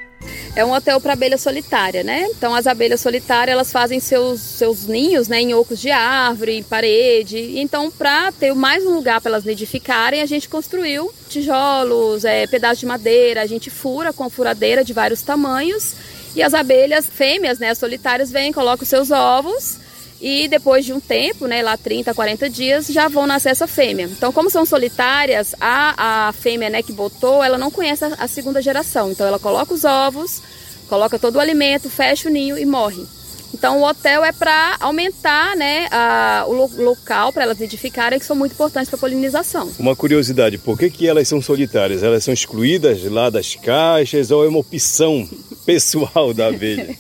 É 0.56 0.64
um 0.64 0.72
hotel 0.72 1.02
para 1.02 1.14
abelha 1.14 1.38
solitária, 1.38 2.04
né? 2.04 2.26
Então 2.30 2.56
as 2.56 2.66
abelhas 2.66 3.02
solitárias 3.02 3.54
elas 3.54 3.72
fazem 3.72 4.00
seus, 4.00 4.40
seus 4.40 4.88
ninhos, 4.88 5.28
né, 5.28 5.42
em 5.42 5.54
ocos 5.54 5.80
de 5.80 5.92
árvore, 5.92 6.54
em 6.58 6.64
parede. 6.64 7.60
Então 7.60 7.92
para 7.92 8.32
ter 8.32 8.54
mais 8.54 8.86
um 8.86 8.96
lugar 8.96 9.20
para 9.20 9.32
elas 9.32 9.44
nidificarem, 9.44 10.22
a 10.22 10.26
gente 10.26 10.48
construiu 10.48 11.12
tijolos, 11.28 12.24
é, 12.24 12.48
pedaços 12.48 12.80
de 12.80 12.86
madeira. 12.86 13.42
A 13.42 13.46
gente 13.46 13.70
fura 13.70 14.14
com 14.14 14.30
furadeira 14.30 14.84
de 14.84 14.94
vários 14.94 15.22
tamanhos 15.22 15.96
e 16.36 16.42
as 16.42 16.54
abelhas 16.54 17.06
fêmeas, 17.06 17.60
né, 17.60 17.76
solitárias, 17.76 18.32
vêm, 18.32 18.54
colocam 18.54 18.86
seus 18.86 19.12
ovos 19.12 19.83
e 20.26 20.48
depois 20.48 20.86
de 20.86 20.94
um 20.94 21.02
tempo, 21.02 21.48
né, 21.48 21.62
lá 21.62 21.76
30, 21.76 22.14
40 22.14 22.50
dias, 22.50 22.88
já 22.88 23.10
vão 23.10 23.28
nascer 23.28 23.50
essa 23.50 23.68
fêmea. 23.68 24.06
Então, 24.10 24.32
como 24.32 24.50
são 24.50 24.66
solitárias, 24.66 25.54
a, 25.60 26.28
a 26.30 26.32
fêmea 26.32 26.70
né, 26.70 26.82
que 26.82 26.94
botou, 26.94 27.44
ela 27.44 27.58
não 27.58 27.70
conhece 27.70 28.06
a, 28.06 28.16
a 28.18 28.26
segunda 28.26 28.62
geração. 28.62 29.12
Então, 29.12 29.28
ela 29.28 29.38
coloca 29.38 29.74
os 29.74 29.84
ovos, 29.84 30.42
coloca 30.88 31.20
todo 31.20 31.36
o 31.36 31.40
alimento, 31.42 31.90
fecha 31.90 32.30
o 32.30 32.32
ninho 32.32 32.58
e 32.58 32.66
morre. 32.66 33.06
Então 33.54 33.80
o 33.80 33.84
hotel 33.88 34.24
é 34.24 34.32
para 34.32 34.78
aumentar 34.80 35.56
né, 35.56 35.88
a, 35.92 36.44
o 36.48 36.54
lo 36.54 36.72
local 36.78 37.32
para 37.32 37.44
elas 37.44 37.60
nidificarem, 37.60 38.18
que 38.18 38.26
são 38.26 38.36
muito 38.36 38.54
importantes 38.54 38.90
para 38.90 38.98
a 38.98 39.00
polinização. 39.00 39.72
Uma 39.78 39.96
curiosidade, 39.96 40.58
por 40.58 40.78
que, 40.78 40.90
que 40.90 41.08
elas 41.08 41.28
são 41.28 41.40
solitárias? 41.40 42.02
Elas 42.02 42.24
são 42.24 42.34
excluídas 42.34 43.04
lá 43.04 43.30
das 43.30 43.54
caixas 43.54 44.32
ou 44.32 44.44
é 44.44 44.48
uma 44.48 44.58
opção 44.58 45.30
pessoal 45.66 46.34
da 46.34 46.48
abelha? 46.48 46.96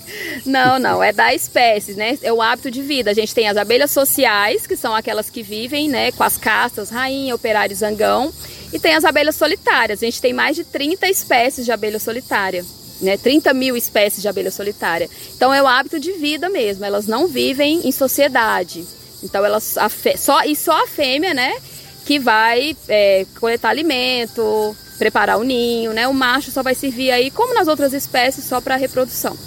não, 0.45 0.79
não, 0.79 1.03
é 1.03 1.11
da 1.11 1.33
espécie, 1.33 1.93
né? 1.93 2.17
É 2.21 2.31
o 2.31 2.41
hábito 2.41 2.71
de 2.71 2.81
vida. 2.81 3.11
A 3.11 3.13
gente 3.13 3.33
tem 3.33 3.47
as 3.47 3.57
abelhas 3.57 3.91
sociais, 3.91 4.65
que 4.65 4.75
são 4.75 4.95
aquelas 4.95 5.29
que 5.29 5.43
vivem 5.43 5.89
né, 5.89 6.11
com 6.11 6.23
as 6.23 6.37
castas, 6.37 6.89
rainha, 6.89 7.35
operário, 7.35 7.75
zangão. 7.75 8.33
E 8.71 8.79
tem 8.79 8.95
as 8.95 9.05
abelhas 9.05 9.35
solitárias. 9.35 10.01
A 10.01 10.05
gente 10.05 10.21
tem 10.21 10.33
mais 10.33 10.55
de 10.55 10.63
30 10.63 11.07
espécies 11.09 11.65
de 11.65 11.71
abelha 11.71 11.99
solitária 11.99 12.65
né, 13.03 13.17
30 13.17 13.53
mil 13.53 13.75
espécies 13.75 14.21
de 14.21 14.27
abelha 14.27 14.49
solitária. 14.49 15.09
Então 15.35 15.53
é 15.53 15.61
o 15.61 15.67
hábito 15.67 15.99
de 15.99 16.13
vida 16.13 16.49
mesmo, 16.49 16.85
elas 16.85 17.05
não 17.05 17.27
vivem 17.27 17.87
em 17.87 17.91
sociedade. 17.91 18.85
Então 19.21 19.45
elas 19.45 19.75
só 20.17 20.43
e 20.43 20.55
só 20.55 20.83
a 20.83 20.87
fêmea, 20.87 21.33
né, 21.33 21.53
que 22.05 22.17
vai 22.17 22.75
é, 22.87 23.25
coletar 23.39 23.69
alimento, 23.69 24.75
preparar 25.03 25.37
o 25.37 25.43
ninho, 25.43 25.91
né? 25.91 26.07
O 26.07 26.13
macho 26.13 26.49
só 26.49 26.63
vai 26.63 26.73
servir 26.73 27.11
aí, 27.11 27.29
como 27.29 27.53
nas 27.53 27.67
outras 27.67 27.91
espécies, 27.91 28.45
só 28.45 28.61
para 28.61 28.77
reprodução. 28.77 29.37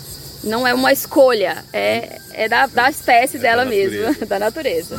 Não 0.45 0.67
é 0.67 0.75
uma 0.75 0.93
escolha, 0.93 1.65
é, 1.73 2.21
é 2.35 2.47
da, 2.47 2.67
da 2.67 2.91
espécie 2.91 3.39
é 3.39 3.41
dela 3.41 3.65
da 3.65 3.71
mesma, 3.71 4.13
da 4.29 4.39
natureza. 4.39 4.99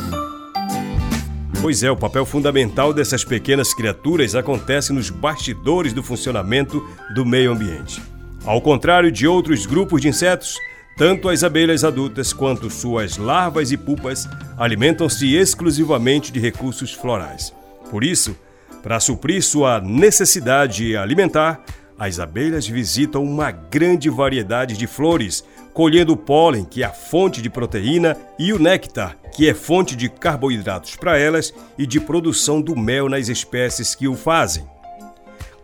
Pois 1.62 1.84
é, 1.84 1.90
o 1.92 1.96
papel 1.96 2.26
fundamental 2.26 2.92
dessas 2.92 3.24
pequenas 3.24 3.72
criaturas 3.72 4.34
acontece 4.34 4.92
nos 4.92 5.10
bastidores 5.10 5.92
do 5.92 6.02
funcionamento 6.02 6.84
do 7.14 7.24
meio 7.24 7.52
ambiente. 7.52 8.02
Ao 8.44 8.60
contrário 8.60 9.12
de 9.12 9.28
outros 9.28 9.64
grupos 9.64 10.00
de 10.00 10.08
insetos, 10.08 10.56
tanto 10.96 11.28
as 11.28 11.44
abelhas 11.44 11.84
adultas 11.84 12.32
quanto 12.32 12.68
suas 12.68 13.16
larvas 13.16 13.70
e 13.70 13.76
pupas 13.76 14.28
alimentam-se 14.56 15.36
exclusivamente 15.36 16.32
de 16.32 16.40
recursos 16.40 16.92
florais. 16.92 17.52
Por 17.92 18.02
isso, 18.02 18.36
para 18.82 19.00
suprir 19.00 19.42
sua 19.42 19.80
necessidade 19.80 20.96
alimentar, 20.96 21.62
as 21.98 22.20
abelhas 22.20 22.66
visitam 22.66 23.24
uma 23.24 23.50
grande 23.50 24.08
variedade 24.08 24.76
de 24.76 24.86
flores, 24.86 25.44
colhendo 25.74 26.12
o 26.12 26.16
pólen, 26.16 26.64
que 26.64 26.82
é 26.82 26.86
a 26.86 26.92
fonte 26.92 27.42
de 27.42 27.50
proteína, 27.50 28.16
e 28.38 28.52
o 28.52 28.58
néctar, 28.58 29.16
que 29.34 29.48
é 29.48 29.54
fonte 29.54 29.96
de 29.96 30.08
carboidratos 30.08 30.94
para 30.94 31.18
elas 31.18 31.52
e 31.76 31.86
de 31.86 32.00
produção 32.00 32.60
do 32.60 32.76
mel 32.76 33.08
nas 33.08 33.28
espécies 33.28 33.94
que 33.94 34.06
o 34.06 34.14
fazem. 34.14 34.64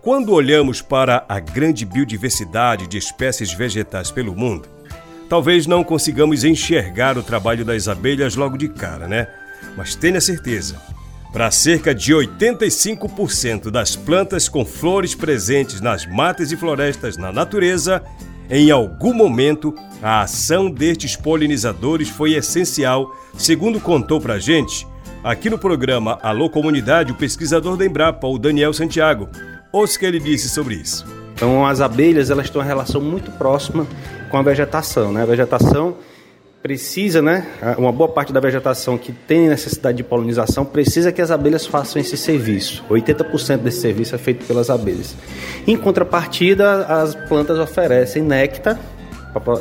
Quando 0.03 0.33
olhamos 0.33 0.83
para 0.83 1.25
a 1.29 1.41
grande 1.41 1.87
biodiversidade 1.87 2.87
de 2.87 2.99
espécies 2.99 3.55
vegetais 3.55 4.11
pelo 4.11 4.35
mundo, 4.35 4.69
talvez 5.29 5.67
não 5.67 5.83
consigamos 5.83 6.45
enxergar 6.45 7.17
o 7.17 7.23
trabalho 7.23 7.65
das 7.65 7.89
abelhas 7.89 8.35
logo 8.37 8.59
de 8.59 8.69
cara, 8.69 9.09
né? 9.09 9.29
Mas 9.77 9.95
tenha 9.95 10.21
certeza, 10.21 10.81
para 11.35 11.51
cerca 11.51 11.93
de 11.93 12.15
85% 12.15 13.69
das 13.69 13.97
plantas 13.97 14.49
com 14.49 14.65
flores 14.65 15.17
presentes 15.17 15.81
nas 15.81 16.07
matas 16.07 16.53
e 16.53 16.57
florestas 16.57 17.17
na 17.17 17.33
natureza, 17.33 18.01
em 18.49 18.71
algum 18.71 19.13
momento 19.13 19.75
a 20.01 20.23
ação 20.23 20.71
destes 20.71 21.17
polinizadores 21.17 22.09
foi 22.09 22.35
essencial, 22.35 23.13
segundo 23.37 23.81
contou 23.81 24.21
pra 24.21 24.39
gente 24.39 24.87
aqui 25.25 25.51
no 25.51 25.59
programa 25.59 26.21
Alô 26.23 26.49
Comunidade 26.49 27.11
o 27.11 27.17
pesquisador 27.17 27.77
da 27.77 27.85
Embrapa, 27.85 28.29
o 28.29 28.39
Daniel 28.39 28.73
Santiago. 28.73 29.29
Ouça 29.73 29.97
o 29.97 29.99
que 29.99 30.07
ele 30.07 30.21
disse 30.21 30.49
sobre 30.49 30.77
isso. 30.77 31.05
Então, 31.35 31.67
as 31.67 31.81
abelhas 31.81 32.31
elas 32.31 32.49
têm 32.49 32.61
uma 32.61 32.67
relação 32.67 33.01
muito 33.01 33.33
próxima 33.33 33.89
com 34.31 34.37
a 34.37 34.43
vegetação. 34.43 35.11
Né? 35.11 35.23
A 35.23 35.27
vegetação 35.27 35.97
precisa, 36.65 37.21
né? 37.21 37.47
Uma 37.77 37.93
boa 37.93 38.09
parte 38.09 38.33
da 38.33 38.41
vegetação 38.41 38.97
que 38.97 39.13
tem 39.13 39.51
necessidade 39.51 39.99
de 39.99 40.03
polinização 40.03 40.65
precisa 40.65 41.13
que 41.13 41.21
as 41.21 41.31
abelhas 41.31 41.67
façam 41.67 42.01
esse 42.01 42.17
serviço. 42.17 42.83
80% 42.89 43.59
desse 43.59 43.83
serviço 43.83 44.15
é 44.15 44.19
feito 44.19 44.47
pelas 44.47 44.71
abelhas. 44.71 45.15
Em 45.67 45.77
contrapartida, 45.77 46.87
as 46.87 47.15
plantas 47.15 47.59
oferecem 47.59 48.23
néctar, 48.23 48.81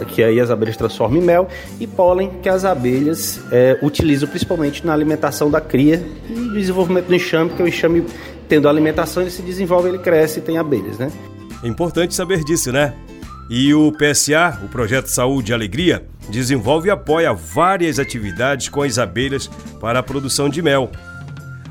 que 0.08 0.24
aí 0.24 0.40
as 0.40 0.50
abelhas 0.50 0.78
transformam 0.78 1.22
em 1.22 1.26
mel, 1.26 1.50
e 1.78 1.86
pólen, 1.86 2.32
que 2.42 2.48
as 2.48 2.64
abelhas 2.64 3.42
é, 3.52 3.78
utilizam 3.82 4.30
principalmente 4.30 4.86
na 4.88 4.94
alimentação 4.94 5.52
da 5.52 5.60
cria 5.60 6.02
e 6.30 6.54
desenvolvimento 6.54 7.08
do 7.08 7.16
enxame, 7.16 7.50
que 7.50 7.62
o 7.62 7.68
enxame 7.68 8.06
tendo 8.48 8.70
alimentação, 8.70 9.24
ele 9.24 9.32
se 9.32 9.42
desenvolve, 9.42 9.90
ele 9.90 10.00
cresce 10.00 10.40
e 10.40 10.42
tem 10.42 10.58
abelhas, 10.58 10.98
né? 10.98 11.12
É 11.62 11.68
importante 11.68 12.16
saber 12.16 12.46
disso, 12.46 12.72
né? 12.72 12.94
E 13.50 13.74
o 13.74 13.92
PSA, 13.92 14.58
o 14.64 14.70
Projeto 14.70 15.08
Saúde 15.08 15.52
e 15.52 15.54
Alegria, 15.54 16.06
desenvolve 16.30 16.88
e 16.88 16.92
apoia 16.92 17.34
várias 17.34 18.00
atividades 18.00 18.70
com 18.70 18.82
as 18.82 18.98
abelhas 18.98 19.48
para 19.80 20.00
a 20.00 20.04
produção 20.04 20.50
de 20.50 20.62
mel. 20.62 20.92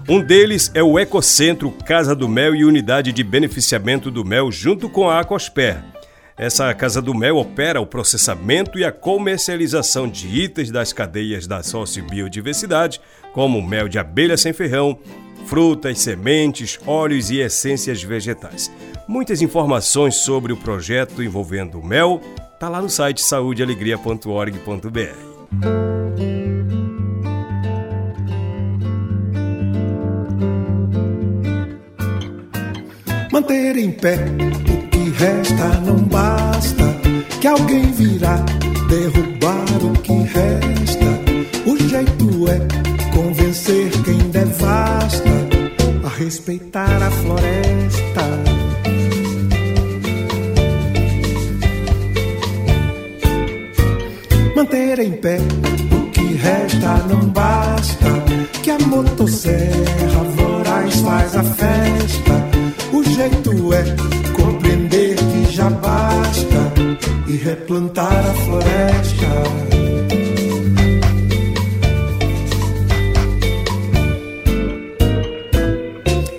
Um 0.09 0.20
deles 0.20 0.70
é 0.74 0.82
o 0.82 0.98
Ecocentro 0.98 1.70
Casa 1.86 2.14
do 2.14 2.28
Mel 2.28 2.57
e 2.57 2.64
Unidade 2.64 3.12
de 3.12 3.22
Beneficiamento 3.22 4.11
do 4.11 4.24
Mel, 4.24 4.50
junto 4.50 4.88
com 4.88 5.09
a 5.09 5.20
Aquasper. 5.20 5.82
Essa 6.36 6.74
Casa 6.74 7.00
do 7.00 7.14
Mel 7.14 7.36
opera 7.36 7.80
o 7.80 7.86
processamento 7.86 8.78
e 8.78 8.84
a 8.84 8.90
comercialização 8.90 10.09
de 10.09 10.26
itens 10.26 10.70
das 10.72 10.92
cadeias 10.92 11.46
da 11.46 11.62
sociobiodiversidade, 11.62 13.00
como 13.32 13.62
mel 13.62 13.88
de 13.88 13.98
abelha 13.98 14.36
sem 14.36 14.53
ferrão, 14.53 14.98
frutas, 15.46 16.00
sementes, 16.00 16.80
óleos 16.84 17.30
e 17.30 17.38
essências 17.38 18.03
vegetais. 18.03 18.72
Muitas 19.07 19.40
informações 19.40 20.16
sobre 20.16 20.53
o 20.53 20.57
projeto 20.57 21.22
envolvendo 21.22 21.78
o 21.78 21.86
mel 21.86 22.20
tá 22.62 22.68
lá 22.68 22.80
no 22.80 22.88
site 22.88 23.20
saudealegria.org.br. 23.20 24.52
Manter 33.32 33.76
em 33.76 33.90
pé 33.90 34.14
o 34.14 34.88
que 34.90 35.10
resta 35.10 35.80
não 35.80 36.04
basta, 36.04 36.84
que 37.40 37.48
alguém 37.48 37.90
virá 37.90 38.36
derrubar 38.88 39.84
o 39.84 39.92
que 40.00 40.12
resta. 40.12 41.10
O 41.66 41.76
jeito 41.88 42.48
é 42.48 43.12
convencer 43.12 43.90
quem 44.04 44.18
devasta 44.30 45.32
respeitar 46.16 47.02
a 47.02 47.10
floresta. 47.10 48.51
Manter 54.62 55.00
em 55.00 55.10
pé 55.10 55.38
o 55.90 56.08
que 56.12 56.34
resta 56.34 56.98
não 57.08 57.28
basta. 57.30 58.06
Que 58.62 58.70
a 58.70 58.78
motosserra 58.78 60.22
voraz 60.36 61.00
faz 61.00 61.34
a 61.34 61.42
festa. 61.42 62.32
O 62.92 63.02
jeito 63.02 63.74
é 63.74 63.82
compreender 64.32 65.16
que 65.16 65.52
já 65.52 65.68
basta 65.68 66.72
e 67.26 67.36
replantar 67.38 68.24
a 68.24 68.34
floresta. 68.44 69.26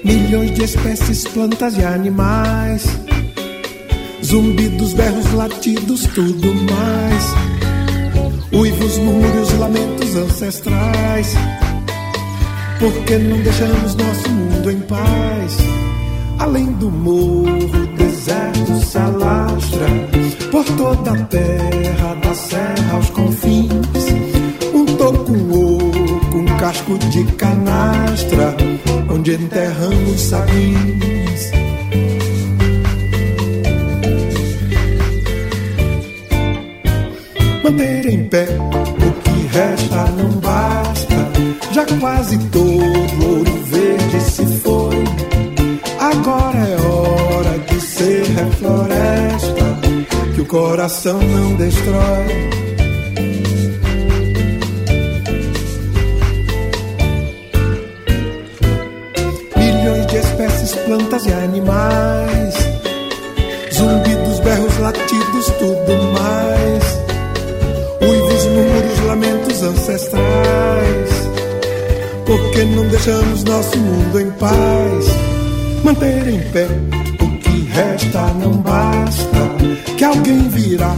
milhões 0.05 0.51
de 0.55 0.63
espécies, 0.63 1.28
plantas 1.28 1.78
e 1.78 1.84
animais. 1.84 2.86
Zumbidos, 4.24 4.93
berros, 4.93 5.34
latidos, 5.34 6.07
tudo 6.15 6.55
mais. 6.71 7.62
Uivos, 8.54 8.97
murmúrios, 8.99 9.51
lamentos 9.58 10.16
ancestrais. 10.16 11.34
Por 12.80 12.93
que 13.06 13.18
não 13.18 13.39
deixamos 13.41 13.95
nosso 13.95 14.30
mundo 14.30 14.72
em 14.72 14.80
paz? 14.82 15.58
Além 16.38 16.72
do 16.74 16.91
morro, 16.91 17.88
deserto 17.97 18.86
se 18.86 18.97
alastra 18.97 19.88
por 20.51 20.64
toda 20.78 21.14
a 21.14 21.26
terra, 21.26 22.16
da 22.24 22.34
serra 22.36 22.93
aos 22.93 23.10
confins. 23.10 23.72
Um 24.74 24.86
toco, 24.97 25.32
um 25.32 25.78
oco, 25.78 26.38
um 26.38 26.58
casco 26.58 26.97
de 27.10 27.24
canastra 27.34 28.56
onde 29.10 29.34
enterramos 29.34 30.22
sabins. 30.22 31.12
Manter 37.64 38.05
em 38.07 38.26
pé 38.26 38.45
o 38.49 39.11
que 39.22 39.47
resta 39.47 40.05
não 40.18 40.30
basta, 40.39 41.16
já 41.72 41.86
quase 41.99 42.38
todo 42.49 43.26
ouro 43.26 43.64
verde 43.66 44.22
se 44.22 44.45
foi. 44.45 45.03
Agora 45.99 46.57
é 46.57 46.82
hora 46.82 47.59
de 47.59 47.80
ser 47.80 48.26
refloresta, 48.26 49.80
que 50.36 50.41
o 50.41 50.45
coração 50.45 51.20
não 51.22 51.55
destrói. 51.55 52.64
plantas 60.86 61.26
e 61.26 61.34
animais, 61.34 62.53
zumbidos, 63.74 64.39
berros, 64.41 64.78
latidos, 64.80 65.45
tudo 65.59 65.93
mais. 66.14 67.03
Ancestrais. 69.64 71.09
Porque 72.26 72.64
não 72.66 72.86
deixamos 72.88 73.43
nosso 73.45 73.78
mundo 73.78 74.20
em 74.20 74.30
paz. 74.32 75.05
Manter 75.84 76.28
em 76.28 76.39
pé 76.51 76.68
o 77.22 77.38
que 77.38 77.70
resta 77.72 78.34
não 78.41 78.57
basta. 78.57 79.39
Que 79.97 80.03
alguém 80.03 80.49
virá 80.49 80.93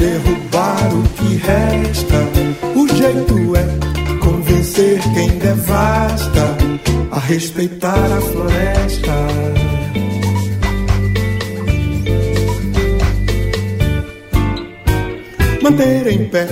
derrubar 0.00 0.88
o 0.92 1.02
que 1.10 1.36
resta. 1.36 2.16
O 2.74 2.88
jeito 2.88 3.56
é 3.56 4.18
convencer 4.18 5.00
quem 5.14 5.28
devasta 5.38 6.56
a 7.12 7.20
respeitar 7.20 8.12
a 8.12 8.20
floresta. 8.20 9.12
Manter 15.62 16.06
em 16.08 16.24
pé 16.28 16.48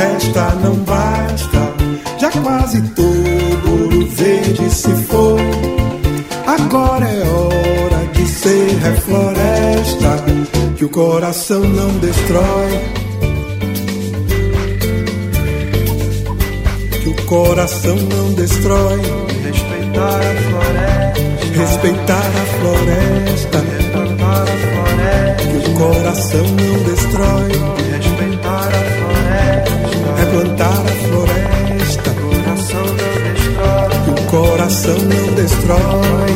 resta 0.00 0.54
não 0.62 0.74
basta. 0.76 1.60
Já 2.18 2.30
quase 2.30 2.80
todo 2.94 3.70
ouro 3.70 4.06
verde 4.06 4.70
se 4.70 4.94
foi. 5.08 5.42
Agora 6.46 7.06
é 7.06 7.22
hora 7.22 8.06
de 8.12 8.26
ser 8.26 8.78
refloresta 8.78 10.24
que 10.76 10.84
o 10.84 10.88
coração 10.88 11.60
não 11.60 11.90
destrói. 11.98 12.80
Que 17.02 17.08
o 17.08 17.26
coração 17.26 17.96
não 17.96 18.32
destrói. 18.32 19.00
Respeitar 19.44 20.20
a 20.20 20.34
floresta. 20.48 21.60
Respeitar 21.60 22.30
a 22.42 22.46
floresta. 22.58 23.58
Replantar 23.58 24.42
a 24.42 24.56
floresta. 24.66 25.46
Que 25.46 25.70
o 25.70 25.74
coração 25.74 26.44
não 26.44 26.82
destrói. 26.84 27.89
Respeitar 30.40 30.68
a 30.68 30.96
floresta. 31.06 32.10
O 34.08 34.30
coração 34.30 34.96
não 34.96 35.34
destrói. 35.34 36.30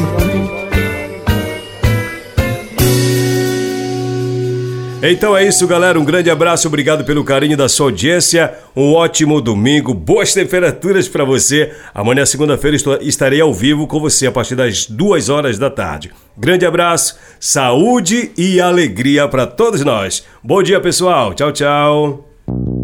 Então 5.03 5.35
é 5.35 5.47
isso, 5.47 5.67
galera. 5.67 5.99
Um 5.99 6.05
grande 6.05 6.31
abraço, 6.31 6.69
obrigado 6.69 7.03
pelo 7.05 7.25
carinho 7.25 7.57
da 7.57 7.67
sua 7.67 7.87
audiência. 7.87 8.53
Um 8.77 8.93
ótimo 8.93 9.41
domingo, 9.41 9.95
boas 9.95 10.35
temperaturas 10.35 11.09
para 11.09 11.25
você. 11.25 11.73
Amanhã, 11.95 12.27
segunda-feira, 12.27 12.77
estarei 13.01 13.41
ao 13.41 13.55
vivo 13.55 13.87
com 13.87 13.99
você 14.01 14.27
a 14.27 14.33
partir 14.33 14.55
das 14.55 14.85
duas 14.87 15.31
horas 15.31 15.59
da 15.59 15.71
tarde. 15.71 16.13
Grande 16.37 16.67
abraço, 16.67 17.17
saúde 17.41 18.33
e 18.37 18.61
alegria 18.61 19.27
para 19.29 19.47
todos 19.47 19.83
nós. 19.83 20.27
Bom 20.43 20.63
dia, 20.63 20.79
pessoal. 20.79 21.33
Tchau, 21.33 21.53
tchau. 21.53 22.84